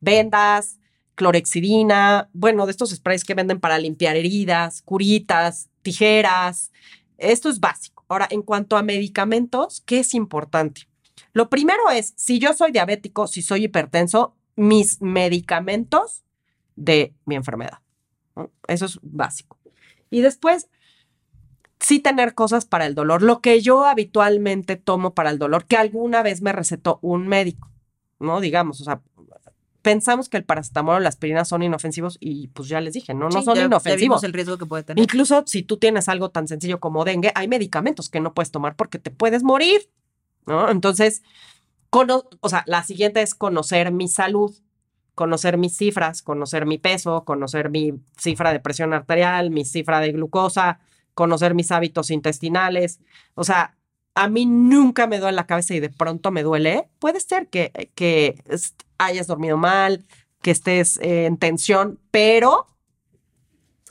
Vendas, 0.00 0.78
clorexidina, 1.14 2.28
bueno, 2.32 2.66
de 2.66 2.72
estos 2.72 2.90
sprays 2.90 3.22
que 3.24 3.34
venden 3.34 3.60
para 3.60 3.78
limpiar 3.78 4.16
heridas, 4.16 4.82
curitas, 4.82 5.68
tijeras. 5.82 6.72
Esto 7.18 7.48
es 7.48 7.60
básico. 7.60 8.04
Ahora, 8.08 8.26
en 8.30 8.42
cuanto 8.42 8.76
a 8.76 8.82
medicamentos, 8.82 9.82
¿qué 9.86 10.00
es 10.00 10.14
importante? 10.14 10.82
Lo 11.32 11.48
primero 11.48 11.90
es, 11.90 12.14
si 12.16 12.38
yo 12.38 12.52
soy 12.54 12.72
diabético, 12.72 13.26
si 13.26 13.42
soy 13.42 13.64
hipertenso, 13.64 14.34
mis 14.56 15.00
medicamentos 15.00 16.24
de 16.76 17.14
mi 17.24 17.34
enfermedad. 17.34 17.78
Eso 18.66 18.86
es 18.86 18.98
básico. 19.02 19.58
Y 20.10 20.20
después, 20.20 20.68
sí 21.80 22.00
tener 22.00 22.34
cosas 22.34 22.64
para 22.64 22.86
el 22.86 22.94
dolor. 22.94 23.22
Lo 23.22 23.40
que 23.40 23.60
yo 23.60 23.84
habitualmente 23.84 24.76
tomo 24.76 25.14
para 25.14 25.30
el 25.30 25.38
dolor, 25.38 25.66
que 25.66 25.76
alguna 25.76 26.22
vez 26.22 26.40
me 26.42 26.52
recetó 26.52 26.98
un 27.02 27.28
médico, 27.28 27.70
¿no? 28.18 28.40
Digamos, 28.40 28.80
o 28.80 28.84
sea, 28.84 29.02
pensamos 29.84 30.28
que 30.28 30.36
el 30.38 30.44
paracetamol 30.44 30.96
o 30.96 31.00
la 31.00 31.10
aspirina 31.10 31.44
son 31.44 31.62
inofensivos 31.62 32.16
y 32.18 32.48
pues 32.48 32.68
ya 32.68 32.80
les 32.80 32.94
dije, 32.94 33.12
no, 33.14 33.28
no 33.28 33.38
Sí, 33.38 33.44
son 33.44 33.54
ya- 33.54 33.66
inofensivos. 33.66 34.00
vimos 34.00 34.24
el 34.24 34.32
riesgo 34.32 34.56
que 34.58 34.66
puede 34.66 34.82
tener. 34.82 35.00
Incluso 35.02 35.44
si 35.46 35.62
tú 35.62 35.76
tienes 35.76 36.08
algo 36.08 36.30
tan 36.30 36.48
sencillo 36.48 36.80
como 36.80 37.04
dengue, 37.04 37.30
hay 37.34 37.46
medicamentos 37.46 38.08
que 38.08 38.18
no 38.18 38.32
puedes 38.34 38.50
tomar 38.50 38.74
porque 38.76 38.98
te 38.98 39.10
puedes 39.10 39.42
morir, 39.44 39.88
¿no? 40.46 40.70
Entonces, 40.70 41.22
cono- 41.90 42.24
o 42.40 42.48
sea, 42.48 42.64
la 42.66 42.82
siguiente 42.82 43.20
es 43.22 43.34
conocer 43.34 43.92
mi 43.92 44.08
salud, 44.08 44.54
conocer 45.14 45.58
mis 45.58 45.76
cifras, 45.76 46.22
conocer 46.22 46.66
mi 46.66 46.78
peso, 46.78 47.24
conocer 47.24 47.68
mi 47.70 47.92
cifra 48.18 48.52
de 48.52 48.60
presión 48.60 48.92
arterial, 48.94 49.50
mi 49.50 49.64
cifra 49.64 50.00
de 50.00 50.12
glucosa, 50.12 50.80
conocer 51.14 51.54
mis 51.54 51.70
hábitos 51.70 52.10
intestinales. 52.10 52.98
O 53.34 53.44
sea, 53.44 53.73
a 54.14 54.28
mí 54.28 54.46
nunca 54.46 55.06
me 55.06 55.18
duele 55.18 55.36
la 55.36 55.46
cabeza 55.46 55.74
y 55.74 55.80
de 55.80 55.90
pronto 55.90 56.30
me 56.30 56.42
duele. 56.42 56.88
Puede 56.98 57.20
ser 57.20 57.48
que, 57.48 57.90
que 57.94 58.36
est- 58.48 58.82
hayas 58.98 59.26
dormido 59.26 59.56
mal, 59.56 60.04
que 60.42 60.50
estés 60.52 60.98
eh, 61.02 61.26
en 61.26 61.36
tensión, 61.38 61.98
pero, 62.10 62.68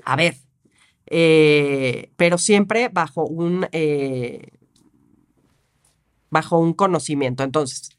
a 0.06 0.16
ver, 0.16 0.36
eh, 1.08 2.12
pero 2.18 2.38
siempre 2.38 2.90
bajo 2.90 3.26
un, 3.26 3.68
eh, 3.72 4.48
bajo 6.30 6.58
un 6.60 6.74
conocimiento. 6.74 7.44
Entonces, 7.44 7.90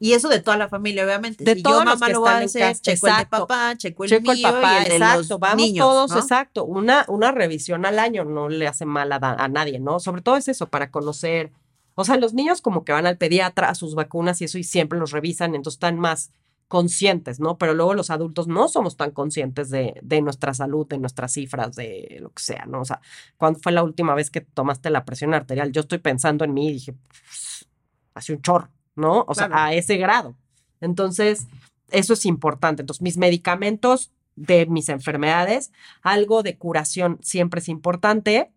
Y 0.00 0.12
eso 0.12 0.28
de 0.28 0.40
toda 0.40 0.56
la 0.56 0.68
familia, 0.68 1.04
obviamente. 1.04 1.44
De 1.44 1.54
si 1.54 1.62
todos 1.62 1.84
yo 1.84 1.84
los 1.90 2.00
mamá 2.00 2.06
que 2.06 2.12
lo 2.12 2.26
a 2.26 2.30
están 2.30 2.42
en 2.42 2.48
casa, 2.48 2.80
checo 2.82 3.06
el 3.08 3.16
de 3.16 3.26
papá, 3.26 3.74
checo 3.76 4.04
el 4.04 4.10
checo 4.10 4.32
el 4.32 4.38
mío 4.38 4.48
papá, 4.52 4.72
y 4.72 4.76
el 4.76 4.84
de 4.84 4.94
exacto, 4.96 5.28
los 5.28 5.40
vamos 5.40 5.56
niños, 5.66 5.86
todos, 5.86 6.10
¿no? 6.10 6.18
exacto, 6.18 6.64
una, 6.64 7.04
una 7.08 7.30
revisión 7.32 7.86
al 7.86 7.98
año 7.98 8.24
no 8.24 8.48
le 8.48 8.66
hace 8.66 8.84
mal 8.86 9.12
a, 9.12 9.16
a 9.18 9.48
nadie, 9.48 9.78
¿no? 9.80 10.00
Sobre 10.00 10.20
todo 10.22 10.36
es 10.36 10.48
eso, 10.48 10.68
para 10.68 10.90
conocer, 10.90 11.52
o 11.94 12.04
sea, 12.04 12.16
los 12.16 12.34
niños 12.34 12.60
como 12.60 12.84
que 12.84 12.92
van 12.92 13.06
al 13.06 13.18
pediatra 13.18 13.68
a 13.68 13.74
sus 13.74 13.94
vacunas 13.94 14.40
y 14.40 14.44
eso 14.44 14.58
y 14.58 14.64
siempre 14.64 14.98
los 14.98 15.12
revisan, 15.12 15.54
entonces 15.54 15.76
están 15.76 15.98
más 15.98 16.32
conscientes, 16.68 17.40
¿no? 17.40 17.58
Pero 17.58 17.74
luego 17.74 17.94
los 17.94 18.10
adultos 18.10 18.48
no 18.48 18.68
somos 18.68 18.96
tan 18.96 19.10
conscientes 19.10 19.70
de, 19.70 20.00
de 20.02 20.22
nuestra 20.22 20.54
salud, 20.54 20.86
de 20.86 20.98
nuestras 20.98 21.32
cifras, 21.32 21.76
de 21.76 22.18
lo 22.20 22.30
que 22.30 22.42
sea, 22.42 22.64
¿no? 22.66 22.80
O 22.80 22.84
sea, 22.84 23.00
¿cuándo 23.36 23.60
fue 23.60 23.72
la 23.72 23.82
última 23.82 24.14
vez 24.14 24.30
que 24.30 24.40
tomaste 24.40 24.90
la 24.90 25.04
presión 25.04 25.34
arterial? 25.34 25.72
Yo 25.72 25.82
estoy 25.82 25.98
pensando 25.98 26.44
en 26.44 26.54
mí 26.54 26.68
y 26.68 26.72
dije, 26.72 26.92
"Pues, 26.92 27.68
hace 28.14 28.32
un 28.32 28.42
chorro, 28.42 28.70
¿no? 28.96 29.24
O 29.28 29.34
sea, 29.34 29.48
a 29.52 29.74
ese 29.74 29.96
grado. 29.96 30.36
Entonces, 30.80 31.46
eso 31.90 32.14
es 32.14 32.24
importante. 32.26 32.82
Entonces, 32.82 33.02
mis 33.02 33.18
medicamentos 33.18 34.12
de 34.36 34.66
mis 34.66 34.88
enfermedades, 34.88 35.72
algo 36.02 36.42
de 36.42 36.56
curación 36.56 37.18
siempre 37.22 37.60
es 37.60 37.68
importante, 37.68 38.50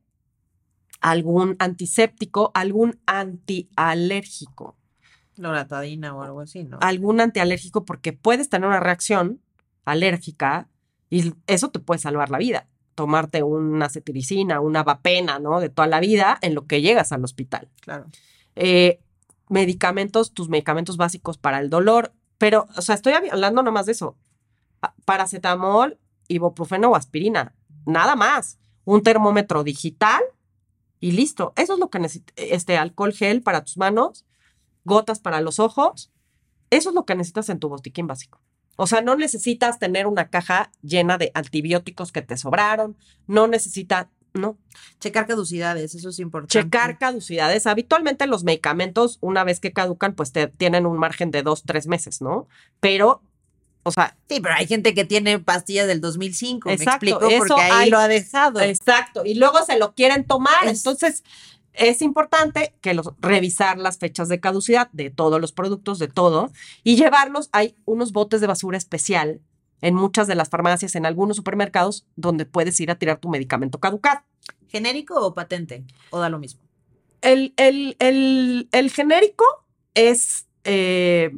algún 1.02 1.56
antiséptico, 1.60 2.52
algún 2.54 3.00
antialérgico, 3.06 4.76
Loratadina 5.36 6.16
o 6.16 6.24
algo 6.24 6.42
así, 6.42 6.64
¿no? 6.64 6.80
algún 6.82 7.22
antialérgico 7.22 7.86
porque 7.86 8.12
puedes 8.14 8.50
tener 8.50 8.68
una 8.68 8.80
reacción 8.80 9.40
alérgica 9.86 10.68
y 11.10 11.34
eso 11.46 11.70
te 11.70 11.80
puede 11.80 12.00
salvar 12.00 12.32
la 12.32 12.40
vida. 12.40 12.68
Tomarte 12.96 13.44
una 13.44 13.88
cetiricina, 13.90 14.60
una 14.60 14.84
vapena, 14.84 15.38
¿no? 15.38 15.60
De 15.60 15.70
toda 15.70 15.88
la 15.88 16.00
vida 16.00 16.40
en 16.42 16.56
lo 16.56 16.66
que 16.66 16.82
llegas 16.82 17.12
al 17.12 17.24
hospital. 17.24 17.70
Claro. 17.82 18.08
Eh, 18.56 19.00
medicamentos, 19.50 20.34
tus 20.34 20.50
medicamentos 20.50 20.98
básicos 20.98 21.38
para 21.38 21.60
el 21.60 21.70
dolor, 21.70 22.12
pero, 22.40 22.68
o 22.76 22.82
sea, 22.82 22.96
estoy 22.96 23.14
hab- 23.14 23.32
hablando 23.32 23.62
nomás 23.62 23.86
de 23.86 23.92
eso. 23.92 24.18
Pa- 24.80 24.96
Paracetamol, 25.06 26.00
ibuprofeno 26.28 26.90
o 26.90 26.96
aspirina, 26.96 27.54
nada 27.86 28.16
más. 28.16 28.58
Un 28.84 29.04
termómetro 29.04 29.64
digital 29.64 30.22
y 31.00 31.12
listo. 31.12 31.54
Eso 31.56 31.74
es 31.74 31.80
lo 31.80 31.90
que 31.90 32.00
necesitas. 32.00 32.34
Este 32.38 32.78
alcohol 32.78 33.14
gel 33.14 33.42
para 33.42 33.64
tus 33.64 33.78
manos, 33.78 34.26
gotas 34.84 35.20
para 35.20 35.42
los 35.42 35.60
ojos. 35.60 36.12
Eso 36.70 36.90
es 36.90 36.96
lo 36.96 37.06
que 37.06 37.16
necesitas 37.16 37.50
en 37.50 37.60
tu 37.60 37.70
botiquín 37.70 38.08
básico. 38.08 38.42
O 38.78 38.88
sea, 38.88 39.02
no 39.02 39.16
necesitas 39.16 39.80
tener 39.80 40.06
una 40.08 40.30
caja 40.30 40.72
llena 40.82 41.18
de 41.18 41.32
antibióticos 41.34 42.12
que 42.12 42.22
te 42.22 42.38
sobraron, 42.38 42.96
no 43.26 43.48
necesitas, 43.48 44.08
no, 44.34 44.60
Checar 45.00 45.26
caducidades, 45.26 45.96
eso 45.96 46.10
es 46.10 46.20
importante. 46.20 46.52
checar 46.52 47.00
caducidades. 47.00 47.66
Habitualmente 47.66 48.28
los 48.28 48.44
medicamentos, 48.44 49.18
una 49.22 49.44
vez 49.44 49.60
que 49.60 49.74
caducan, 49.74 50.14
pues 50.14 50.32
te 50.32 50.48
tienen 50.48 50.86
un 50.86 51.00
margen 51.00 51.32
de 51.32 51.42
dos, 51.42 51.64
tres 51.64 51.88
meses, 51.88 52.22
¿no? 52.22 52.48
Pero, 52.80 53.24
o 53.88 53.92
sea, 53.92 54.18
Sí, 54.30 54.40
pero 54.42 54.56
hay 54.56 54.68
gente 54.68 54.94
que 54.94 55.06
tiene 55.06 55.40
pastillas 55.40 55.88
del 55.88 56.02
2005, 56.02 56.70
Exacto, 56.70 57.06
me 57.06 57.12
explico, 57.12 57.28
eso 57.34 57.46
porque 57.56 57.62
ahí 57.62 57.72
hay- 57.86 57.90
lo 57.90 57.98
ha 57.98 58.08
dejado. 58.08 58.60
exacto. 58.62 59.24
Y 59.26 59.36
luego 59.36 59.64
se 59.66 59.78
lo 59.80 59.94
quieren 59.94 60.26
tomar. 60.26 60.66
Es- 60.66 60.80
Entonces, 60.80 61.24
es 61.74 62.02
importante 62.02 62.74
que 62.82 62.94
los, 62.94 63.12
revisar 63.20 63.78
las 63.78 63.98
fechas 64.00 64.30
de 64.30 64.40
caducidad 64.40 64.90
de 64.94 65.10
todos 65.12 65.40
los 65.40 65.52
productos, 65.52 66.00
de 66.00 66.08
todo, 66.08 66.52
y 66.84 66.96
llevarlos. 66.96 67.50
Hay 67.52 67.76
unos 67.86 68.12
botes 68.12 68.42
de 68.42 68.48
basura 68.48 68.78
especial 68.78 69.42
en 69.82 69.94
muchas 69.94 70.26
de 70.28 70.34
las 70.36 70.50
farmacias, 70.50 70.96
en 70.96 71.06
algunos 71.06 71.38
supermercados, 71.38 72.06
donde 72.16 72.46
puedes 72.46 72.80
ir 72.80 72.90
a 72.90 72.96
tirar 72.96 73.20
tu 73.20 73.30
medicamento 73.30 73.80
caducado. 73.80 74.22
¿Genérico 74.70 75.16
o 75.24 75.34
patente? 75.36 75.86
¿O 76.10 76.20
da 76.20 76.30
lo 76.30 76.40
mismo? 76.40 76.62
El, 77.22 77.54
el- 77.58 77.96
el- 78.00 78.68
el 78.72 78.92
genérico 78.92 79.46
es 79.94 80.46
eh, 80.64 81.32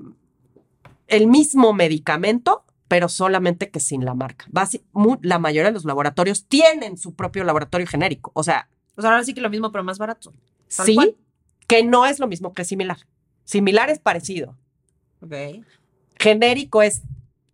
el 1.10 1.28
mismo 1.28 1.74
medicamento, 1.74 2.64
pero 2.88 3.10
solamente 3.10 3.70
que 3.70 3.80
sin 3.80 4.06
la 4.06 4.14
marca. 4.16 4.46
Basi- 4.52 4.82
la 5.22 5.38
mayoría 5.40 5.70
de 5.70 5.74
los 5.74 5.86
laboratorios 5.86 6.46
tienen 6.48 6.98
su 6.98 7.14
propio 7.14 7.44
laboratorio 7.44 7.86
genérico. 7.88 8.32
O 8.34 8.44
sea, 8.44 8.70
O 8.96 9.02
sea, 9.02 9.12
ahora 9.12 9.24
sí 9.24 9.34
que 9.34 9.42
lo 9.42 9.50
mismo, 9.50 9.72
pero 9.72 9.84
más 9.84 9.98
barato. 10.00 10.34
Sí, 10.68 10.96
cual. 10.96 11.16
que 11.68 11.84
no 11.84 12.06
es 12.06 12.20
lo 12.20 12.28
mismo 12.28 12.54
que 12.54 12.66
similar. 12.66 12.98
Similar 13.44 13.90
es 13.90 14.00
parecido. 14.00 14.58
Ok. 15.22 15.34
Genérico 16.18 16.82
es 16.82 17.02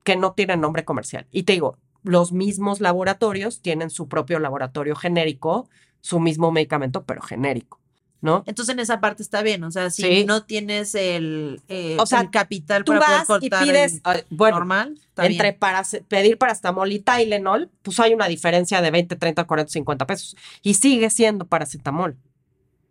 que 0.04 0.16
no 0.16 0.34
tiene 0.34 0.58
nombre 0.58 0.86
comercial. 0.86 1.28
Y 1.32 1.44
te 1.44 1.54
digo, 1.54 1.78
los 2.04 2.32
mismos 2.32 2.80
laboratorios 2.82 3.62
tienen 3.62 3.90
su 3.90 4.08
propio 4.08 4.40
laboratorio 4.40 4.96
genérico, 4.96 5.70
su 6.02 6.20
mismo 6.20 6.52
medicamento, 6.52 7.04
pero 7.06 7.22
genérico, 7.22 7.80
¿no? 8.22 8.44
Entonces 8.48 8.74
en 8.74 8.80
esa 8.80 9.00
parte 9.02 9.22
está 9.22 9.42
bien, 9.44 9.64
o 9.64 9.72
sea, 9.72 9.90
si 9.92 10.02
Sí. 10.02 10.26
no 10.26 10.44
tienes 10.44 10.96
el, 10.96 11.62
eh, 11.68 11.96
O 12.00 12.06
sea, 12.06 12.22
el 12.22 12.32
capital 12.32 12.84
Tú 12.84 12.94
para 12.94 13.00
vas 13.02 13.28
poder 13.28 13.44
y 13.44 13.50
cortar 13.50 13.68
pides, 13.68 14.02
el 14.04 14.26
bueno, 14.32 14.58
normal, 14.58 14.94
está 15.00 15.26
entre 15.28 15.50
bien. 15.52 15.60
parace- 15.60 16.02
pedir 16.08 16.38
paracetamol 16.38 16.92
y 16.92 17.00
Tylenol, 17.00 17.70
pues 17.84 18.00
hay 18.00 18.14
una 18.14 18.28
diferencia 18.28 18.82
de 18.82 18.90
20, 18.92 19.16
30, 19.16 19.44
40, 19.44 19.72
50 19.72 20.08
pesos. 20.08 20.36
Y 20.64 20.74
sigue 20.76 21.10
siendo 21.12 21.46
paracetamol, 21.46 22.18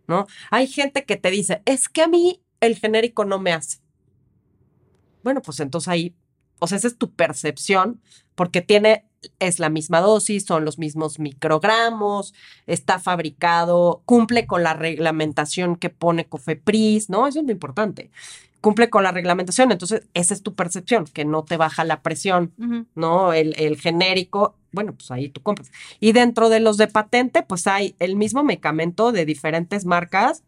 ¿no? 0.07 0.27
Hay 0.51 0.67
gente 0.69 1.05
que 1.05 1.17
te 1.17 1.31
dice, 1.31 1.63
es 1.65 1.89
que 1.89 2.03
a 2.03 2.09
mí 2.09 2.41
el 2.61 2.77
genérico 2.77 3.25
no 3.25 3.41
me 3.41 3.53
hace. 3.53 3.79
Bueno, 5.23 5.41
pues 5.43 5.59
entonces 5.61 5.89
ahí, 5.89 6.15
o 6.59 6.67
sea, 6.67 6.79
esa 6.79 6.89
es 6.89 6.99
tu 6.99 7.13
percepción, 7.13 8.01
porque 8.35 8.61
tiene, 8.61 9.07
es 9.39 9.59
la 9.59 9.69
misma 9.69 10.01
dosis, 10.01 10.45
son 10.45 10.65
los 10.65 10.79
mismos 10.79 11.19
microgramos, 11.19 12.35
está 12.67 12.99
fabricado, 12.99 14.03
cumple 14.05 14.47
con 14.47 14.63
la 14.63 14.75
reglamentación 14.75 15.77
que 15.77 15.91
pone 15.91 16.27
Cofepris, 16.27 17.11
¿no? 17.11 17.27
Eso 17.27 17.41
es 17.41 17.45
muy 17.45 17.53
importante. 17.53 18.11
Cumple 18.61 18.89
con 18.89 19.03
la 19.03 19.13
reglamentación, 19.13 19.73
entonces 19.73 20.09
esa 20.15 20.33
es 20.33 20.43
tu 20.43 20.55
percepción, 20.55 21.05
que 21.05 21.27
no 21.27 21.45
te 21.45 21.59
baja 21.59 21.85
la 21.85 22.01
presión. 22.01 22.53
¿no? 22.95 23.35
El, 23.35 23.55
el 23.59 23.79
genérico, 23.79 24.55
bueno, 24.73 24.95
pues 24.95 25.11
ahí 25.11 25.29
tú 25.29 25.43
compras. 25.43 25.71
Y 26.01 26.13
dentro 26.13 26.49
de 26.49 26.61
los 26.61 26.79
de 26.79 26.87
patente, 26.87 27.43
pues 27.43 27.67
hay 27.67 27.95
el 27.99 28.17
mismo 28.17 28.43
medicamento 28.43 29.13
de 29.13 29.27
diferentes 29.27 29.85
marcas 29.85 30.43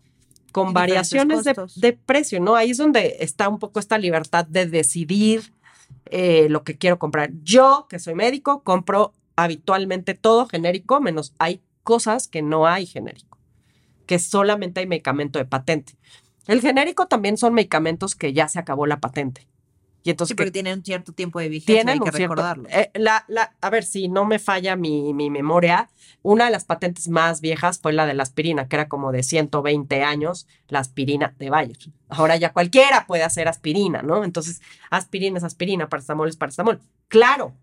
con 0.57 0.73
variaciones 0.73 1.45
de, 1.45 1.55
de 1.77 1.93
precio, 1.93 2.41
¿no? 2.41 2.57
Ahí 2.57 2.71
es 2.71 2.79
donde 2.79 3.19
está 3.21 3.47
un 3.51 3.59
poco 3.59 3.79
esta 3.79 3.99
libertad 3.99 4.47
de 4.47 4.65
decidir 4.65 5.53
eh, 6.11 6.49
lo 6.49 6.65
que 6.65 6.77
quiero 6.77 6.99
comprar. 6.99 7.31
Yo, 7.43 7.87
que 7.89 7.99
soy 7.99 8.15
médico, 8.15 8.63
compro 8.63 9.15
habitualmente 9.37 10.15
todo 10.15 10.47
genérico, 10.47 11.01
menos 11.01 11.35
hay 11.39 11.63
cosas 11.83 12.27
que 12.29 12.43
no 12.43 12.67
hay 12.67 12.87
genérico, 12.87 13.39
que 14.07 14.19
solamente 14.19 14.81
hay 14.81 14.87
medicamento 14.87 15.39
de 15.39 15.45
patente. 15.45 15.95
El 16.47 16.61
genérico 16.61 17.07
también 17.07 17.37
son 17.37 17.55
medicamentos 17.55 18.15
que 18.15 18.33
ya 18.33 18.49
se 18.49 18.59
acabó 18.59 18.87
la 18.87 19.01
patente. 19.01 19.47
Y 20.07 20.11
entonces 20.11 20.35
Sí, 20.35 20.37
porque 20.37 20.53
tienen 20.53 20.79
un 20.79 20.85
cierto 20.85 21.13
tiempo 21.13 21.41
de 21.41 21.49
vigencia, 21.49 21.75
tienen 21.75 21.95
hay 21.95 21.99
que 21.99 22.17
cierto- 22.17 22.35
recordarlo. 22.37 22.69
eh, 22.71 22.93
la, 22.95 23.25
la- 23.27 23.57
a 23.61 23.71
ver, 23.71 23.83
si 23.83 24.07
no 24.09 24.25
me 24.25 24.39
falla 24.39 24.77
mi, 24.77 25.13
mi 25.13 25.31
memoria, 25.31 25.91
una 26.23 26.45
de 26.45 26.53
las 26.53 26.65
patentes 26.65 27.09
más 27.09 27.41
viejas 27.41 27.81
fue 27.81 27.93
la 27.93 28.07
de 28.07 28.15
la 28.15 28.23
aspirina, 28.23 28.69
que 28.69 28.77
era 28.77 28.87
como 28.89 29.11
de 29.11 29.25
120 29.25 30.05
años, 30.05 30.47
la 30.69 30.79
aspirina 30.79 31.35
de 31.41 31.51
Bayer. 31.51 31.77
Ahora 32.09 32.37
ya 32.37 32.53
cualquiera 32.53 33.05
puede 33.09 33.25
hacer 33.25 33.49
aspirina, 33.49 34.03
¿no? 34.03 34.23
Entonces, 34.23 34.63
aspirina 34.91 35.39
es 35.39 35.45
aspirina, 35.45 35.89
paracetamol 35.89 36.29
es 36.29 36.37
paracetamol. 36.37 36.81
Claro, 37.09 37.55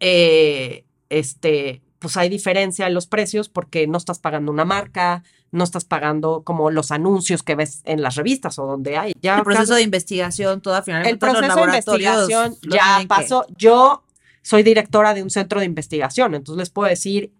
eh, 0.00 0.84
este, 1.08 1.82
pues 1.98 2.16
hay 2.16 2.28
diferencia 2.28 2.86
en 2.86 2.94
los 2.94 3.06
precios 3.06 3.48
porque 3.48 3.86
no 3.86 3.98
estás 3.98 4.18
pagando 4.18 4.52
una 4.52 4.64
marca, 4.64 5.22
no 5.54 5.62
estás 5.62 5.84
pagando 5.84 6.42
como 6.42 6.70
los 6.72 6.90
anuncios 6.90 7.44
que 7.44 7.54
ves 7.54 7.80
en 7.84 8.02
las 8.02 8.16
revistas 8.16 8.58
o 8.58 8.66
donde 8.66 8.96
hay. 8.98 9.12
Ya 9.22 9.38
el 9.38 9.44
proceso 9.44 9.74
de 9.74 9.82
investigación, 9.82 10.60
todo 10.60 10.74
al 10.74 10.82
final. 10.82 11.06
el 11.06 11.16
proceso 11.16 11.54
de 11.54 11.62
investigación 11.62 12.56
ya 12.68 12.98
que- 13.00 13.06
pasó. 13.06 13.46
Yo 13.56 14.02
soy 14.42 14.64
directora 14.64 15.14
de 15.14 15.22
un 15.22 15.30
centro 15.30 15.60
de 15.60 15.66
investigación, 15.66 16.34
entonces 16.34 16.58
les 16.58 16.70
puedo 16.70 16.88
decir 16.88 17.32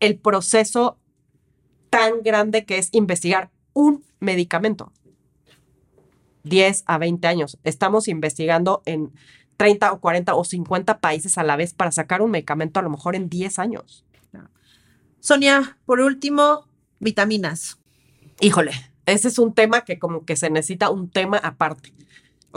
el 0.00 0.18
proceso 0.18 0.96
tan 1.90 2.22
grande 2.22 2.64
que 2.64 2.78
es 2.78 2.88
investigar 2.92 3.50
un 3.74 4.02
medicamento. 4.18 4.90
10 6.44 6.84
a 6.86 6.96
20 6.96 7.28
años. 7.28 7.58
Estamos 7.64 8.08
investigando 8.08 8.82
en 8.86 9.12
30 9.58 9.92
o 9.92 10.00
40 10.00 10.34
o 10.34 10.42
50 10.42 11.00
países 11.00 11.36
a 11.36 11.44
la 11.44 11.56
vez 11.56 11.74
para 11.74 11.92
sacar 11.92 12.22
un 12.22 12.30
medicamento 12.30 12.80
a 12.80 12.82
lo 12.82 12.88
mejor 12.88 13.14
en 13.14 13.28
10 13.28 13.58
años. 13.58 14.04
Sonia, 15.20 15.78
por 15.86 16.00
último, 16.00 16.66
vitaminas. 17.02 17.78
Híjole, 18.40 18.72
ese 19.04 19.28
es 19.28 19.38
un 19.38 19.52
tema 19.52 19.84
que 19.84 19.98
como 19.98 20.24
que 20.24 20.36
se 20.36 20.48
necesita 20.48 20.90
un 20.90 21.10
tema 21.10 21.36
aparte. 21.36 21.92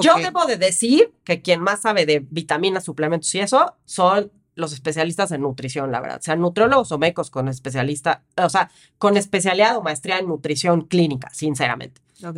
Yo 0.01 0.15
debo 0.15 0.45
de 0.45 0.57
decir 0.57 1.13
que 1.23 1.41
quien 1.41 1.61
más 1.61 1.81
sabe 1.81 2.05
de 2.05 2.25
vitaminas, 2.29 2.83
suplementos 2.83 3.33
y 3.35 3.39
eso 3.39 3.75
son 3.85 4.31
los 4.55 4.73
especialistas 4.73 5.31
en 5.31 5.41
nutrición, 5.41 5.91
la 5.91 6.01
verdad. 6.01 6.21
Sean 6.21 6.39
nutriólogos 6.39 6.91
o 6.91 6.97
médicos 6.97 7.29
con 7.29 7.47
especialista, 7.47 8.23
o 8.37 8.49
sea, 8.49 8.69
con 8.97 9.17
especialidad 9.17 9.77
o 9.77 9.81
maestría 9.81 10.19
en 10.19 10.27
nutrición 10.27 10.81
clínica, 10.81 11.29
sinceramente. 11.33 12.01
Ok. 12.25 12.37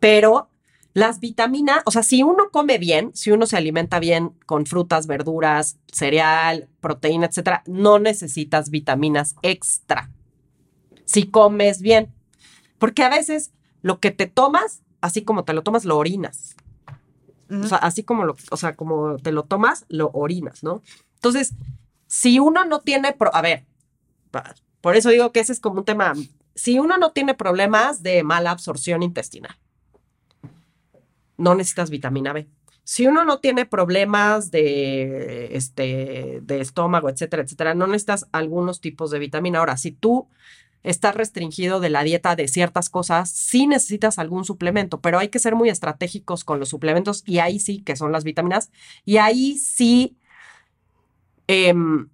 Pero 0.00 0.50
las 0.92 1.20
vitaminas, 1.20 1.82
o 1.84 1.90
sea, 1.90 2.02
si 2.02 2.22
uno 2.22 2.50
come 2.50 2.78
bien, 2.78 3.10
si 3.14 3.30
uno 3.30 3.46
se 3.46 3.56
alimenta 3.56 3.98
bien 4.00 4.30
con 4.46 4.64
frutas, 4.64 5.06
verduras, 5.06 5.78
cereal, 5.92 6.68
proteína, 6.80 7.26
etcétera, 7.26 7.62
no 7.66 7.98
necesitas 7.98 8.70
vitaminas 8.70 9.36
extra. 9.42 10.10
Si 11.06 11.26
comes 11.30 11.80
bien. 11.80 12.12
Porque 12.78 13.02
a 13.02 13.08
veces 13.08 13.52
lo 13.80 13.98
que 14.00 14.10
te 14.10 14.26
tomas, 14.26 14.82
así 15.00 15.22
como 15.24 15.44
te 15.44 15.54
lo 15.54 15.62
tomas, 15.62 15.86
lo 15.86 15.96
orinas. 15.96 16.56
O 17.48 17.66
sea, 17.66 17.78
así 17.78 18.02
como 18.02 18.24
lo, 18.24 18.36
o 18.50 18.56
sea, 18.56 18.74
como 18.74 19.16
te 19.16 19.30
lo 19.32 19.44
tomas, 19.44 19.86
lo 19.88 20.10
orinas, 20.12 20.62
¿no? 20.64 20.82
Entonces, 21.14 21.54
si 22.08 22.38
uno 22.40 22.64
no 22.64 22.80
tiene, 22.80 23.12
pro- 23.12 23.34
a 23.34 23.40
ver, 23.40 23.64
por 24.80 24.96
eso 24.96 25.10
digo 25.10 25.30
que 25.32 25.40
ese 25.40 25.52
es 25.52 25.60
como 25.60 25.78
un 25.78 25.84
tema, 25.84 26.12
si 26.56 26.78
uno 26.80 26.98
no 26.98 27.12
tiene 27.12 27.34
problemas 27.34 28.02
de 28.02 28.24
mala 28.24 28.50
absorción 28.50 29.04
intestinal, 29.04 29.56
no 31.38 31.54
necesitas 31.54 31.88
vitamina 31.90 32.32
B. 32.32 32.48
Si 32.82 33.06
uno 33.06 33.24
no 33.24 33.38
tiene 33.38 33.66
problemas 33.66 34.50
de, 34.50 35.56
este, 35.56 36.40
de 36.42 36.60
estómago, 36.60 37.08
etcétera, 37.08 37.42
etcétera, 37.42 37.74
no 37.74 37.86
necesitas 37.86 38.26
algunos 38.32 38.80
tipos 38.80 39.10
de 39.10 39.18
vitamina. 39.18 39.58
Ahora, 39.58 39.76
si 39.76 39.90
tú 39.92 40.28
estás 40.86 41.14
restringido 41.14 41.80
de 41.80 41.90
la 41.90 42.04
dieta 42.04 42.36
de 42.36 42.48
ciertas 42.48 42.88
cosas, 42.88 43.28
sí 43.30 43.66
necesitas 43.66 44.18
algún 44.18 44.44
suplemento, 44.44 45.00
pero 45.00 45.18
hay 45.18 45.28
que 45.28 45.40
ser 45.40 45.54
muy 45.56 45.68
estratégicos 45.68 46.44
con 46.44 46.60
los 46.60 46.68
suplementos 46.68 47.22
y 47.26 47.38
ahí 47.40 47.58
sí, 47.58 47.82
que 47.82 47.96
son 47.96 48.12
las 48.12 48.24
vitaminas, 48.24 48.70
y 49.04 49.16
ahí 49.18 49.58
sí 49.58 50.16
em, 51.48 52.08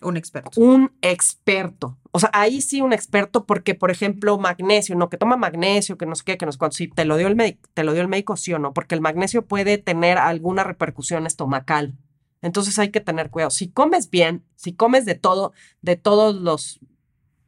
Un 0.00 0.16
experto. 0.16 0.60
un 0.60 0.92
experto. 1.02 1.98
O 2.12 2.20
sea, 2.20 2.30
ahí 2.32 2.60
sí 2.60 2.80
un 2.80 2.92
experto 2.92 3.44
porque, 3.46 3.74
por 3.74 3.90
ejemplo, 3.90 4.38
magnesio, 4.38 4.94
no, 4.94 5.10
que 5.10 5.18
toma 5.18 5.36
magnesio, 5.36 5.98
que 5.98 6.06
no 6.06 6.14
sé 6.14 6.22
qué, 6.24 6.38
que 6.38 6.46
no 6.46 6.52
sé 6.52 6.58
cuánto, 6.58 6.76
sí, 6.76 6.88
te 6.88 7.04
lo 7.04 7.16
dio 7.16 7.26
el 7.26 7.36
médico, 7.36 7.68
te 7.74 7.84
lo 7.84 7.92
dio 7.92 8.02
el 8.02 8.08
médico, 8.08 8.36
sí 8.36 8.52
o 8.54 8.58
no, 8.58 8.72
porque 8.72 8.94
el 8.94 9.00
magnesio 9.00 9.44
puede 9.46 9.78
tener 9.78 10.18
alguna 10.18 10.64
repercusión 10.64 11.26
estomacal. 11.26 11.96
Entonces 12.42 12.78
hay 12.78 12.90
que 12.90 13.00
tener 13.00 13.30
cuidado. 13.30 13.50
Si 13.50 13.68
comes 13.70 14.08
bien, 14.10 14.44
si 14.54 14.72
comes 14.72 15.04
de 15.04 15.14
todo, 15.16 15.52
de 15.82 15.96
todos 15.96 16.36
los, 16.36 16.80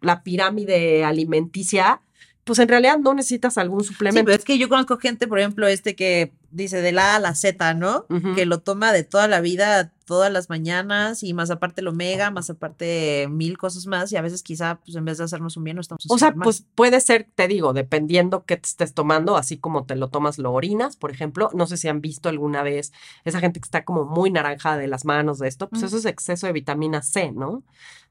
la 0.01 0.23
pirámide 0.23 1.05
alimenticia, 1.05 2.01
pues 2.45 2.59
en 2.61 2.69
realidad 2.69 2.99
no 2.99 3.13
necesitas 3.13 3.59
algún 3.59 3.83
Sí, 3.83 3.89
suplemento. 3.89 4.25
pero 4.25 4.39
es 4.39 4.45
que 4.45 4.57
yo 4.57 4.71
conozco 4.71 4.97
gente, 4.97 5.27
por 5.29 5.39
ejemplo, 5.39 5.67
este 5.67 5.95
que 5.95 6.33
dice 6.51 6.81
de 6.81 6.93
la 6.93 7.13
A 7.13 7.17
a 7.17 7.21
la 7.21 7.35
Z, 7.35 7.75
¿no? 7.75 8.07
Que 8.35 8.47
lo 8.47 8.61
toma 8.61 8.91
de 8.95 9.05
toda 9.05 9.29
la 9.29 9.43
vida, 9.43 9.93
todas 10.07 10.33
las 10.33 10.49
mañanas, 10.49 11.23
y 11.23 11.35
más 11.35 11.51
aparte 11.51 11.83
el 11.83 11.89
omega, 11.89 12.31
más 12.31 12.49
aparte 12.49 13.29
mil 13.29 13.59
cosas 13.59 13.87
más, 13.87 14.11
y 14.13 14.17
a 14.17 14.23
veces 14.23 14.43
quizá, 14.43 14.77
pues 14.83 14.97
en 14.97 15.05
vez 15.05 15.19
de 15.19 15.25
hacernos 15.25 15.59
un 15.59 15.65
bien, 15.65 15.75
no 15.75 15.83
estamos 15.83 16.07
O 16.09 16.17
sea, 16.17 16.31
mal. 16.31 16.45
pues 16.45 16.65
puede 16.75 17.03
ser, 17.03 17.27
te 17.35 17.49
digo, 17.49 17.75
dependiendo 17.75 18.47
qué 18.47 18.57
te 18.57 18.67
estés 18.67 18.95
tomando, 18.95 19.37
así 19.37 19.59
como 19.59 19.85
te 19.85 19.95
lo 19.95 20.09
tomas, 20.09 20.39
lo 20.39 20.53
orinas, 20.55 20.97
por 20.97 21.11
ejemplo. 21.11 21.51
No 21.53 21.67
sé 21.67 21.77
si 21.77 21.89
han 21.89 22.01
visto 22.01 22.31
alguna 22.31 22.63
vez 22.63 22.95
esa 23.27 23.41
gente 23.41 23.61
que 23.61 23.67
está 23.67 23.85
como 23.85 24.07
muy 24.07 24.31
naranja 24.31 24.79
de 24.79 24.87
las 24.87 25.05
manos 25.05 25.39
de 25.39 25.49
esto, 25.49 25.69
pues 25.69 25.83
eso 25.83 25.99
es 25.99 26.07
exceso 26.07 26.47
de 26.47 26.55
vitamina 26.55 27.03
C, 27.03 27.31
¿no? 27.33 27.63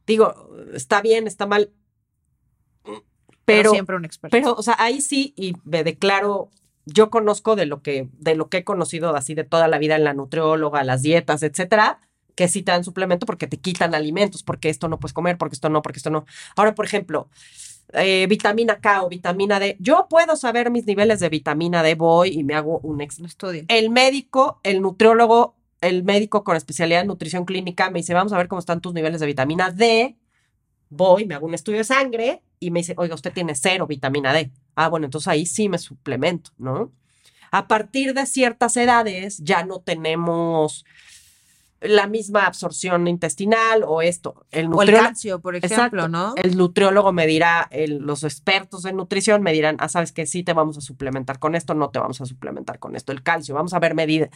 Digo, 0.08 0.50
está 0.74 1.02
bien, 1.02 1.28
está 1.28 1.46
mal, 1.46 1.72
pero, 2.84 3.04
pero, 3.46 3.72
siempre 3.72 3.96
un 3.96 4.06
experto. 4.06 4.36
pero, 4.36 4.54
o 4.54 4.64
sea, 4.64 4.76
ahí 4.80 5.02
sí, 5.02 5.34
y 5.36 5.54
me 5.64 5.84
declaro, 5.84 6.50
yo 6.86 7.10
conozco 7.10 7.56
de 7.56 7.66
lo 7.66 7.82
que, 7.82 8.08
de 8.14 8.36
lo 8.36 8.50
que 8.50 8.58
he 8.58 8.64
conocido 8.64 9.16
así 9.16 9.36
de 9.36 9.44
toda 9.44 9.68
la 9.68 9.78
vida 9.78 9.96
en 9.96 10.06
la 10.06 10.14
nutrióloga, 10.14 10.84
las 10.84 11.02
dietas, 11.02 11.44
etcétera, 11.44 12.00
que 12.36 12.48
sí 12.48 12.62
te 12.62 12.72
dan 12.72 12.84
suplemento 12.84 13.26
porque 13.26 13.48
te 13.48 13.58
quitan 13.58 13.94
alimentos, 13.94 14.44
porque 14.44 14.70
esto 14.70 14.88
no 14.88 15.00
puedes 15.00 15.14
comer, 15.14 15.38
porque 15.38 15.56
esto 15.56 15.70
no, 15.70 15.82
porque 15.82 16.00
esto 16.00 16.10
no. 16.10 16.26
Ahora, 16.56 16.74
por 16.76 16.86
ejemplo, 16.86 17.30
eh, 17.94 18.28
vitamina 18.30 18.80
K 18.80 19.04
o 19.04 19.10
vitamina 19.10 19.60
D, 19.60 19.76
yo 19.80 20.08
puedo 20.10 20.38
saber 20.38 20.72
mis 20.72 20.86
niveles 20.86 21.20
de 21.20 21.30
vitamina 21.30 21.84
D, 21.84 21.96
voy 21.96 22.30
y 22.30 22.44
me 22.44 22.54
hago 22.54 22.80
un 22.80 23.02
ex. 23.02 23.20
Estudio. 23.20 23.64
El 23.68 23.90
médico, 23.90 24.62
el 24.64 24.82
nutriólogo, 24.82 25.57
el 25.82 26.04
médico 26.04 26.44
con 26.44 26.56
especialidad 26.58 27.02
en 27.02 27.08
nutrición 27.08 27.46
clínica 27.46 27.90
me 27.92 28.00
dice, 28.00 28.14
vamos 28.14 28.34
a 28.34 28.38
ver 28.38 28.48
cómo 28.48 28.60
están 28.60 28.82
tus 28.82 28.94
niveles 28.94 29.20
de 29.20 29.26
vitamina 29.28 29.72
D. 29.72 30.16
Voy, 30.90 31.26
me 31.26 31.36
hago 31.36 31.46
un 31.46 31.54
estudio 31.54 31.80
de 31.80 31.84
sangre 31.84 32.42
y 32.60 32.72
me 32.72 32.80
dice, 32.80 32.94
oiga, 32.98 33.14
usted 33.16 33.34
tiene 33.34 33.56
cero 33.56 33.86
vitamina 33.88 34.34
D. 34.34 34.52
Ah, 34.76 34.88
bueno, 34.90 35.06
entonces 35.06 35.28
ahí 35.28 35.46
sí 35.46 35.70
me 35.70 35.78
suplemento, 35.78 36.52
¿no? 36.58 36.92
A 37.52 37.68
partir 37.68 38.14
de 38.14 38.26
ciertas 38.26 38.76
edades 38.78 39.38
ya 39.44 39.64
no 39.64 39.80
tenemos 39.80 40.86
la 41.80 42.08
misma 42.08 42.46
absorción 42.48 43.08
intestinal 43.08 43.84
o 43.86 44.02
esto. 44.02 44.46
El 44.50 44.74
O 44.74 44.82
el 44.82 44.92
calcio, 44.92 45.40
por 45.42 45.56
ejemplo, 45.56 45.76
Exacto. 45.76 46.08
¿no? 46.08 46.34
el 46.36 46.58
nutriólogo 46.58 47.12
me 47.14 47.28
dirá, 47.28 47.68
el- 47.70 48.00
los 48.00 48.24
expertos 48.24 48.84
en 48.86 48.96
nutrición 48.98 49.44
me 49.44 49.54
dirán, 49.54 49.78
ah, 49.80 49.88
sabes 49.88 50.12
que 50.12 50.26
sí 50.26 50.42
te 50.42 50.54
vamos 50.54 50.78
a 50.78 50.82
suplementar 50.82 51.38
con 51.38 51.54
esto, 51.54 51.76
no 51.76 51.90
te 51.92 52.00
vamos 52.00 52.20
a 52.20 52.26
suplementar 52.26 52.80
con 52.80 52.96
esto. 52.96 53.12
El 53.12 53.22
calcio, 53.22 53.54
vamos 53.54 53.74
a 53.74 53.80
ver 53.80 53.94
medir 53.94 54.32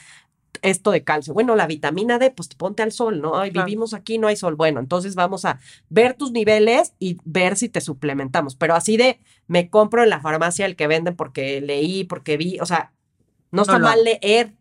esto 0.62 0.92
de 0.92 1.04
calcio. 1.04 1.34
Bueno, 1.34 1.56
la 1.56 1.68
vitamina 1.68 2.20
D, 2.20 2.32
pues 2.32 2.50
ponte 2.50 2.84
al 2.84 2.92
sol, 2.92 3.22
¿no? 3.22 3.38
Ay, 3.38 3.52
Claro. 3.52 3.66
vivimos 3.66 3.94
aquí, 3.94 4.18
no 4.18 4.28
hay 4.28 4.36
sol. 4.36 4.56
Bueno, 4.56 4.80
entonces 4.80 5.16
vamos 5.16 5.46
a 5.46 5.60
ver 5.90 6.16
tus 6.16 6.32
niveles 6.32 6.94
y 7.00 7.18
ver 7.26 7.56
si 7.56 7.70
te 7.70 7.82
suplementamos. 7.82 8.56
Pero 8.56 8.76
así 8.76 8.98
de, 8.98 9.20
me 9.48 9.70
compro 9.70 10.04
en 10.04 10.10
la 10.10 10.22
farmacia 10.22 10.66
el 10.66 10.76
que 10.76 10.88
venden 10.88 11.16
porque 11.16 11.62
leí, 11.62 12.04
porque 12.04 12.38
vi, 12.38 12.60
o 12.60 12.66
sea, 12.66 12.92
no 13.52 13.64
está 13.64 13.74
No 13.74 13.80
lo 13.80 13.86
mal 13.86 14.04
leer, 14.04 14.54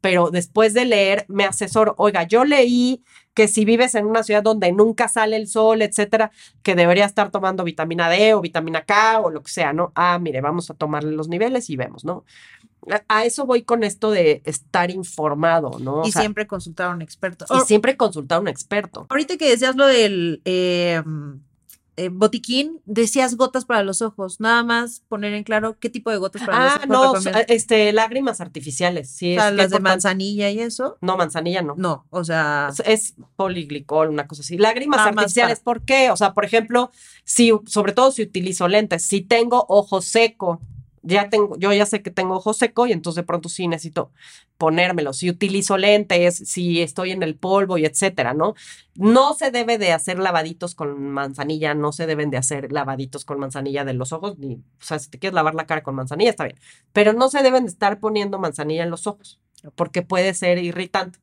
pero 0.00 0.30
después 0.30 0.74
de 0.74 0.84
leer 0.84 1.24
me 1.28 1.44
asesoro, 1.44 1.94
oiga, 1.98 2.22
yo 2.24 2.44
leí 2.44 3.02
que 3.34 3.48
si 3.48 3.64
vives 3.64 3.94
en 3.94 4.06
una 4.06 4.22
ciudad 4.22 4.42
donde 4.42 4.72
nunca 4.72 5.08
sale 5.08 5.36
el 5.36 5.48
sol, 5.48 5.82
etcétera, 5.82 6.30
que 6.62 6.74
debería 6.74 7.04
estar 7.04 7.30
tomando 7.30 7.64
vitamina 7.64 8.08
D 8.08 8.34
o 8.34 8.40
vitamina 8.40 8.82
K 8.84 9.20
o 9.20 9.30
lo 9.30 9.42
que 9.42 9.50
sea, 9.50 9.72
¿no? 9.72 9.92
Ah, 9.94 10.18
mire, 10.18 10.40
vamos 10.40 10.70
a 10.70 10.74
tomarle 10.74 11.12
los 11.12 11.28
niveles 11.28 11.68
y 11.68 11.76
vemos, 11.76 12.04
¿no? 12.04 12.24
A, 13.08 13.24
eso 13.24 13.46
voy 13.46 13.62
con 13.62 13.82
esto 13.82 14.10
de 14.10 14.42
estar 14.44 14.90
informado, 14.92 15.78
¿no? 15.80 16.02
O 16.02 16.06
y 16.06 16.12
sea, 16.12 16.22
siempre 16.22 16.46
consultar 16.46 16.90
a 16.90 16.94
un 16.94 17.02
experto. 17.02 17.44
y 17.50 17.60
siempre 17.66 17.96
consultar 17.96 18.38
a 18.38 18.40
un 18.40 18.48
experto. 18.48 19.06
Ahorita 19.08 19.36
que 19.36 19.48
decías 19.50 19.74
lo 19.74 19.86
del 19.86 20.40
eh, 20.44 21.02
eh, 21.96 22.10
botiquín, 22.10 22.80
decías 22.84 23.36
gotas 23.36 23.64
para 23.64 23.82
los 23.82 24.02
ojos. 24.02 24.38
Nada 24.38 24.62
más 24.62 25.02
poner 25.08 25.32
en 25.34 25.42
claro 25.44 25.78
qué 25.80 25.88
tipo 25.90 26.10
de 26.10 26.18
gotas 26.18 26.42
para 26.44 26.62
los 26.62 26.72
Ah, 26.72 26.76
ojos. 26.76 26.88
no, 26.88 27.02
recomiendas. 27.14 27.44
este, 27.48 27.92
lágrimas 27.92 28.40
artificiales, 28.40 29.08
sí. 29.10 29.36
O 29.36 29.40
sea, 29.40 29.50
las 29.50 29.70
de 29.70 29.80
manzanilla 29.80 30.50
y 30.50 30.60
eso. 30.60 30.98
No, 31.00 31.16
manzanilla 31.16 31.62
no. 31.62 31.74
No, 31.78 32.06
o 32.10 32.22
sea, 32.22 32.68
Es- 32.70 32.82
Es 32.86 33.14
poliglicol, 33.34 34.10
una 34.10 34.26
cosa 34.28 34.42
así. 34.42 34.58
Lágrimas 34.58 35.00
artificiales, 35.00 35.58
¿por 35.60 35.82
qué? 35.82 36.10
O 36.10 36.16
sea, 36.16 36.34
por 36.34 36.44
ejemplo, 36.44 36.90
si, 37.24 37.50
sobre 37.66 37.92
todo 37.94 38.12
si 38.12 38.22
utilizo 38.22 38.68
lentes, 38.68 39.02
si 39.02 39.22
tengo 39.22 39.64
ojo 39.68 40.02
seco, 40.02 40.60
ya 41.06 41.28
tengo, 41.28 41.56
yo 41.56 41.72
ya 41.72 41.86
sé 41.86 42.02
que 42.02 42.10
tengo 42.10 42.34
ojo 42.36 42.52
seco 42.52 42.86
y 42.86 42.92
entonces 42.92 43.22
de 43.22 43.26
pronto 43.26 43.48
sí 43.48 43.68
necesito 43.68 44.10
ponérmelo. 44.58 45.12
Si 45.12 45.30
utilizo 45.30 45.76
lentes, 45.78 46.36
si 46.36 46.82
estoy 46.82 47.12
en 47.12 47.22
el 47.22 47.36
polvo 47.36 47.78
y 47.78 47.84
etcétera, 47.84 48.34
¿no? 48.34 48.54
No 48.94 49.34
se 49.34 49.50
debe 49.50 49.78
de 49.78 49.92
hacer 49.92 50.18
lavaditos 50.18 50.74
con 50.74 51.10
manzanilla, 51.10 51.74
no 51.74 51.92
se 51.92 52.06
deben 52.06 52.30
de 52.30 52.38
hacer 52.38 52.72
lavaditos 52.72 53.24
con 53.24 53.38
manzanilla 53.38 53.84
de 53.84 53.94
los 53.94 54.12
ojos, 54.12 54.38
ni, 54.38 54.54
o 54.54 54.60
sea, 54.80 54.98
si 54.98 55.08
te 55.08 55.18
quieres 55.18 55.34
lavar 55.34 55.54
la 55.54 55.66
cara 55.66 55.82
con 55.82 55.94
manzanilla, 55.94 56.30
está 56.30 56.44
bien, 56.44 56.58
pero 56.92 57.12
no 57.12 57.28
se 57.28 57.42
deben 57.42 57.64
de 57.64 57.70
estar 57.70 58.00
poniendo 58.00 58.38
manzanilla 58.38 58.82
en 58.82 58.90
los 58.90 59.06
ojos, 59.06 59.40
porque 59.74 60.02
puede 60.02 60.34
ser 60.34 60.58
irritante. 60.58 61.20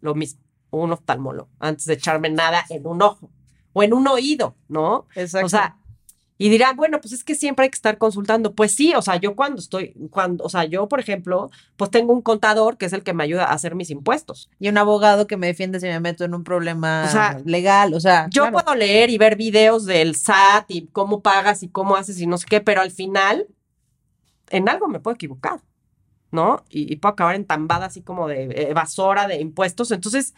Lo 0.00 0.14
mismo, 0.14 0.42
un 0.70 0.92
oftalmólogo, 0.92 1.48
antes 1.60 1.86
de 1.86 1.94
echarme 1.94 2.28
nada 2.28 2.64
en 2.68 2.86
un 2.86 3.00
ojo 3.00 3.30
o 3.72 3.82
en 3.82 3.94
un 3.94 4.06
oído, 4.06 4.56
¿no? 4.68 5.06
exacto. 5.14 5.46
O 5.46 5.48
sea, 5.48 5.78
Y 6.36 6.48
dirán, 6.48 6.74
bueno, 6.74 7.00
pues 7.00 7.12
es 7.12 7.22
que 7.22 7.36
siempre 7.36 7.64
hay 7.64 7.70
que 7.70 7.76
estar 7.76 7.96
consultando. 7.96 8.54
Pues 8.54 8.74
sí, 8.74 8.92
o 8.94 9.02
sea, 9.02 9.16
yo 9.16 9.36
cuando 9.36 9.60
estoy, 9.60 9.94
cuando, 10.10 10.42
o 10.42 10.48
sea, 10.48 10.64
yo, 10.64 10.88
por 10.88 10.98
ejemplo, 10.98 11.48
pues 11.76 11.90
tengo 11.92 12.12
un 12.12 12.22
contador 12.22 12.76
que 12.76 12.86
es 12.86 12.92
el 12.92 13.04
que 13.04 13.14
me 13.14 13.22
ayuda 13.22 13.44
a 13.44 13.52
hacer 13.52 13.76
mis 13.76 13.90
impuestos. 13.90 14.50
Y 14.58 14.68
un 14.68 14.76
abogado 14.76 15.28
que 15.28 15.36
me 15.36 15.46
defiende 15.46 15.78
si 15.78 15.86
me 15.86 16.00
meto 16.00 16.24
en 16.24 16.34
un 16.34 16.42
problema 16.42 17.04
O 17.06 17.10
sea, 17.10 17.40
legal. 17.44 17.94
O 17.94 18.00
sea, 18.00 18.26
Yo 18.30 18.42
claro. 18.42 18.58
puedo 18.58 18.74
leer 18.74 19.10
y 19.10 19.18
ver 19.18 19.36
videos 19.36 19.84
del 19.84 20.16
SAT 20.16 20.64
y 20.70 20.86
cómo 20.88 21.20
pagas 21.20 21.62
y 21.62 21.68
cómo 21.68 21.94
haces 21.94 22.20
y 22.20 22.26
no 22.26 22.36
sé 22.36 22.46
qué, 22.48 22.60
pero 22.60 22.80
al 22.80 22.90
final, 22.90 23.46
en 24.50 24.68
algo 24.68 24.88
me 24.88 24.98
puedo 24.98 25.14
equivocar, 25.14 25.60
¿no? 26.32 26.64
Y, 26.68 26.92
y 26.92 26.96
puedo 26.96 27.12
acabar 27.12 27.36
entambada 27.36 27.86
así 27.86 28.02
como 28.02 28.26
de 28.26 28.70
evasora 28.70 29.28
de 29.28 29.40
impuestos. 29.40 29.92
Entonces, 29.92 30.34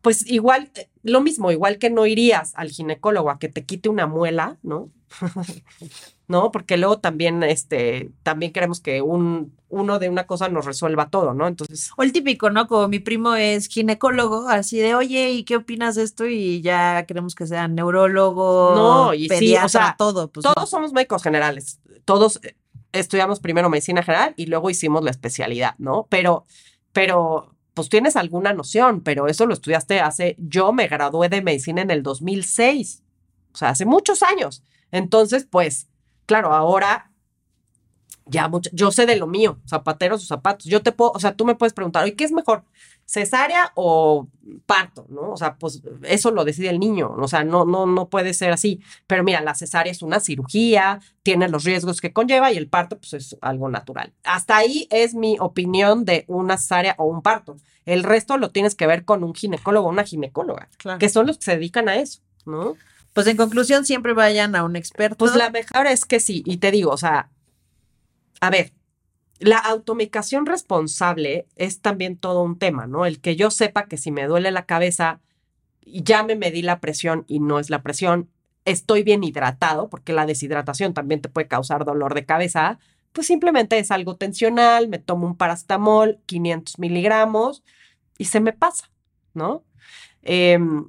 pues 0.00 0.24
igual, 0.30 0.70
eh, 0.76 0.88
lo 1.02 1.20
mismo, 1.20 1.50
igual 1.50 1.78
que 1.78 1.90
no 1.90 2.06
irías 2.06 2.52
al 2.54 2.70
ginecólogo 2.70 3.28
a 3.28 3.38
que 3.38 3.48
te 3.50 3.64
quite 3.64 3.88
una 3.90 4.06
muela, 4.06 4.56
¿no? 4.62 4.90
¿No? 6.28 6.50
Porque 6.50 6.76
luego 6.76 6.98
también, 6.98 7.42
este, 7.42 8.10
también 8.22 8.52
queremos 8.52 8.80
que 8.80 9.00
un, 9.02 9.54
uno 9.68 9.98
de 9.98 10.08
una 10.08 10.26
cosa 10.26 10.48
nos 10.48 10.64
resuelva 10.64 11.08
todo, 11.08 11.34
¿no? 11.34 11.46
Entonces, 11.46 11.90
O 11.96 12.02
el 12.02 12.12
típico, 12.12 12.50
¿no? 12.50 12.66
Como 12.66 12.88
mi 12.88 12.98
primo 12.98 13.34
es 13.34 13.68
ginecólogo, 13.68 14.48
así 14.48 14.78
de, 14.78 14.94
oye, 14.94 15.30
¿y 15.30 15.44
qué 15.44 15.56
opinas 15.56 15.94
de 15.94 16.02
esto? 16.02 16.26
Y 16.26 16.60
ya 16.62 17.04
queremos 17.06 17.34
que 17.34 17.46
sea 17.46 17.68
neurólogo, 17.68 18.74
No, 18.74 19.14
y 19.14 19.20
sí, 19.20 19.26
o 19.26 19.38
pediatra, 19.38 19.68
sea, 19.68 19.94
todo. 19.96 20.30
Pues 20.30 20.42
todos 20.42 20.56
no. 20.56 20.66
somos 20.66 20.92
médicos 20.92 21.22
generales, 21.22 21.80
todos 22.04 22.40
eh, 22.42 22.56
estudiamos 22.92 23.40
primero 23.40 23.70
medicina 23.70 24.02
general 24.02 24.34
y 24.36 24.46
luego 24.46 24.70
hicimos 24.70 25.04
la 25.04 25.10
especialidad, 25.10 25.74
¿no? 25.78 26.06
Pero, 26.10 26.44
pero, 26.92 27.54
pues 27.74 27.88
tienes 27.88 28.16
alguna 28.16 28.52
noción, 28.52 29.00
pero 29.02 29.28
eso 29.28 29.46
lo 29.46 29.54
estudiaste 29.54 30.00
hace, 30.00 30.34
yo 30.38 30.72
me 30.72 30.88
gradué 30.88 31.28
de 31.28 31.42
medicina 31.42 31.82
en 31.82 31.90
el 31.90 32.02
2006, 32.02 33.02
o 33.52 33.56
sea, 33.56 33.70
hace 33.70 33.84
muchos 33.84 34.22
años. 34.22 34.62
Entonces, 34.92 35.46
pues, 35.50 35.88
claro, 36.26 36.52
ahora 36.54 37.10
ya 38.28 38.48
mucho, 38.48 38.70
yo 38.72 38.90
sé 38.90 39.06
de 39.06 39.14
lo 39.16 39.28
mío, 39.28 39.60
zapateros 39.68 40.22
o 40.24 40.26
zapatos. 40.26 40.66
Yo 40.66 40.82
te 40.82 40.90
puedo, 40.90 41.12
o 41.12 41.20
sea, 41.20 41.34
tú 41.36 41.44
me 41.44 41.54
puedes 41.54 41.72
preguntar, 41.72 42.02
oye, 42.02 42.16
¿qué 42.16 42.24
es 42.24 42.32
mejor? 42.32 42.64
¿Cesárea 43.04 43.70
o 43.76 44.26
parto? 44.66 45.06
¿No? 45.08 45.30
O 45.30 45.36
sea, 45.36 45.56
pues 45.58 45.80
eso 46.02 46.32
lo 46.32 46.44
decide 46.44 46.70
el 46.70 46.80
niño. 46.80 47.14
O 47.18 47.28
sea, 47.28 47.44
no, 47.44 47.64
no, 47.64 47.86
no 47.86 48.08
puede 48.08 48.34
ser 48.34 48.50
así. 48.50 48.80
Pero 49.06 49.22
mira, 49.22 49.40
la 49.42 49.54
cesárea 49.54 49.92
es 49.92 50.02
una 50.02 50.18
cirugía, 50.18 50.98
tiene 51.22 51.48
los 51.48 51.62
riesgos 51.62 52.00
que 52.00 52.12
conlleva 52.12 52.50
y 52.50 52.56
el 52.56 52.68
parto, 52.68 52.98
pues 52.98 53.12
es 53.14 53.36
algo 53.42 53.68
natural. 53.68 54.12
Hasta 54.24 54.56
ahí 54.56 54.88
es 54.90 55.14
mi 55.14 55.36
opinión 55.38 56.04
de 56.04 56.24
una 56.26 56.58
cesárea 56.58 56.96
o 56.98 57.04
un 57.04 57.22
parto. 57.22 57.56
El 57.84 58.02
resto 58.02 58.38
lo 58.38 58.50
tienes 58.50 58.74
que 58.74 58.88
ver 58.88 59.04
con 59.04 59.22
un 59.22 59.34
ginecólogo 59.34 59.86
o 59.86 59.90
una 59.90 60.02
ginecóloga, 60.02 60.68
Claro. 60.78 60.98
que 60.98 61.08
son 61.08 61.28
los 61.28 61.38
que 61.38 61.44
se 61.44 61.52
dedican 61.52 61.88
a 61.88 61.94
eso, 61.94 62.22
¿no? 62.44 62.74
Pues 63.16 63.28
en 63.28 63.38
conclusión, 63.38 63.86
siempre 63.86 64.12
vayan 64.12 64.54
a 64.56 64.62
un 64.62 64.76
experto. 64.76 65.16
Pues 65.16 65.34
la 65.34 65.48
mejor 65.48 65.86
es 65.86 66.04
que 66.04 66.20
sí, 66.20 66.42
y 66.44 66.58
te 66.58 66.70
digo, 66.70 66.90
o 66.90 66.98
sea, 66.98 67.30
a 68.42 68.50
ver, 68.50 68.74
la 69.38 69.56
automedicación 69.56 70.44
responsable 70.44 71.46
es 71.56 71.80
también 71.80 72.18
todo 72.18 72.42
un 72.42 72.58
tema, 72.58 72.86
¿no? 72.86 73.06
El 73.06 73.22
que 73.22 73.34
yo 73.34 73.50
sepa 73.50 73.86
que 73.86 73.96
si 73.96 74.10
me 74.10 74.26
duele 74.26 74.50
la 74.50 74.66
cabeza 74.66 75.22
ya 75.80 76.24
me 76.24 76.36
medí 76.36 76.60
la 76.60 76.78
presión 76.78 77.24
y 77.26 77.40
no 77.40 77.58
es 77.58 77.70
la 77.70 77.82
presión, 77.82 78.28
estoy 78.66 79.02
bien 79.02 79.24
hidratado, 79.24 79.88
porque 79.88 80.12
la 80.12 80.26
deshidratación 80.26 80.92
también 80.92 81.22
te 81.22 81.30
puede 81.30 81.48
causar 81.48 81.86
dolor 81.86 82.12
de 82.12 82.26
cabeza, 82.26 82.78
pues 83.14 83.28
simplemente 83.28 83.78
es 83.78 83.90
algo 83.90 84.16
tensional, 84.16 84.88
me 84.88 84.98
tomo 84.98 85.26
un 85.26 85.38
paracetamol, 85.38 86.18
500 86.26 86.78
miligramos 86.78 87.64
y 88.18 88.26
se 88.26 88.40
me 88.40 88.52
pasa, 88.52 88.90
¿no? 89.32 89.64
Em, 90.20 90.84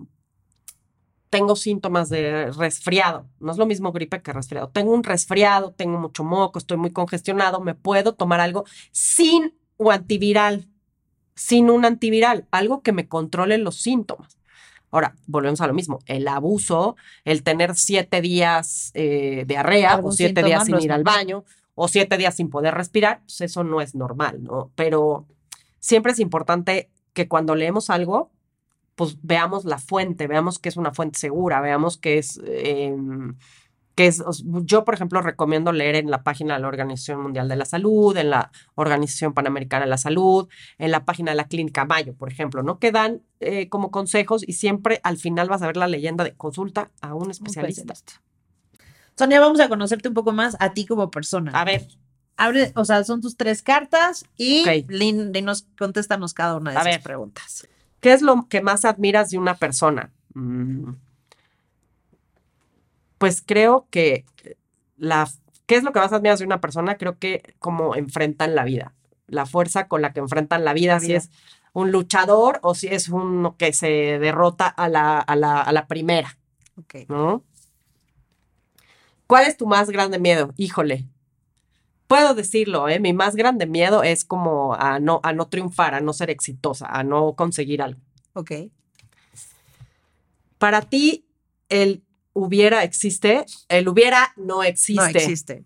tengo 1.30 1.55
síntomas 1.55 2.09
de 2.09 2.51
resfriado. 2.51 3.28
No 3.39 3.51
es 3.51 3.57
lo 3.57 3.65
mismo 3.65 3.91
gripe 3.91 4.21
que 4.21 4.34
resfriado. 4.34 4.69
Tengo 4.69 4.93
un 4.93 5.03
resfriado, 5.03 5.71
tengo 5.71 5.99
mucho 5.99 6.23
moco, 6.23 6.59
estoy 6.59 6.78
muy 6.78 6.91
congestionado. 6.91 7.59
Me 7.61 7.75
puedo 7.75 8.13
tomar 8.13 8.39
algo 8.39 8.65
sin 8.91 9.53
o 9.78 9.91
antiviral, 9.91 10.67
sin 11.36 11.69
un 11.69 11.86
antiviral, 11.86 12.47
algo 12.51 12.82
que 12.82 12.93
me 12.93 13.07
controle 13.07 13.57
los 13.57 13.82
síntomas. 13.82 14.38
Ahora, 14.89 15.15
volvemos 15.28 15.59
a 15.61 15.67
lo 15.67 15.73
mismo. 15.73 15.99
El 16.05 16.28
abuso, 16.28 16.95
el 17.25 17.43
tener 17.43 17.75
siete 17.75 18.21
días 18.21 18.91
eh, 18.93 19.43
diarrea 19.45 19.99
o 20.01 20.11
siete 20.11 20.43
días 20.43 20.65
sin 20.65 20.80
ir 20.80 20.91
al 20.91 21.03
baño 21.03 21.43
o 21.75 21.88
siete 21.88 22.17
días 22.17 22.36
sin 22.36 22.49
poder 22.49 22.73
respirar, 22.73 23.19
pues 23.19 23.41
eso 23.41 23.63
no 23.63 23.82
es 23.82 23.93
normal, 23.93 24.43
¿no? 24.43 24.71
Pero 24.75 25.28
siempre 25.80 26.13
es 26.13 26.19
importante 26.19 26.89
que 27.13 27.28
cuando 27.28 27.53
leemos 27.53 27.91
algo, 27.91 28.32
pues 28.98 29.18
veamos 29.22 29.64
la 29.64 29.78
fuente, 29.78 30.26
veamos 30.26 30.58
que 30.58 30.70
es 30.70 30.76
una 30.76 30.91
fuente 30.91 31.20
segura, 31.20 31.62
veamos 31.62 31.98
que 32.00 32.18
es, 32.18 32.41
eh, 32.43 32.95
que 33.93 34.08
es, 34.08 34.24
yo 34.43 34.84
por 34.86 34.95
ejemplo 34.95 35.22
recomiendo 35.22 35.72
leer 35.72 35.95
en 35.95 36.10
la 36.10 36.24
página 36.24 36.56
de 36.56 36.62
la 36.62 36.68
Organización 36.68 37.22
Mundial 37.22 37.48
de 37.48 37.58
la 37.58 37.66
Salud, 37.66 38.18
en 38.18 38.32
la 38.32 38.52
Organización 38.74 39.36
Panamericana 39.36 39.86
de 39.86 39.91
la 39.91 40.00
Salud, 40.00 40.50
en 40.80 40.89
la 40.89 41.06
página 41.06 41.30
de 41.32 41.38
la 41.38 41.48
Clínica 41.48 41.86
Mayo, 41.86 42.16
por 42.16 42.32
ejemplo, 42.32 42.64
¿no? 42.64 42.80
Que 42.80 42.91
dan 42.91 43.22
eh, 43.39 43.70
como 43.70 43.91
consejos 43.91 44.43
y 44.48 44.54
siempre 44.54 45.00
al 45.04 45.18
final 45.18 45.48
vas 45.48 45.62
a 45.62 45.68
ver 45.68 45.78
la 45.78 45.88
leyenda 45.88 46.24
de 46.24 46.34
consulta 46.34 46.89
a 47.00 47.14
un 47.14 47.30
especialista. 47.30 47.93
Sonia, 49.16 49.39
vamos 49.39 49.60
a 49.60 49.70
conocerte 49.70 50.08
un 50.08 50.16
poco 50.16 50.32
más 50.32 50.58
a 50.60 50.74
ti 50.74 50.88
como 50.88 51.12
persona. 51.12 51.52
A 51.54 51.66
ver, 51.66 51.88
Abre, 52.36 52.72
o 52.76 52.86
sea, 52.86 53.04
son 53.04 53.22
tus 53.22 53.36
tres 53.36 53.62
cartas 53.64 54.26
y 54.38 54.62
Ok. 54.62 54.89
Lin, 54.89 55.32
dinos, 55.32 55.68
contéstanos 55.78 56.34
cada 56.34 56.56
una 56.56 56.72
de 56.72 56.78
A 56.78 56.82
esas 56.82 56.93
ver. 56.93 57.04
preguntas. 57.04 57.68
¿Qué 58.00 58.14
es 58.14 58.22
lo 58.22 58.48
que 58.50 58.62
más 58.62 58.86
admiras 58.86 59.30
de 59.30 59.38
una 59.38 59.56
persona? 59.56 60.12
Mm, 60.34 60.91
Pues 63.18 63.41
creo 63.45 63.88
que 63.89 64.26
la, 64.98 65.28
¿qué 65.66 65.76
es 65.76 65.84
lo 65.84 65.91
que 65.91 66.00
más 66.00 66.14
admiras 66.14 66.39
de 66.39 66.45
una 66.45 66.62
persona? 66.62 66.98
Creo 66.98 67.18
que 67.18 67.56
cómo 67.60 67.95
enfrentan 67.95 68.54
la 68.56 68.64
vida, 68.64 68.93
la 69.28 69.45
fuerza 69.45 69.88
con 69.88 70.02
la 70.02 70.14
que 70.14 70.20
enfrentan 70.20 70.64
la 70.64 70.74
vida, 70.74 70.93
La 70.95 71.00
si 71.00 71.08
vida. 71.08 71.18
es 71.20 71.32
un 71.74 71.91
luchador 71.91 72.60
o 72.62 72.76
si 72.76 72.88
es 72.88 73.10
uno 73.10 73.56
que 73.58 73.74
se 73.74 74.20
derrota 74.20 74.68
a 74.68 74.88
la, 74.89 75.20
a 75.20 75.36
la, 75.36 75.62
a 75.62 75.72
la 75.72 75.88
primera. 75.88 76.38
¿Cuál 79.26 79.45
es 79.48 79.58
tu 79.58 79.66
más 79.68 79.89
grande 79.89 80.20
miedo? 80.20 80.54
Híjole. 80.58 81.06
Puedo 82.08 82.34
decirlo, 82.34 82.88
¿eh? 82.88 82.99
Mi 82.99 83.14
más 83.14 83.36
grande 83.36 83.66
miedo 83.66 84.01
es 84.03 84.24
como 84.24 84.74
a 84.76 84.99
no, 84.99 85.20
a 85.24 85.34
no 85.34 85.47
triunfar, 85.47 85.93
a 85.93 85.99
no 85.99 86.14
ser 86.14 86.30
exitosa, 86.30 86.88
a 86.88 87.03
no 87.03 87.34
conseguir 87.34 87.82
algo. 87.82 87.99
Ok. 88.34 88.51
Para 90.58 90.82
ti, 90.82 91.26
el 91.70 92.03
hubiera 92.34 92.84
existe, 92.84 93.45
el 93.68 93.88
hubiera 93.89 94.34
no 94.38 94.64
existe. 94.64 95.01
No 95.01 95.08
existe. 95.08 95.64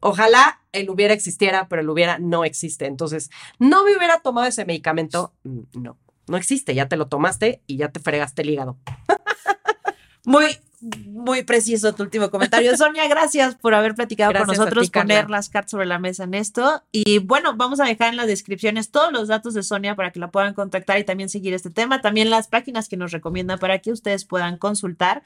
Ojalá 0.00 0.60
el 0.72 0.90
hubiera 0.90 1.14
existiera, 1.14 1.68
pero 1.68 1.82
el 1.82 1.88
hubiera 1.88 2.18
no 2.18 2.44
existe. 2.44 2.86
Entonces, 2.86 3.30
no 3.58 3.84
me 3.84 3.96
hubiera 3.96 4.20
tomado 4.20 4.46
ese 4.46 4.64
medicamento. 4.64 5.32
Mm, 5.44 5.60
No, 5.74 5.98
no 6.26 6.36
existe. 6.36 6.74
Ya 6.74 6.88
te 6.88 6.96
lo 6.96 7.06
tomaste 7.08 7.62
y 7.66 7.76
ya 7.76 7.88
te 7.90 8.00
fregaste 8.00 8.42
el 8.42 8.50
hígado. 8.50 8.78
Muy, 10.24 10.46
muy 11.06 11.42
preciso 11.42 11.94
tu 11.94 12.02
último 12.02 12.30
comentario. 12.30 12.76
Sonia, 12.76 13.08
gracias 13.08 13.54
por 13.54 13.74
haber 13.74 13.94
platicado 13.94 14.30
Gracias 14.30 14.46
con 14.46 14.56
nosotros, 14.56 14.90
ti, 14.90 14.98
poner 14.98 15.30
las 15.30 15.48
cartas 15.48 15.70
sobre 15.70 15.86
la 15.86 15.98
mesa 15.98 16.24
en 16.24 16.34
esto. 16.34 16.82
Y 16.92 17.18
bueno, 17.18 17.56
vamos 17.56 17.80
a 17.80 17.84
dejar 17.84 18.10
en 18.10 18.16
las 18.16 18.26
descripciones 18.26 18.90
todos 18.90 19.12
los 19.12 19.28
datos 19.28 19.54
de 19.54 19.62
Sonia 19.62 19.96
para 19.96 20.10
que 20.10 20.20
la 20.20 20.30
puedan 20.30 20.54
contactar 20.54 20.98
y 20.98 21.04
también 21.04 21.28
seguir 21.28 21.54
este 21.54 21.70
tema. 21.70 22.00
También 22.00 22.30
las 22.30 22.48
páginas 22.48 22.88
que 22.88 22.96
nos 22.96 23.12
recomienda 23.12 23.56
para 23.56 23.78
que 23.78 23.92
ustedes 23.92 24.24
puedan 24.24 24.58
consultar. 24.58 25.22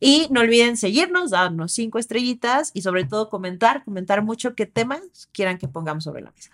Y 0.00 0.26
no 0.30 0.40
olviden 0.40 0.76
seguirnos, 0.76 1.30
darnos 1.30 1.72
cinco 1.72 1.98
estrellitas 1.98 2.70
y 2.74 2.82
sobre 2.82 3.04
todo 3.04 3.30
comentar, 3.30 3.84
comentar 3.84 4.22
mucho 4.22 4.54
qué 4.54 4.66
temas 4.66 5.00
quieran 5.32 5.58
que 5.58 5.68
pongamos 5.68 6.04
sobre 6.04 6.22
la 6.22 6.32
mesa. 6.32 6.50